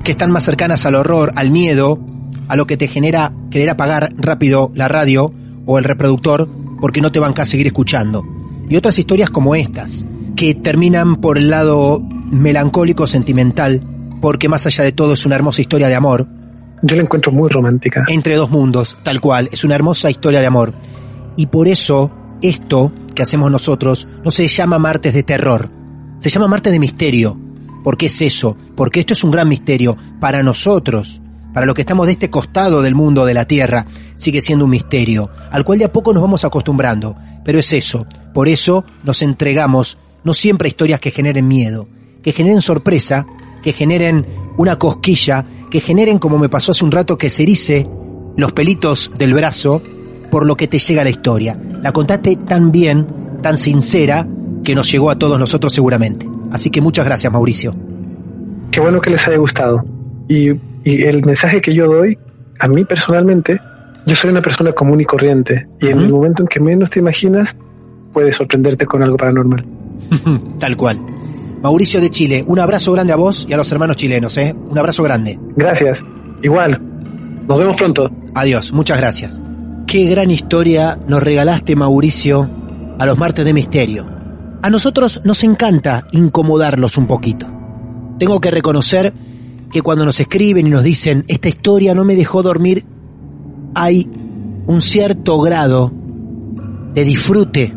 que 0.03 0.11
están 0.11 0.31
más 0.31 0.43
cercanas 0.43 0.85
al 0.85 0.95
horror, 0.95 1.31
al 1.35 1.51
miedo, 1.51 1.99
a 2.47 2.55
lo 2.55 2.65
que 2.65 2.77
te 2.77 2.87
genera 2.87 3.33
querer 3.51 3.69
apagar 3.69 4.13
rápido 4.17 4.71
la 4.73 4.87
radio 4.87 5.33
o 5.65 5.77
el 5.77 5.83
reproductor 5.83 6.49
porque 6.79 7.01
no 7.01 7.11
te 7.11 7.19
van 7.19 7.33
a 7.37 7.45
seguir 7.45 7.67
escuchando. 7.67 8.23
Y 8.69 8.75
otras 8.75 8.97
historias 8.99 9.29
como 9.29 9.55
estas, 9.55 10.05
que 10.35 10.55
terminan 10.55 11.17
por 11.17 11.37
el 11.37 11.49
lado 11.49 12.01
melancólico, 12.01 13.07
sentimental, 13.07 13.81
porque 14.21 14.49
más 14.49 14.65
allá 14.65 14.83
de 14.83 14.91
todo 14.91 15.13
es 15.13 15.25
una 15.25 15.35
hermosa 15.35 15.61
historia 15.61 15.87
de 15.87 15.95
amor. 15.95 16.27
Yo 16.81 16.95
la 16.95 17.01
encuentro 17.01 17.31
muy 17.31 17.49
romántica. 17.49 18.03
Entre 18.07 18.35
dos 18.35 18.49
mundos, 18.49 18.97
tal 19.03 19.19
cual, 19.19 19.49
es 19.51 19.63
una 19.63 19.75
hermosa 19.75 20.09
historia 20.09 20.39
de 20.39 20.45
amor. 20.45 20.73
Y 21.35 21.47
por 21.47 21.67
eso, 21.67 22.11
esto 22.41 22.91
que 23.19 23.23
hacemos 23.23 23.51
nosotros 23.51 24.07
no 24.23 24.31
se 24.31 24.47
llama 24.47 24.79
martes 24.79 25.13
de 25.13 25.23
terror, 25.23 25.69
se 26.19 26.29
llama 26.29 26.47
martes 26.47 26.71
de 26.71 26.79
misterio. 26.79 27.37
¿Por 27.83 27.97
qué 27.97 28.05
es 28.05 28.21
eso? 28.21 28.55
Porque 28.77 29.01
esto 29.01 29.11
es 29.11 29.25
un 29.25 29.31
gran 29.31 29.49
misterio 29.49 29.97
para 30.21 30.41
nosotros, 30.41 31.21
para 31.53 31.65
los 31.65 31.75
que 31.75 31.81
estamos 31.81 32.05
de 32.05 32.13
este 32.13 32.29
costado 32.29 32.81
del 32.81 32.95
mundo 32.95 33.25
de 33.25 33.33
la 33.33 33.43
Tierra, 33.43 33.85
sigue 34.15 34.41
siendo 34.41 34.63
un 34.63 34.71
misterio, 34.71 35.29
al 35.51 35.65
cual 35.65 35.79
de 35.79 35.83
a 35.83 35.91
poco 35.91 36.13
nos 36.13 36.23
vamos 36.23 36.45
acostumbrando. 36.45 37.17
Pero 37.43 37.59
es 37.59 37.73
eso, 37.73 38.07
por 38.33 38.47
eso 38.47 38.85
nos 39.03 39.21
entregamos 39.21 39.97
no 40.23 40.33
siempre 40.33 40.67
a 40.67 40.69
historias 40.69 41.01
que 41.01 41.11
generen 41.11 41.45
miedo, 41.45 41.89
que 42.23 42.31
generen 42.31 42.61
sorpresa, 42.61 43.27
que 43.61 43.73
generen 43.73 44.25
una 44.55 44.77
cosquilla, 44.77 45.45
que 45.69 45.81
generen, 45.81 46.19
como 46.19 46.37
me 46.39 46.47
pasó 46.47 46.71
hace 46.71 46.85
un 46.85 46.91
rato, 46.91 47.17
que 47.17 47.29
se 47.29 47.43
erice 47.43 47.85
los 48.37 48.53
pelitos 48.53 49.11
del 49.17 49.33
brazo 49.33 49.81
por 50.29 50.45
lo 50.45 50.55
que 50.55 50.67
te 50.67 50.79
llega 50.79 51.03
la 51.03 51.09
historia. 51.09 51.57
La 51.81 51.91
contaste 51.91 52.35
tan 52.35 52.71
bien, 52.71 53.07
tan 53.41 53.57
sincera, 53.57 54.27
que 54.63 54.75
nos 54.75 54.91
llegó 54.91 55.09
a 55.09 55.17
todos 55.17 55.39
nosotros 55.39 55.73
seguramente. 55.73 56.27
Así 56.51 56.69
que 56.69 56.81
muchas 56.81 57.05
gracias, 57.05 57.31
Mauricio. 57.31 57.75
Qué 58.71 58.79
bueno 58.79 59.01
que 59.01 59.09
les 59.09 59.27
haya 59.27 59.37
gustado. 59.37 59.83
Y, 60.27 60.51
y 60.83 61.03
el 61.03 61.25
mensaje 61.25 61.61
que 61.61 61.73
yo 61.73 61.87
doy, 61.87 62.17
a 62.59 62.67
mí 62.67 62.85
personalmente, 62.85 63.59
yo 64.05 64.15
soy 64.15 64.31
una 64.31 64.41
persona 64.41 64.71
común 64.73 65.01
y 65.01 65.05
corriente. 65.05 65.67
Y 65.79 65.87
en 65.87 65.99
el 65.99 66.11
momento 66.11 66.43
en 66.43 66.47
que 66.47 66.59
menos 66.59 66.89
te 66.89 66.99
imaginas, 66.99 67.55
puedes 68.13 68.35
sorprenderte 68.35 68.85
con 68.85 69.03
algo 69.03 69.17
paranormal. 69.17 69.65
Tal 70.59 70.75
cual. 70.77 70.99
Mauricio 71.61 71.99
de 71.99 72.09
Chile, 72.09 72.43
un 72.47 72.59
abrazo 72.59 72.91
grande 72.93 73.11
a 73.11 73.17
vos 73.17 73.45
y 73.49 73.53
a 73.53 73.57
los 73.57 73.71
hermanos 73.71 73.97
chilenos, 73.97 74.37
¿eh? 74.37 74.55
Un 74.69 74.77
abrazo 74.77 75.03
grande. 75.03 75.37
Gracias. 75.55 76.03
Igual. 76.41 76.79
Nos 77.47 77.59
vemos 77.59 77.75
pronto. 77.75 78.09
Adiós, 78.33 78.71
muchas 78.71 78.97
gracias. 78.99 79.41
Qué 79.89 80.05
gran 80.05 80.29
historia 80.29 80.99
nos 81.07 81.23
regalaste, 81.23 81.75
Mauricio, 81.75 82.47
a 82.99 83.07
los 83.07 83.17
martes 83.17 83.43
de 83.43 83.53
misterio. 83.53 84.07
A 84.61 84.69
nosotros 84.69 85.21
nos 85.23 85.43
encanta 85.43 86.05
incomodarlos 86.11 86.95
un 86.99 87.07
poquito. 87.07 87.47
Tengo 88.19 88.39
que 88.39 88.51
reconocer 88.51 89.11
que 89.71 89.81
cuando 89.81 90.05
nos 90.05 90.19
escriben 90.19 90.67
y 90.67 90.69
nos 90.69 90.83
dicen, 90.83 91.25
esta 91.27 91.49
historia 91.49 91.95
no 91.95 92.05
me 92.05 92.15
dejó 92.15 92.43
dormir, 92.43 92.85
hay 93.73 94.07
un 94.67 94.79
cierto 94.83 95.41
grado 95.41 95.91
de 96.93 97.03
disfrute 97.03 97.73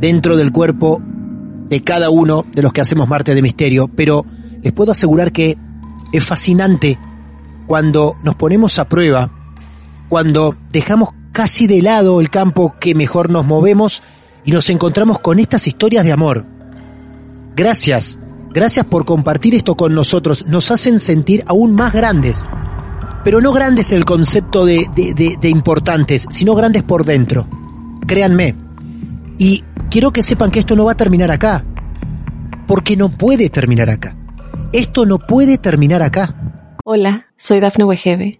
dentro 0.00 0.38
del 0.38 0.52
cuerpo 0.52 1.02
de 1.68 1.82
cada 1.82 2.08
uno 2.08 2.46
de 2.50 2.62
los 2.62 2.72
que 2.72 2.80
hacemos 2.80 3.08
martes 3.08 3.34
de 3.34 3.42
misterio, 3.42 3.88
pero 3.94 4.24
les 4.62 4.72
puedo 4.72 4.92
asegurar 4.92 5.32
que 5.32 5.58
es 6.14 6.24
fascinante 6.24 6.98
cuando 7.66 8.16
nos 8.24 8.36
ponemos 8.36 8.78
a 8.78 8.88
prueba, 8.88 9.39
cuando 10.10 10.56
dejamos 10.72 11.10
casi 11.32 11.66
de 11.68 11.80
lado 11.80 12.20
el 12.20 12.28
campo 12.28 12.74
que 12.80 12.94
mejor 12.96 13.30
nos 13.30 13.46
movemos 13.46 14.02
y 14.44 14.50
nos 14.50 14.68
encontramos 14.68 15.20
con 15.20 15.38
estas 15.38 15.66
historias 15.68 16.04
de 16.04 16.10
amor. 16.12 16.44
Gracias, 17.54 18.18
gracias 18.52 18.84
por 18.86 19.04
compartir 19.04 19.54
esto 19.54 19.76
con 19.76 19.94
nosotros, 19.94 20.44
nos 20.46 20.70
hacen 20.72 20.98
sentir 20.98 21.44
aún 21.46 21.72
más 21.72 21.92
grandes, 21.92 22.48
pero 23.24 23.40
no 23.40 23.52
grandes 23.52 23.92
en 23.92 23.98
el 23.98 24.04
concepto 24.04 24.64
de, 24.66 24.86
de- 24.96 25.36
de- 25.40 25.48
importantes, 25.48 26.26
sino 26.28 26.54
grandes 26.56 26.82
por 26.82 27.04
dentro. 27.04 27.46
Créanme, 28.06 28.56
y 29.38 29.62
quiero 29.90 30.10
que 30.10 30.22
sepan 30.22 30.50
que 30.50 30.58
esto 30.58 30.74
no 30.74 30.86
va 30.86 30.92
a 30.92 30.96
terminar 30.96 31.30
acá, 31.30 31.64
porque 32.66 32.96
no 32.96 33.10
puede 33.10 33.48
terminar 33.48 33.90
acá. 33.90 34.16
Esto 34.72 35.06
no 35.06 35.18
puede 35.18 35.56
terminar 35.58 36.02
acá. 36.02 36.34
Hola, 36.84 37.26
soy 37.36 37.60
Dafne 37.60 37.84
Wegebe 37.84 38.39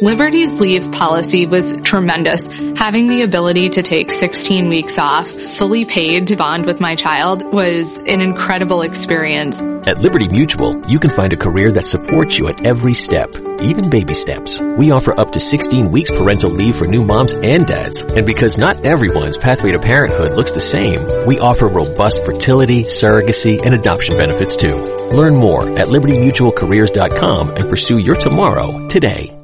Liberty's 0.00 0.60
leave 0.60 0.92
policy 0.92 1.46
was 1.46 1.76
tremendous. 1.82 2.46
Having 2.78 3.08
the 3.08 3.22
ability 3.22 3.70
to 3.70 3.82
take 3.82 4.12
16 4.12 4.68
weeks 4.68 4.96
off, 4.96 5.28
fully 5.28 5.84
paid 5.84 6.28
to 6.28 6.36
bond 6.36 6.66
with 6.66 6.80
my 6.80 6.94
child 6.94 7.44
was 7.52 7.98
an 7.98 8.20
incredible 8.20 8.82
experience. 8.82 9.58
At 9.88 9.98
Liberty 9.98 10.28
Mutual, 10.28 10.80
you 10.86 11.00
can 11.00 11.10
find 11.10 11.32
a 11.32 11.36
career 11.36 11.72
that 11.72 11.86
supports 11.86 12.38
you 12.38 12.46
at 12.46 12.64
every 12.64 12.94
step, 12.94 13.34
even 13.60 13.90
baby 13.90 14.14
steps. 14.14 14.60
We 14.60 14.92
offer 14.92 15.18
up 15.18 15.32
to 15.32 15.40
16 15.40 15.90
weeks 15.90 16.12
parental 16.12 16.50
leave 16.50 16.76
for 16.76 16.84
new 16.84 17.02
moms 17.02 17.32
and 17.32 17.66
dads. 17.66 18.02
And 18.02 18.24
because 18.24 18.56
not 18.56 18.84
everyone's 18.84 19.36
pathway 19.36 19.72
to 19.72 19.80
parenthood 19.80 20.36
looks 20.36 20.52
the 20.52 20.60
same, 20.60 21.26
we 21.26 21.40
offer 21.40 21.66
robust 21.66 22.24
fertility, 22.24 22.82
surrogacy, 22.82 23.64
and 23.64 23.74
adoption 23.74 24.16
benefits 24.16 24.54
too. 24.54 24.76
Learn 25.10 25.34
more 25.34 25.68
at 25.76 25.88
libertymutualcareers.com 25.88 27.50
and 27.50 27.68
pursue 27.68 27.98
your 27.98 28.16
tomorrow 28.16 28.86
today. 28.86 29.37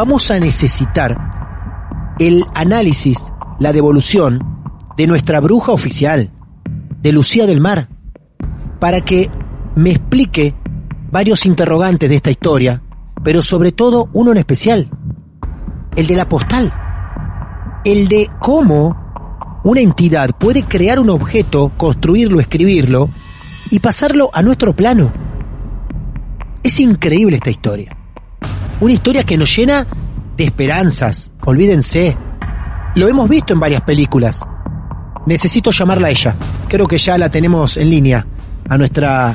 Vamos 0.00 0.30
a 0.30 0.40
necesitar 0.40 2.16
el 2.18 2.46
análisis, 2.54 3.30
la 3.58 3.70
devolución 3.70 4.40
de 4.96 5.06
nuestra 5.06 5.40
bruja 5.40 5.72
oficial, 5.72 6.30
de 7.02 7.12
Lucía 7.12 7.46
del 7.46 7.60
Mar, 7.60 7.90
para 8.78 9.02
que 9.02 9.30
me 9.76 9.90
explique 9.90 10.54
varios 11.12 11.44
interrogantes 11.44 12.08
de 12.08 12.16
esta 12.16 12.30
historia, 12.30 12.82
pero 13.22 13.42
sobre 13.42 13.72
todo 13.72 14.08
uno 14.14 14.30
en 14.30 14.38
especial, 14.38 14.88
el 15.94 16.06
de 16.06 16.16
la 16.16 16.26
postal, 16.26 16.72
el 17.84 18.08
de 18.08 18.26
cómo 18.40 19.60
una 19.64 19.82
entidad 19.82 20.30
puede 20.30 20.62
crear 20.62 20.98
un 20.98 21.10
objeto, 21.10 21.72
construirlo, 21.76 22.40
escribirlo 22.40 23.10
y 23.70 23.80
pasarlo 23.80 24.30
a 24.32 24.40
nuestro 24.40 24.74
plano. 24.74 25.12
Es 26.62 26.80
increíble 26.80 27.36
esta 27.36 27.50
historia. 27.50 27.99
Una 28.80 28.94
historia 28.94 29.24
que 29.24 29.36
nos 29.36 29.54
llena 29.54 29.86
de 30.38 30.44
esperanzas. 30.44 31.34
Olvídense. 31.44 32.16
Lo 32.94 33.08
hemos 33.08 33.28
visto 33.28 33.52
en 33.52 33.60
varias 33.60 33.82
películas. 33.82 34.42
Necesito 35.26 35.70
llamarla 35.70 36.08
a 36.08 36.10
ella. 36.10 36.34
Creo 36.66 36.88
que 36.88 36.96
ya 36.96 37.18
la 37.18 37.28
tenemos 37.28 37.76
en 37.76 37.90
línea. 37.90 38.26
A 38.70 38.78
nuestra 38.78 39.34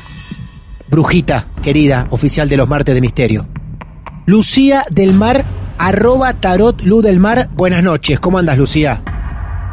brujita 0.90 1.46
querida, 1.62 2.08
oficial 2.10 2.50
de 2.50 2.58
los 2.58 2.68
martes 2.68 2.96
de 2.96 3.02
misterio. 3.02 3.46
Lucía 4.26 4.84
del 4.90 5.14
Mar, 5.14 5.46
arroba 5.78 6.34
tarot 6.34 6.82
luz 6.82 7.04
del 7.04 7.20
mar. 7.20 7.48
Buenas 7.54 7.84
noches. 7.84 8.20
¿Cómo 8.20 8.40
andas, 8.40 8.58
Lucía? 8.58 9.04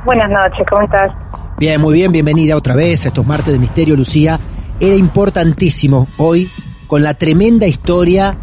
Buenas 0.05 0.29
noches, 0.29 0.67
¿cómo 0.69 0.83
estás? 0.83 1.09
Bien, 1.57 1.81
muy 1.81 1.95
bien. 1.95 2.13
Bienvenida 2.13 2.59
otra 2.59 2.75
vez 2.75 3.07
a 3.07 3.09
estos 3.09 3.27
martes 3.27 3.55
de 3.55 3.59
misterio, 3.59 3.97
Lucía. 3.97 4.39
Era 4.79 4.97
importantísimo 4.97 6.09
hoy 6.19 6.47
con 6.87 7.03
la 7.03 7.15
tremenda 7.15 7.67
historia 7.67 8.37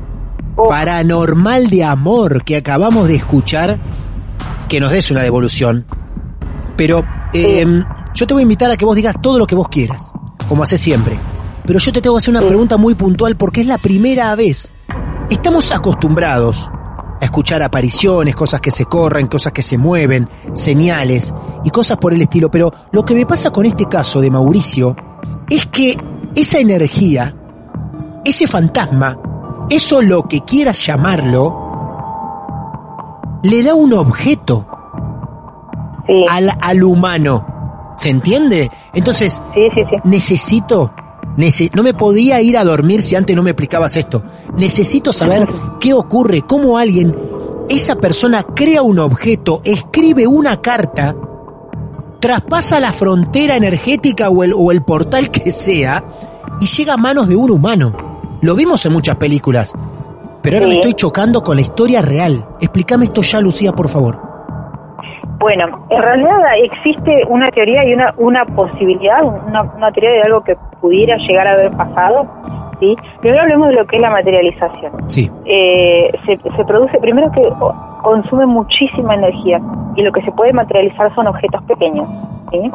paranormal 0.67 1.69
de 1.69 1.83
amor 1.83 2.43
que 2.43 2.57
acabamos 2.57 3.07
de 3.07 3.15
escuchar, 3.15 3.79
que 4.67 4.79
nos 4.79 4.91
des 4.91 5.11
una 5.11 5.21
devolución. 5.21 5.85
Pero 6.75 7.03
eh, 7.33 7.65
yo 8.13 8.27
te 8.27 8.33
voy 8.33 8.41
a 8.41 8.43
invitar 8.43 8.71
a 8.71 8.77
que 8.77 8.85
vos 8.85 8.95
digas 8.95 9.15
todo 9.21 9.37
lo 9.37 9.47
que 9.47 9.55
vos 9.55 9.69
quieras, 9.69 10.11
como 10.47 10.63
haces 10.63 10.81
siempre. 10.81 11.19
Pero 11.65 11.79
yo 11.79 11.91
te 11.91 12.01
tengo 12.01 12.15
que 12.15 12.19
hacer 12.19 12.31
una 12.31 12.41
pregunta 12.41 12.77
muy 12.77 12.95
puntual 12.95 13.35
porque 13.35 13.61
es 13.61 13.67
la 13.67 13.77
primera 13.77 14.33
vez. 14.35 14.73
Estamos 15.29 15.71
acostumbrados 15.71 16.69
a 17.21 17.25
escuchar 17.25 17.61
apariciones, 17.61 18.35
cosas 18.35 18.61
que 18.61 18.71
se 18.71 18.85
corren, 18.85 19.27
cosas 19.27 19.53
que 19.53 19.61
se 19.61 19.77
mueven, 19.77 20.27
señales 20.53 21.33
y 21.63 21.69
cosas 21.69 21.97
por 21.97 22.13
el 22.13 22.21
estilo. 22.21 22.49
Pero 22.49 22.71
lo 22.91 23.05
que 23.05 23.13
me 23.13 23.25
pasa 23.25 23.51
con 23.51 23.65
este 23.65 23.85
caso 23.85 24.21
de 24.21 24.31
Mauricio 24.31 24.95
es 25.49 25.65
que 25.67 25.95
esa 26.35 26.59
energía, 26.59 27.35
ese 28.25 28.47
fantasma, 28.47 29.19
eso 29.69 30.01
lo 30.01 30.23
que 30.23 30.41
quieras 30.41 30.85
llamarlo, 30.85 31.69
le 33.43 33.63
da 33.63 33.75
un 33.75 33.93
objeto 33.93 34.65
al, 36.29 36.51
al 36.59 36.83
humano. 36.83 37.45
¿Se 37.95 38.09
entiende? 38.09 38.71
Entonces, 38.93 39.41
necesito, 40.03 40.91
no 41.73 41.83
me 41.83 41.93
podía 41.93 42.41
ir 42.41 42.57
a 42.57 42.63
dormir 42.63 43.01
si 43.01 43.15
antes 43.15 43.35
no 43.35 43.43
me 43.43 43.51
explicabas 43.51 43.95
esto. 43.97 44.23
Necesito 44.57 45.11
saber 45.11 45.47
qué 45.79 45.93
ocurre, 45.93 46.41
cómo 46.43 46.77
alguien, 46.77 47.15
esa 47.69 47.95
persona 47.95 48.43
crea 48.43 48.81
un 48.81 48.99
objeto, 48.99 49.61
escribe 49.63 50.27
una 50.27 50.61
carta, 50.61 51.15
traspasa 52.19 52.79
la 52.79 52.93
frontera 52.93 53.55
energética 53.55 54.29
o 54.29 54.43
el, 54.43 54.53
o 54.55 54.71
el 54.71 54.81
portal 54.83 55.29
que 55.29 55.51
sea 55.51 56.03
y 56.59 56.65
llega 56.65 56.93
a 56.93 56.97
manos 56.97 57.27
de 57.27 57.35
un 57.35 57.51
humano. 57.51 58.08
Lo 58.41 58.55
vimos 58.55 58.85
en 58.85 58.93
muchas 58.93 59.17
películas, 59.17 59.73
pero 60.41 60.57
ahora 60.57 60.67
me 60.67 60.75
estoy 60.75 60.93
chocando 60.93 61.41
con 61.41 61.57
la 61.57 61.61
historia 61.61 62.01
real. 62.01 62.45
Explícame 62.61 63.05
esto 63.05 63.21
ya, 63.21 63.41
Lucía, 63.41 63.73
por 63.73 63.89
favor. 63.89 64.17
Bueno, 65.39 65.85
en 65.89 66.01
realidad 66.01 66.37
existe 66.63 67.23
una 67.27 67.49
teoría 67.51 67.83
y 67.85 67.93
una, 67.93 68.13
una 68.17 68.45
posibilidad, 68.55 69.23
una, 69.23 69.91
teoría 69.91 70.11
de 70.11 70.21
algo 70.25 70.41
que 70.41 70.55
pudiera 70.79 71.17
llegar 71.17 71.47
a 71.47 71.53
haber 71.53 71.71
pasado. 71.71 72.27
¿sí? 72.79 72.95
Primero 73.19 73.43
hablemos 73.43 73.67
de 73.67 73.73
lo 73.73 73.85
que 73.85 73.97
es 73.97 74.01
la 74.01 74.09
materialización. 74.09 75.09
Sí. 75.09 75.29
Eh, 75.45 76.11
se, 76.25 76.37
se 76.37 76.65
produce, 76.65 76.97
primero 76.99 77.29
que 77.31 77.41
consume 78.03 78.45
muchísima 78.45 79.15
energía 79.15 79.59
y 79.95 80.01
lo 80.01 80.11
que 80.13 80.21
se 80.21 80.31
puede 80.31 80.53
materializar 80.53 81.13
son 81.13 81.27
objetos 81.27 81.61
pequeños. 81.63 82.07
¿Sí? 82.51 82.71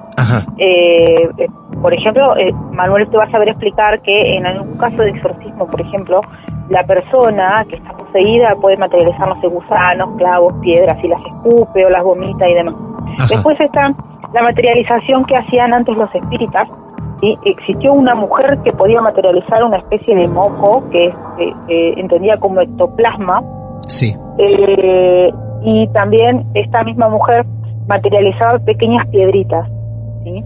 Eh, 0.59 1.29
eh, 1.39 1.47
por 1.83 1.93
ejemplo, 1.93 2.37
eh, 2.37 2.53
Manuel 2.72 3.09
te 3.11 3.16
va 3.16 3.25
a 3.25 3.31
saber 3.31 3.49
explicar 3.49 4.01
que 4.03 4.37
en 4.37 4.47
algún 4.47 4.77
caso 4.79 4.97
de 4.97 5.11
exorcismo, 5.11 5.66
por 5.66 5.81
ejemplo, 5.81 6.20
la 6.68 6.85
persona 6.85 7.64
que 7.68 7.77
está 7.77 7.93
poseída 7.93 8.55
puede 8.61 8.77
materializar, 8.77 9.29
no 9.29 9.41
sé, 9.41 9.49
gusanos, 9.49 10.16
clavos, 10.16 10.55
piedras 10.61 11.03
y 11.03 11.09
las 11.09 11.20
escupe 11.20 11.85
o 11.85 11.91
las 11.91 12.03
vomita 12.03 12.49
y 12.49 12.55
demás. 12.55 12.75
Después 13.29 13.59
está 13.61 13.93
la 14.33 14.43
materialización 14.43 15.25
que 15.25 15.37
hacían 15.37 15.75
antes 15.75 15.97
los 15.97 16.12
espíritas. 16.14 16.68
¿sí? 17.20 17.37
Existió 17.45 17.93
una 17.93 18.14
mujer 18.14 18.59
que 18.64 18.72
podía 18.72 19.01
materializar 19.01 19.62
una 19.62 19.79
especie 19.79 20.16
de 20.16 20.27
moco 20.27 20.89
que 20.91 21.12
entendía 21.97 22.39
como 22.39 22.61
ectoplasma. 22.61 23.43
Sí. 23.87 24.14
y 25.62 25.87
también 25.89 26.47
esta 26.55 26.83
misma 26.85 27.09
mujer 27.11 27.45
materializaba 27.87 28.59
pequeñas 28.64 29.07
piedritas. 29.09 29.68
¿sí? 30.24 30.45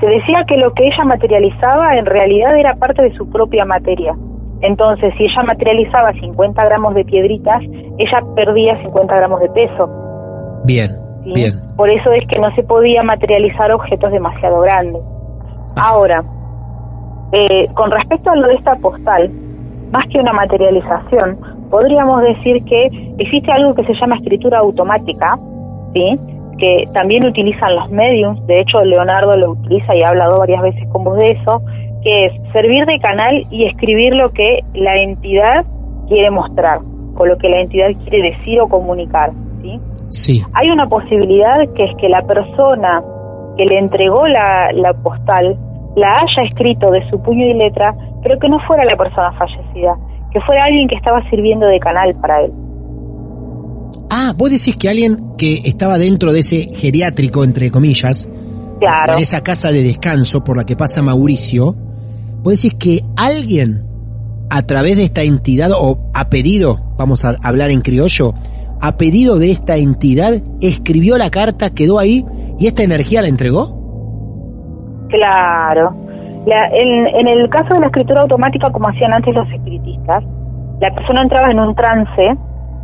Se 0.00 0.06
decía 0.06 0.44
que 0.46 0.56
lo 0.56 0.72
que 0.72 0.84
ella 0.84 1.04
materializaba 1.06 1.96
en 1.96 2.06
realidad 2.06 2.52
era 2.58 2.74
parte 2.76 3.02
de 3.02 3.16
su 3.16 3.28
propia 3.30 3.64
materia. 3.64 4.14
Entonces, 4.62 5.12
si 5.18 5.24
ella 5.24 5.42
materializaba 5.46 6.12
50 6.12 6.64
gramos 6.64 6.94
de 6.94 7.04
piedritas, 7.04 7.60
ella 7.62 8.22
perdía 8.36 8.80
50 8.82 9.14
gramos 9.14 9.40
de 9.40 9.48
peso. 9.50 10.62
Bien, 10.64 10.90
bien. 11.34 11.60
Por 11.76 11.90
eso 11.90 12.12
es 12.12 12.26
que 12.28 12.38
no 12.38 12.54
se 12.54 12.62
podía 12.62 13.02
materializar 13.02 13.72
objetos 13.72 14.12
demasiado 14.12 14.60
grandes. 14.60 15.02
Ah. 15.76 15.90
Ahora, 15.90 16.22
eh, 17.32 17.66
con 17.74 17.90
respecto 17.90 18.30
a 18.30 18.36
lo 18.36 18.46
de 18.46 18.54
esta 18.54 18.76
postal, 18.76 19.30
más 19.92 20.06
que 20.10 20.20
una 20.20 20.32
materialización, 20.32 21.38
podríamos 21.70 22.22
decir 22.22 22.62
que 22.64 22.82
existe 23.18 23.50
algo 23.52 23.74
que 23.74 23.84
se 23.84 23.94
llama 23.94 24.16
escritura 24.16 24.58
automática, 24.58 25.38
¿sí? 25.92 26.18
Que 26.58 26.86
también 26.92 27.24
utilizan 27.26 27.74
los 27.74 27.90
mediums, 27.90 28.46
de 28.46 28.60
hecho 28.60 28.84
Leonardo 28.84 29.32
lo 29.36 29.52
utiliza 29.52 29.92
y 29.94 30.02
ha 30.02 30.08
hablado 30.08 30.38
varias 30.38 30.62
veces 30.62 30.88
con 30.90 31.04
vos 31.04 31.18
de 31.18 31.28
eso, 31.30 31.62
que 32.02 32.26
es 32.26 32.52
servir 32.52 32.84
de 32.86 32.98
canal 32.98 33.46
y 33.50 33.66
escribir 33.66 34.14
lo 34.14 34.30
que 34.30 34.60
la 34.74 34.94
entidad 35.00 35.64
quiere 36.08 36.30
mostrar, 36.30 36.80
o 37.16 37.26
lo 37.26 37.36
que 37.38 37.48
la 37.48 37.58
entidad 37.58 37.88
quiere 38.04 38.30
decir 38.30 38.60
o 38.60 38.68
comunicar. 38.68 39.30
¿sí? 39.62 39.80
Sí. 40.08 40.42
Hay 40.54 40.70
una 40.70 40.86
posibilidad 40.86 41.56
que 41.74 41.84
es 41.84 41.94
que 41.98 42.08
la 42.08 42.22
persona 42.22 43.02
que 43.56 43.64
le 43.64 43.78
entregó 43.78 44.26
la, 44.26 44.70
la 44.72 44.92
postal 44.94 45.58
la 45.96 46.08
haya 46.20 46.48
escrito 46.48 46.90
de 46.90 47.08
su 47.10 47.22
puño 47.22 47.46
y 47.46 47.54
letra, 47.54 47.94
pero 48.22 48.38
que 48.38 48.48
no 48.48 48.58
fuera 48.66 48.84
la 48.84 48.96
persona 48.96 49.32
fallecida, 49.32 49.96
que 50.32 50.40
fuera 50.40 50.64
alguien 50.64 50.88
que 50.88 50.96
estaba 50.96 51.22
sirviendo 51.28 51.66
de 51.68 51.78
canal 51.78 52.14
para 52.20 52.42
él. 52.42 52.52
Ah, 54.10 54.32
vos 54.36 54.50
decís 54.50 54.76
que 54.76 54.88
alguien 54.88 55.34
que 55.36 55.62
estaba 55.64 55.98
dentro 55.98 56.32
de 56.32 56.40
ese 56.40 56.68
geriátrico, 56.74 57.44
entre 57.44 57.70
comillas, 57.70 58.28
claro. 58.78 59.14
en 59.14 59.20
esa 59.20 59.42
casa 59.42 59.72
de 59.72 59.82
descanso 59.82 60.44
por 60.44 60.56
la 60.56 60.64
que 60.64 60.76
pasa 60.76 61.02
Mauricio, 61.02 61.74
vos 62.42 62.62
decís 62.62 62.74
que 62.78 63.04
alguien 63.16 63.86
a 64.50 64.62
través 64.62 64.96
de 64.96 65.04
esta 65.04 65.22
entidad 65.22 65.70
o 65.72 66.10
a 66.12 66.28
pedido, 66.28 66.94
vamos 66.98 67.24
a 67.24 67.36
hablar 67.42 67.70
en 67.70 67.80
criollo, 67.80 68.34
a 68.82 68.96
pedido 68.96 69.38
de 69.38 69.50
esta 69.50 69.76
entidad 69.76 70.42
escribió 70.60 71.16
la 71.16 71.30
carta, 71.30 71.70
quedó 71.70 71.98
ahí 71.98 72.24
y 72.58 72.66
esta 72.66 72.82
energía 72.82 73.22
la 73.22 73.28
entregó? 73.28 73.78
Claro. 75.08 75.94
en, 76.46 77.06
en, 77.06 77.28
el 77.28 77.48
caso 77.48 77.74
de 77.74 77.80
la 77.80 77.86
escritura 77.86 78.22
automática, 78.22 78.70
como 78.70 78.88
hacían 78.88 79.14
antes 79.14 79.34
los 79.34 79.48
espiritistas, 79.50 80.24
la 80.80 80.94
persona 80.94 81.22
entraba 81.22 81.50
en 81.50 81.60
un 81.60 81.74
trance, 81.74 82.36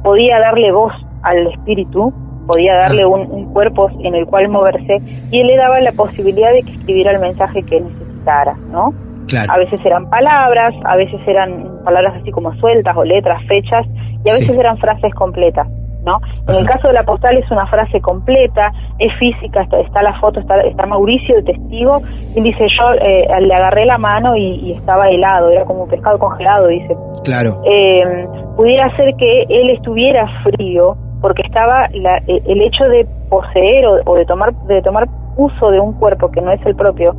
podía 0.03 0.39
darle 0.43 0.73
voz 0.73 0.93
al 1.23 1.47
espíritu, 1.49 2.13
podía 2.47 2.75
darle 2.77 3.05
un, 3.05 3.31
un, 3.31 3.53
cuerpo 3.53 3.91
en 4.03 4.15
el 4.15 4.27
cual 4.27 4.49
moverse 4.49 5.03
y 5.31 5.41
él 5.41 5.47
le 5.47 5.57
daba 5.57 5.79
la 5.81 5.93
posibilidad 5.93 6.53
de 6.53 6.63
que 6.63 6.73
escribiera 6.73 7.13
el 7.13 7.21
mensaje 7.21 7.63
que 7.63 7.81
necesitara, 7.81 8.55
¿no? 8.71 8.95
Claro. 9.29 9.53
A 9.53 9.59
veces 9.59 9.81
eran 9.85 10.09
palabras, 10.09 10.75
a 10.85 10.97
veces 10.97 11.21
eran 11.27 11.83
palabras 11.85 12.15
así 12.21 12.31
como 12.31 12.55
sueltas 12.55 12.97
o 12.97 13.05
letras, 13.05 13.43
fechas, 13.47 13.87
y 14.25 14.31
a 14.31 14.35
veces 14.35 14.55
Sí. 14.55 14.59
eran 14.59 14.79
frases 14.79 15.15
completas, 15.15 15.69
¿no? 16.09 16.17
En 16.49 16.61
el 16.61 16.67
caso 16.67 16.89
de 16.89 16.95
la 16.95 17.03
postal 17.05 17.37
es 17.37 17.51
una 17.51 17.67
frase 17.67 18.01
completa, 18.01 18.73
es 18.99 19.13
física, 19.19 19.63
está, 19.63 19.79
está 19.81 20.03
la 20.03 20.19
foto, 20.21 20.41
está, 20.41 20.55
está 20.63 20.87
Mauricio 20.87 21.37
de 21.37 21.43
testigo, 21.53 21.99
y 22.35 22.41
dice 22.41 22.65
yo 22.79 22.87
eh, 22.95 23.27
le 23.41 23.55
agarré 23.55 23.85
la 23.85 23.99
mano 23.99 24.35
y, 24.37 24.47
y 24.69 24.73
estaba 24.73 25.05
helado, 25.09 25.51
era 25.51 25.65
como 25.65 25.85
un 25.85 25.89
pescado 25.91 26.19
congelado, 26.19 26.67
dice. 26.69 26.97
Claro. 27.25 27.51
Eh, 27.65 28.27
pudiera 28.57 28.89
ser 28.97 29.15
que 29.19 29.45
él 29.49 29.71
estuviera 29.77 30.25
frío 30.45 30.97
porque 31.21 31.43
estaba 31.43 31.89
la- 31.95 32.23
eh, 32.27 32.41
el 32.47 32.63
hecho 32.63 32.85
de 32.89 33.07
poseer 33.29 33.87
o, 33.87 34.11
o 34.11 34.17
de 34.17 34.25
tomar 34.25 34.55
de 34.67 34.81
tomar 34.83 35.05
uso 35.37 35.71
de 35.71 35.81
un 35.81 35.93
cuerpo 35.95 36.31
que 36.31 36.41
no 36.41 36.51
es 36.53 36.61
el 36.67 36.75
propio 36.75 37.15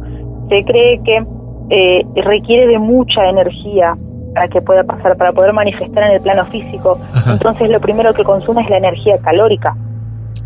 se 0.49 0.63
cree 0.63 0.99
que 1.03 1.17
eh, 1.69 2.01
requiere 2.15 2.67
de 2.67 2.79
mucha 2.79 3.23
energía 3.29 3.95
para 4.33 4.47
que 4.47 4.61
pueda 4.61 4.83
pasar 4.83 5.17
para 5.17 5.31
poder 5.31 5.53
manifestar 5.53 6.05
en 6.09 6.15
el 6.15 6.21
plano 6.21 6.45
físico 6.45 6.99
entonces 7.27 7.69
lo 7.69 7.79
primero 7.79 8.13
que 8.13 8.23
consume 8.23 8.61
es 8.61 8.69
la 8.69 8.77
energía 8.77 9.17
calórica 9.23 9.75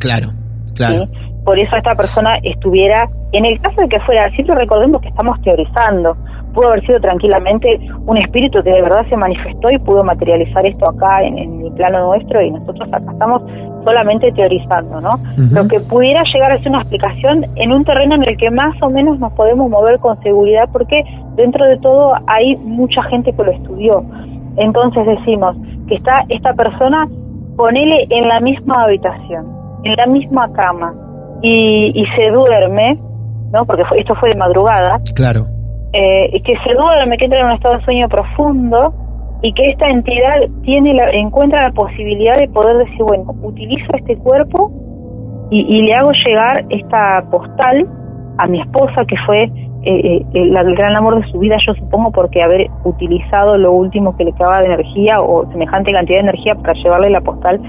Claro, 0.04 0.28
claro. 0.76 1.06
¿sí? 1.06 1.12
Por 1.46 1.60
eso 1.60 1.76
esta 1.76 1.96
persona 1.96 2.36
estuviera, 2.44 3.08
en 3.32 3.46
el 3.46 3.60
caso 3.62 3.82
de 3.82 3.88
que 3.88 4.00
fuera, 4.02 4.30
siempre 4.32 4.56
recordemos 4.60 5.02
que 5.02 5.10
estamos 5.10 5.42
teorizando, 5.42 6.16
pudo 6.54 6.70
haber 6.70 6.86
sido 6.86 7.00
tranquilamente 7.00 7.68
un 8.06 8.18
espíritu 8.18 8.62
que 8.64 8.72
de 8.72 8.82
verdad 8.82 9.06
se 9.10 9.18
manifestó 9.18 9.70
y 9.72 9.80
pudo 9.80 10.04
materializar 10.04 10.66
esto 10.66 10.90
acá 10.90 11.24
en, 11.24 11.38
en 11.38 11.66
el 11.66 11.72
plano 11.74 12.06
nuestro 12.06 12.42
y 12.42 12.52
nosotros 12.52 12.88
acá 12.92 13.12
estamos 13.12 13.42
solamente 13.84 14.32
teorizando, 14.32 15.02
¿no? 15.02 15.20
Lo 15.52 15.68
que 15.68 15.80
pudiera 15.82 16.24
llegar 16.34 16.52
a 16.52 16.58
ser 16.60 16.70
una 16.70 16.82
explicación 16.82 17.46
en 17.56 17.74
un 17.74 17.84
terreno 17.84 18.16
en 18.16 18.24
el 18.24 18.38
que 18.38 18.50
más 18.50 18.82
o 18.82 18.90
menos 18.90 19.20
nos 19.20 19.34
podemos 19.34 19.70
mover 19.70 20.00
con 20.00 20.22
seguridad 20.22 20.70
porque 20.72 21.04
dentro 21.36 21.66
de 21.68 21.78
todo 21.78 22.14
hay 22.28 22.56
mucha 22.58 23.04
gente 23.10 23.32
que 23.34 23.44
lo 23.44 23.52
estudió. 23.52 24.04
Entonces 24.58 25.06
decimos 25.06 25.56
que 25.88 25.96
está 25.96 26.24
esta 26.30 26.54
persona, 26.54 26.98
ponele 27.58 28.06
en 28.10 28.28
la 28.28 28.40
misma 28.40 28.84
habitación, 28.84 29.46
en 29.84 29.96
la 29.96 30.06
misma 30.08 30.44
cama 30.54 30.94
y, 31.42 31.92
y 31.94 32.06
se 32.18 32.32
duerme, 32.32 33.00
¿no? 33.52 33.66
Porque 33.66 33.84
fue- 33.86 33.98
esto 34.00 34.16
fue 34.16 34.30
de 34.30 34.36
madrugada, 34.36 35.00
Claro. 35.16 35.42
eh, 35.92 36.42
que 36.44 36.54
se 36.66 36.74
duerme, 36.76 37.18
que 37.18 37.26
entra 37.26 37.40
en 37.40 37.46
un 37.48 37.52
estado 37.54 37.78
de 37.78 37.84
sueño 37.84 38.08
profundo 38.10 38.94
y 39.42 39.52
que 39.54 39.72
esta 39.72 39.88
entidad 39.90 40.36
tiene 40.64 40.94
la, 40.94 41.10
encuentra 41.12 41.64
la 41.64 41.72
posibilidad 41.72 42.38
de 42.38 42.48
poder 42.48 42.78
decir, 42.78 43.04
bueno, 43.04 43.26
utilizo 43.44 43.92
este 43.98 44.16
cuerpo 44.18 44.72
y, 45.52 45.60
y 45.62 45.82
le 45.86 45.94
hago 45.96 46.12
llegar 46.26 46.64
esta 46.70 47.26
postal 47.30 47.88
a 48.38 48.48
mi 48.48 48.62
esposa, 48.62 49.04
que 49.08 49.16
fue 49.26 49.52
eh, 49.84 50.18
eh, 50.18 50.26
el, 50.34 50.56
el 50.56 50.76
gran 50.76 50.96
amor 50.96 51.22
de 51.22 51.32
su 51.32 51.40
vida, 51.40 51.58
yo 51.66 51.74
supongo, 51.74 52.12
porque 52.12 52.42
haber 52.42 52.68
utilizado 52.84 53.58
lo 53.58 53.74
último 53.74 54.16
que 54.16 54.24
le 54.24 54.32
quedaba 54.34 54.60
de 54.60 54.68
energía 54.68 55.18
o 55.20 55.50
semejante 55.52 55.92
cantidad 55.92 56.18
de 56.18 56.30
energía 56.30 56.56
para 56.56 56.74
llevarle 56.74 57.10
la 57.10 57.22
postal, 57.22 57.60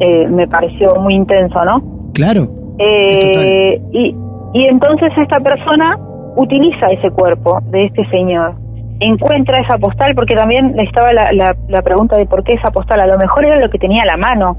eh, 0.00 0.28
me 0.28 0.46
pareció 0.46 0.94
muy 0.96 1.14
intenso, 1.14 1.64
¿no? 1.64 2.12
Claro. 2.12 2.42
Eh, 2.78 3.80
y, 3.92 4.14
y 4.52 4.66
entonces 4.68 5.08
esta 5.16 5.40
persona 5.40 5.98
utiliza 6.36 6.88
ese 6.88 7.10
cuerpo 7.10 7.60
de 7.70 7.86
este 7.86 8.06
señor, 8.10 8.54
encuentra 9.00 9.62
esa 9.62 9.78
postal, 9.78 10.14
porque 10.14 10.34
también 10.34 10.78
estaba 10.78 11.12
la, 11.12 11.32
la, 11.32 11.56
la 11.68 11.82
pregunta 11.82 12.16
de 12.16 12.26
por 12.26 12.44
qué 12.44 12.54
esa 12.54 12.70
postal, 12.70 13.00
a 13.00 13.06
lo 13.06 13.16
mejor 13.18 13.46
era 13.46 13.58
lo 13.58 13.70
que 13.70 13.78
tenía 13.78 14.02
a 14.02 14.06
la 14.06 14.16
mano, 14.16 14.58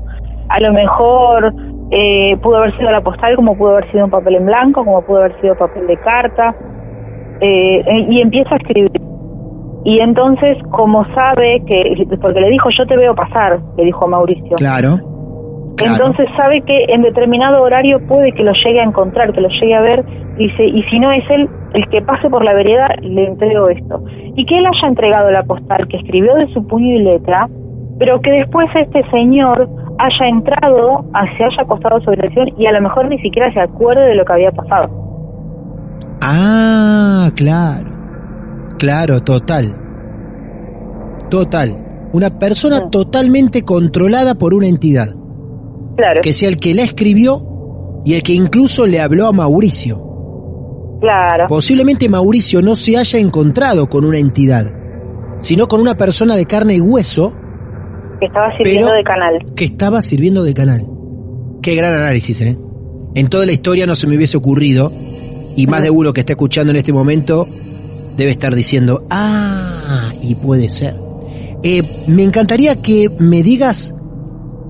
a 0.50 0.60
lo 0.60 0.74
mejor 0.74 1.54
eh, 1.92 2.36
pudo 2.38 2.58
haber 2.58 2.76
sido 2.78 2.92
la 2.92 3.02
postal 3.02 3.36
como 3.36 3.56
pudo 3.56 3.78
haber 3.78 3.92
sido 3.92 4.06
un 4.06 4.12
papel 4.12 4.36
en 4.36 4.46
blanco, 4.46 4.84
como 4.84 5.02
pudo 5.04 5.20
haber 5.20 5.40
sido 5.42 5.56
papel 5.56 5.88
de 5.88 5.98
carta, 5.98 6.56
eh, 7.42 7.80
eh, 7.80 8.08
y 8.10 8.22
empieza 8.22 8.50
a 8.52 8.58
escribir. 8.58 8.92
Y 9.86 10.00
entonces, 10.04 10.58
como 10.72 11.06
sabe 11.16 11.64
que, 11.66 12.06
porque 12.22 12.42
le 12.42 12.50
dijo, 12.50 12.70
yo 12.78 12.86
te 12.86 12.98
veo 12.98 13.16
pasar, 13.16 13.60
le 13.78 13.86
dijo 13.86 14.06
a 14.06 14.10
Mauricio. 14.10 14.56
Claro. 14.58 14.98
Entonces 15.80 16.26
sabe 16.36 16.62
que 16.62 16.86
en 16.90 17.04
determinado 17.04 17.62
horario 17.62 18.00
puede 18.08 18.32
que 18.34 18.44
lo 18.44 18.52
llegue 18.52 18.82
a 18.82 18.84
encontrar, 18.84 19.32
que 19.32 19.42
lo 19.42 19.48
llegue 19.48 19.76
a 19.76 19.82
ver, 19.82 20.04
dice, 20.38 20.66
y 20.66 20.82
si 20.90 20.98
no 21.00 21.12
es 21.12 21.24
él 21.30 21.48
el 21.74 21.88
que 21.90 22.02
pase 22.02 22.30
por 22.30 22.44
la 22.44 22.54
vereda, 22.54 22.88
le 23.02 23.28
entrego 23.28 23.70
esto. 23.70 24.04
Y 24.36 24.44
que 24.46 24.58
él 24.58 24.66
haya 24.66 24.90
entregado 24.90 25.30
la 25.30 25.44
postal 25.44 25.88
que 25.88 25.98
escribió 25.98 26.34
de 26.34 26.52
su 26.54 26.66
puño 26.66 26.96
y 26.96 27.04
letra, 27.04 27.48
pero 28.00 28.20
que 28.22 28.32
después 28.32 28.68
este 28.76 29.08
señor 29.12 29.70
haya 30.00 30.30
entrado, 30.30 31.06
se 31.38 31.44
haya 31.44 31.62
acostado 31.62 32.02
sobre 32.02 32.24
la 32.24 32.30
sillón 32.30 32.50
y 32.58 32.68
a 32.68 32.72
lo 32.72 32.82
mejor 32.82 33.08
ni 33.08 33.20
siquiera 33.20 33.54
se 33.54 33.62
acuerde 33.62 34.06
de 34.06 34.16
lo 34.16 34.26
que 34.26 34.34
había 34.34 34.52
pasado. 34.52 35.07
Ah, 36.22 37.32
claro. 37.36 37.92
Claro, 38.78 39.22
total. 39.22 39.76
Total. 41.30 42.10
Una 42.14 42.40
persona 42.40 42.90
totalmente 42.90 43.64
controlada 43.64 44.36
por 44.36 44.54
una 44.54 44.68
entidad. 44.68 45.16
Claro. 45.98 46.22
Que 46.22 46.34
sea 46.34 46.50
el 46.50 46.58
que 46.58 46.74
la 46.74 46.84
escribió 46.84 48.02
y 48.06 48.14
el 48.14 48.24
que 48.24 48.34
incluso 48.34 48.86
le 48.86 49.00
habló 49.02 49.28
a 49.28 49.32
Mauricio. 49.34 50.04
Claro. 51.02 51.46
Posiblemente 51.48 52.08
Mauricio 52.10 52.62
no 52.62 52.76
se 52.76 52.98
haya 52.98 53.20
encontrado 53.20 53.88
con 53.88 54.06
una 54.06 54.18
entidad, 54.18 54.72
sino 55.40 55.68
con 55.68 55.82
una 55.82 55.96
persona 55.96 56.36
de 56.36 56.46
carne 56.46 56.76
y 56.76 56.82
hueso 56.82 57.34
Que 58.20 58.26
estaba 58.28 58.56
sirviendo 58.58 58.92
de 58.94 59.04
canal. 59.04 59.40
que 59.56 59.66
estaba 59.66 60.02
sirviendo 60.02 60.44
de 60.44 60.54
canal. 60.54 60.88
Qué 61.62 61.76
gran 61.76 61.94
análisis, 61.94 62.40
¿eh? 62.42 62.58
En 63.14 63.28
toda 63.28 63.46
la 63.46 63.52
historia 63.52 63.86
no 63.86 63.96
se 63.96 64.08
me 64.08 64.16
hubiese 64.16 64.38
ocurrido, 64.38 64.92
y 65.58 65.68
más 65.68 65.82
de 65.82 65.90
uno 65.90 66.14
que 66.14 66.22
está 66.22 66.34
escuchando 66.34 66.72
en 66.72 66.78
este 66.78 66.94
momento 66.94 67.48
debe 68.16 68.32
estar 68.32 68.54
diciendo, 68.54 69.04
ah, 69.10 70.12
y 70.22 70.36
puede 70.36 70.70
ser. 70.70 70.96
Eh, 71.64 72.06
me 72.08 72.24
encantaría 72.24 72.82
que 72.82 73.10
me 73.20 73.44
digas, 73.44 73.94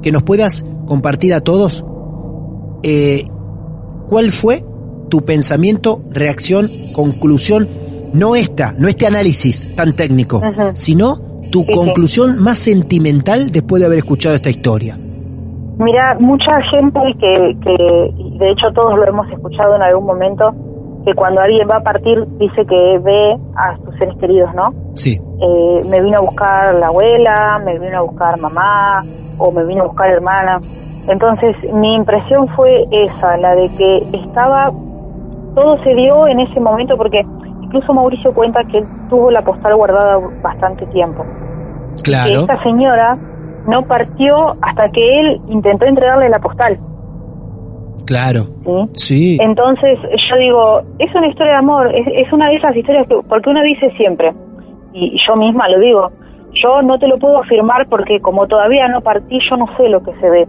que 0.01 0.11
nos 0.11 0.23
puedas 0.23 0.65
compartir 0.85 1.33
a 1.33 1.41
todos, 1.41 1.85
eh, 2.83 3.23
cuál 4.07 4.31
fue 4.31 4.63
tu 5.09 5.21
pensamiento, 5.25 6.01
reacción, 6.09 6.69
conclusión, 6.93 7.67
no 8.13 8.35
esta, 8.35 8.73
no 8.77 8.87
este 8.87 9.05
análisis 9.05 9.75
tan 9.75 9.93
técnico, 9.93 10.41
sino 10.73 11.17
tu 11.51 11.59
Sí, 11.59 11.65
sí. 11.67 11.73
conclusión 11.73 12.39
más 12.39 12.59
sentimental 12.59 13.51
después 13.51 13.81
de 13.81 13.87
haber 13.87 13.99
escuchado 13.99 14.35
esta 14.35 14.49
historia. 14.49 14.97
Mira, 15.79 16.17
mucha 16.19 16.51
gente 16.71 16.99
que, 17.19 17.57
que, 17.61 18.39
de 18.39 18.49
hecho 18.49 18.71
todos 18.73 18.97
lo 18.97 19.05
hemos 19.07 19.29
escuchado 19.29 19.75
en 19.75 19.81
algún 19.83 20.05
momento, 20.05 20.43
que 21.07 21.13
cuando 21.13 21.39
alguien 21.39 21.65
va 21.71 21.77
a 21.77 21.83
partir 21.83 22.21
dice 22.37 22.65
que 22.65 22.99
ve 22.99 23.37
a 23.55 23.77
sus 23.77 23.95
seres 23.97 24.13
queridos, 24.19 24.53
¿no? 24.53 24.65
Sí. 24.93 25.17
Eh, 25.17 25.81
me 25.89 26.01
vino 26.01 26.17
a 26.17 26.19
buscar 26.19 26.75
la 26.75 26.87
abuela, 26.87 27.61
me 27.63 27.79
vino 27.79 27.99
a 27.99 28.01
buscar 28.01 28.37
mamá, 28.41 29.03
o 29.37 29.49
me 29.49 29.63
vino 29.63 29.83
a 29.83 29.87
buscar 29.87 30.09
hermana. 30.11 30.59
Entonces, 31.07 31.55
mi 31.73 31.93
impresión 31.93 32.49
fue 32.57 32.85
esa, 32.91 33.37
la 33.37 33.55
de 33.55 33.69
que 33.77 33.99
estaba, 34.11 34.69
todo 35.55 35.81
se 35.85 35.93
dio 35.95 36.27
en 36.27 36.41
ese 36.41 36.59
momento, 36.59 36.97
porque 36.97 37.21
incluso 37.61 37.93
Mauricio 37.93 38.33
cuenta 38.33 38.59
que 38.69 38.79
él 38.79 38.87
tuvo 39.09 39.31
la 39.31 39.41
postal 39.43 39.77
guardada 39.77 40.19
bastante 40.43 40.85
tiempo. 40.87 41.23
Que 42.03 42.11
Claro. 42.11 42.41
esta 42.41 42.61
señora 42.63 43.17
no 43.65 43.83
partió 43.83 44.57
hasta 44.61 44.89
que 44.89 45.19
él 45.21 45.41
intentó 45.47 45.85
entregarle 45.85 46.27
la 46.27 46.39
postal. 46.39 46.77
Claro. 48.07 48.43
¿sí? 48.93 49.37
Sí. 49.37 49.37
Entonces 49.41 49.99
yo 50.01 50.37
digo, 50.37 50.81
es 50.97 51.13
una 51.13 51.27
historia 51.27 51.53
de 51.53 51.59
amor, 51.59 51.93
es, 51.93 52.07
es 52.07 52.33
una 52.33 52.49
de 52.49 52.55
esas 52.55 52.75
historias 52.75 53.05
que, 53.07 53.15
porque 53.27 53.49
uno 53.49 53.61
dice 53.61 53.91
siempre, 53.97 54.33
y, 54.93 55.15
yo 55.27 55.35
misma 55.35 55.67
lo 55.69 55.79
digo, 55.79 56.11
yo 56.53 56.81
no 56.81 56.97
te 56.97 57.07
lo 57.07 57.19
puedo 57.19 57.41
afirmar 57.41 57.87
porque 57.89 58.19
como 58.21 58.47
todavía 58.47 58.87
no 58.87 59.01
partí, 59.01 59.37
yo 59.49 59.57
no 59.57 59.67
sé 59.77 59.89
lo 59.89 60.01
que 60.01 60.13
se 60.19 60.29
ve 60.29 60.47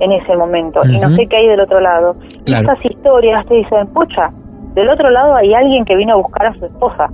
en 0.00 0.12
ese 0.12 0.36
momento 0.36 0.80
y 0.84 0.98
no 0.98 1.10
sé 1.10 1.26
qué 1.28 1.36
hay 1.36 1.46
del 1.46 1.60
otro 1.60 1.80
lado. 1.80 2.16
Y 2.40 2.44
Claro. 2.44 2.72
estas 2.72 2.84
historias 2.90 3.46
te 3.46 3.56
dicen, 3.56 3.86
pucha, 3.88 4.30
del 4.74 4.90
otro 4.90 5.08
lado 5.10 5.36
hay 5.36 5.52
alguien 5.54 5.84
que 5.84 5.94
vino 5.94 6.14
a 6.14 6.16
buscar 6.16 6.46
a 6.46 6.54
su 6.54 6.64
esposa. 6.64 7.08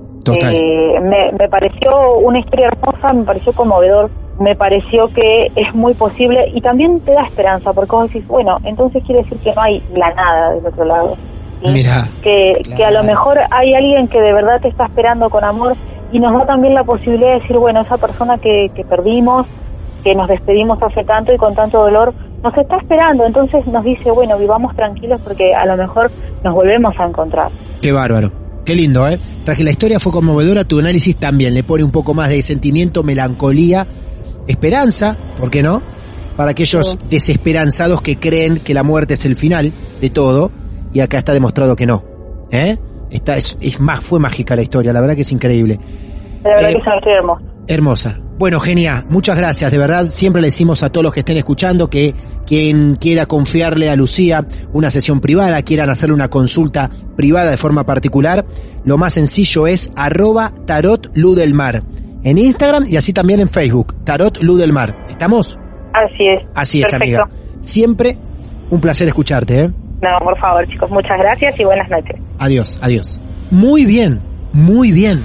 Eh, 0.51 1.01
me, 1.01 1.32
me 1.38 1.49
pareció 1.49 2.18
una 2.22 2.38
historia 2.38 2.68
hermosa, 2.68 3.12
me 3.12 3.24
pareció 3.24 3.53
conmovedor, 3.53 4.11
me 4.41 4.57
pareció 4.57 5.09
que 5.09 5.53
es 5.55 5.74
muy 5.74 5.93
posible 5.93 6.51
y 6.55 6.62
también 6.62 7.01
te 7.01 7.12
da 7.12 7.22
esperanza, 7.22 7.74
porque 7.74 7.93
vos 7.93 8.09
decís, 8.09 8.26
bueno, 8.26 8.59
entonces 8.64 9.03
quiere 9.05 9.22
decir 9.22 9.38
que 9.38 9.55
no 9.55 9.61
hay 9.61 9.82
la 9.95 10.09
nada 10.14 10.55
del 10.55 10.66
otro 10.66 10.84
lado. 10.86 11.16
Mira, 11.62 12.09
que, 12.22 12.62
que 12.74 12.82
a 12.82 12.91
lo 12.91 13.05
mejor 13.05 13.38
hay 13.51 13.74
alguien 13.74 14.09
que 14.09 14.18
de 14.18 14.32
verdad 14.32 14.59
te 14.62 14.68
está 14.68 14.86
esperando 14.86 15.28
con 15.28 15.45
amor 15.45 15.76
y 16.11 16.18
nos 16.18 16.32
da 16.32 16.47
también 16.47 16.72
la 16.72 16.84
posibilidad 16.84 17.34
de 17.34 17.41
decir, 17.41 17.59
bueno, 17.59 17.82
esa 17.82 17.99
persona 17.99 18.38
que, 18.38 18.70
que 18.74 18.82
perdimos, 18.82 19.47
que 20.03 20.14
nos 20.14 20.26
despedimos 20.26 20.82
hace 20.82 21.05
tanto 21.05 21.34
y 21.34 21.36
con 21.36 21.55
tanto 21.55 21.82
dolor, 21.82 22.14
nos 22.43 22.57
está 22.57 22.78
esperando, 22.78 23.26
entonces 23.26 23.66
nos 23.66 23.84
dice, 23.84 24.11
bueno, 24.11 24.38
vivamos 24.38 24.74
tranquilos 24.74 25.20
porque 25.22 25.55
a 25.55 25.66
lo 25.66 25.76
mejor 25.76 26.11
nos 26.43 26.55
volvemos 26.55 26.95
a 26.99 27.05
encontrar. 27.07 27.51
Qué 27.82 27.93
bárbaro. 27.93 28.32
Qué 28.64 28.74
lindo, 28.74 29.07
¿eh? 29.07 29.18
Tras 29.45 29.59
que 29.59 29.64
la 29.64 29.70
historia 29.70 30.01
fue 30.01 30.12
conmovedora, 30.12 30.64
tu 30.64 30.78
análisis 30.78 31.16
también 31.16 31.53
le 31.53 31.62
pone 31.62 31.84
un 31.84 31.91
poco 31.91 32.14
más 32.14 32.30
de 32.30 32.43
sentimiento, 32.43 33.03
melancolía, 33.03 33.86
esperanza, 34.51 35.16
¿por 35.36 35.51
qué 35.51 35.62
no? 35.62 35.82
Para 36.36 36.53
aquellos 36.53 36.98
desesperanzados 37.09 38.03
que 38.03 38.18
creen 38.18 38.59
que 38.61 38.74
la 38.74 38.82
muerte 38.82 39.14
es 39.14 39.24
el 39.26 39.36
final 39.36 39.72
de 40.01 40.11
todo, 40.11 40.51
y 40.92 41.01
acá 41.01 41.18
está 41.18 41.32
demostrado 41.32 41.76
que 41.76 41.86
no. 41.86 42.05
¿Eh? 42.51 42.76
Esta 43.11 43.36
es, 43.36 43.57
es 43.61 43.80
más, 43.80 44.05
fue 44.05 44.18
mágica 44.18 44.57
la 44.57 44.62
historia, 44.62 44.92
la 44.92 45.01
verdad 45.01 45.16
que 45.16 45.22
es 45.22 45.32
increíble. 45.32 45.78
La 46.44 46.51
verdad 46.57 46.70
eh, 46.70 46.74
que 46.74 46.80
es 46.80 47.16
hermosa. 47.16 47.42
Hermosa. 47.66 48.20
Bueno, 48.38 48.59
genial. 48.59 49.05
Muchas 49.11 49.36
gracias. 49.36 49.70
De 49.70 49.76
verdad, 49.76 50.07
siempre 50.09 50.40
le 50.40 50.48
decimos 50.48 50.82
a 50.82 50.90
todos 50.90 51.05
los 51.05 51.12
que 51.12 51.20
estén 51.20 51.36
escuchando 51.36 51.90
que 51.90 52.14
quien 52.46 52.96
quiera 52.96 53.26
confiarle 53.26 53.90
a 53.90 53.96
Lucía 53.96 54.46
una 54.72 54.90
sesión 54.90 55.20
privada, 55.20 55.61
quieran 55.62 55.90
hacerle 55.90 56.14
una 56.14 56.28
consulta 56.28 56.88
privada 57.16 57.51
de 57.51 57.59
forma 57.59 57.84
particular, 57.84 58.46
lo 58.84 58.96
más 58.96 59.12
sencillo 59.12 59.66
es 59.66 59.90
arroba 59.94 60.55
tarot 60.64 61.14
mar 61.53 61.82
en 62.22 62.38
Instagram 62.38 62.86
y 62.88 62.96
así 62.96 63.12
también 63.12 63.40
en 63.40 63.48
Facebook, 63.48 63.94
Tarot 64.04 64.40
mar 64.72 65.06
¿Estamos? 65.08 65.58
Así 65.92 66.26
es. 66.28 66.44
Así 66.54 66.82
es, 66.82 66.94
amiga. 66.94 67.28
Siempre 67.60 68.18
un 68.70 68.80
placer 68.80 69.08
escucharte, 69.08 69.60
¿eh? 69.64 69.70
No, 70.00 70.18
por 70.24 70.38
favor, 70.38 70.66
chicos, 70.68 70.90
muchas 70.90 71.18
gracias 71.18 71.58
y 71.58 71.64
buenas 71.64 71.90
noches. 71.90 72.16
Adiós, 72.38 72.78
adiós. 72.82 73.20
Muy 73.50 73.84
bien, 73.84 74.20
muy 74.52 74.92
bien. 74.92 75.22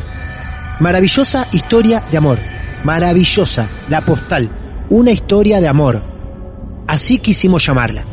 Maravillosa 0.80 1.48
historia 1.52 2.04
de 2.12 2.18
amor. 2.18 2.40
Maravillosa, 2.84 3.70
la 3.90 4.02
postal. 4.02 4.50
Una 4.90 5.12
historia 5.12 5.62
de 5.62 5.68
amor. 5.68 6.04
Así 6.88 7.20
quisimos 7.20 7.66
llamarla. 7.66 8.04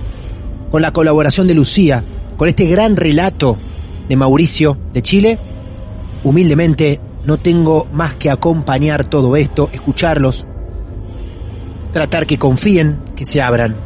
Con 0.70 0.82
la 0.82 0.92
colaboración 0.92 1.46
de 1.46 1.54
Lucía, 1.54 2.04
con 2.36 2.48
este 2.48 2.66
gran 2.66 2.96
relato 2.96 3.58
de 4.08 4.16
Mauricio 4.16 4.78
de 4.92 5.02
Chile, 5.02 5.38
humildemente 6.22 7.00
no 7.24 7.38
tengo 7.38 7.86
más 7.92 8.14
que 8.14 8.30
acompañar 8.30 9.04
todo 9.04 9.36
esto, 9.36 9.70
escucharlos, 9.72 10.46
tratar 11.92 12.26
que 12.26 12.38
confíen, 12.38 13.00
que 13.14 13.24
se 13.24 13.40
abran. 13.40 13.76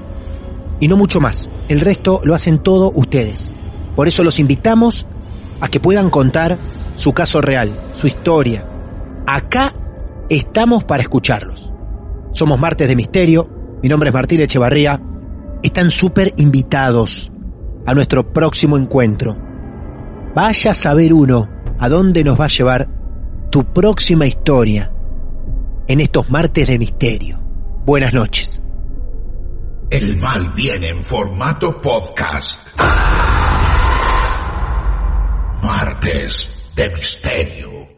Y 0.81 0.89
no 0.89 0.97
mucho 0.97 1.21
más. 1.21 1.51
El 1.69 1.81
resto 1.81 2.21
lo 2.25 2.35
hacen 2.35 2.59
todo 2.59 2.93
ustedes. 2.95 3.55
Por 3.95 4.09
eso 4.09 4.23
los 4.23 4.39
invitamos 4.39 5.07
a 5.61 5.69
que 5.69 5.81
puedan 5.81 6.11
contar 6.11 6.59
su 6.95 7.13
caso 7.13 7.41
real, 7.41 7.79
su 7.93 8.07
historia. 8.07 8.67
Acá 9.27 9.73
estamos 10.29 10.85
para 10.85 11.03
escucharlos. 11.03 11.73
Somos 12.33 12.59
Martes 12.59 12.89
de 12.89 12.97
Misterio, 12.97 13.49
mi 13.83 13.89
nombre 13.89 14.11
es 14.11 14.15
Martín 14.15 14.41
Echevarría. 14.41 15.01
Están 15.63 15.91
súper 15.91 16.35
invitados 16.37 17.33
a 17.87 17.95
nuestro 17.95 18.33
próximo 18.33 18.77
encuentro. 18.77 19.37
Vaya 20.35 20.73
a 20.73 20.75
saber 20.75 21.13
uno 21.13 21.49
a 21.79 21.89
dónde 21.89 22.25
nos 22.25 22.39
va 22.39 22.47
a 22.47 22.49
llevar 22.49 22.96
tu 23.57 23.65
próxima 23.65 24.27
historia 24.27 24.93
en 25.89 26.01
estos 26.01 26.29
Martes 26.29 26.69
de 26.69 26.79
Misterio. 26.79 27.41
Buenas 27.87 28.13
noches. 28.13 28.63
El 29.89 30.19
mal 30.19 30.53
viene 30.55 30.91
en 30.91 31.03
formato 31.03 31.81
podcast. 31.81 32.79
Martes 35.63 36.71
de 36.77 36.91
Misterio. 36.91 37.89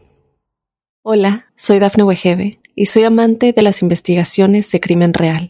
Hola, 1.03 1.47
soy 1.57 1.79
Dafne 1.79 2.05
Wegebe 2.05 2.61
y 2.73 2.85
soy 2.85 3.03
amante 3.03 3.51
de 3.51 3.61
las 3.61 3.81
investigaciones 3.81 4.71
de 4.71 4.79
crimen 4.79 5.13
real. 5.13 5.49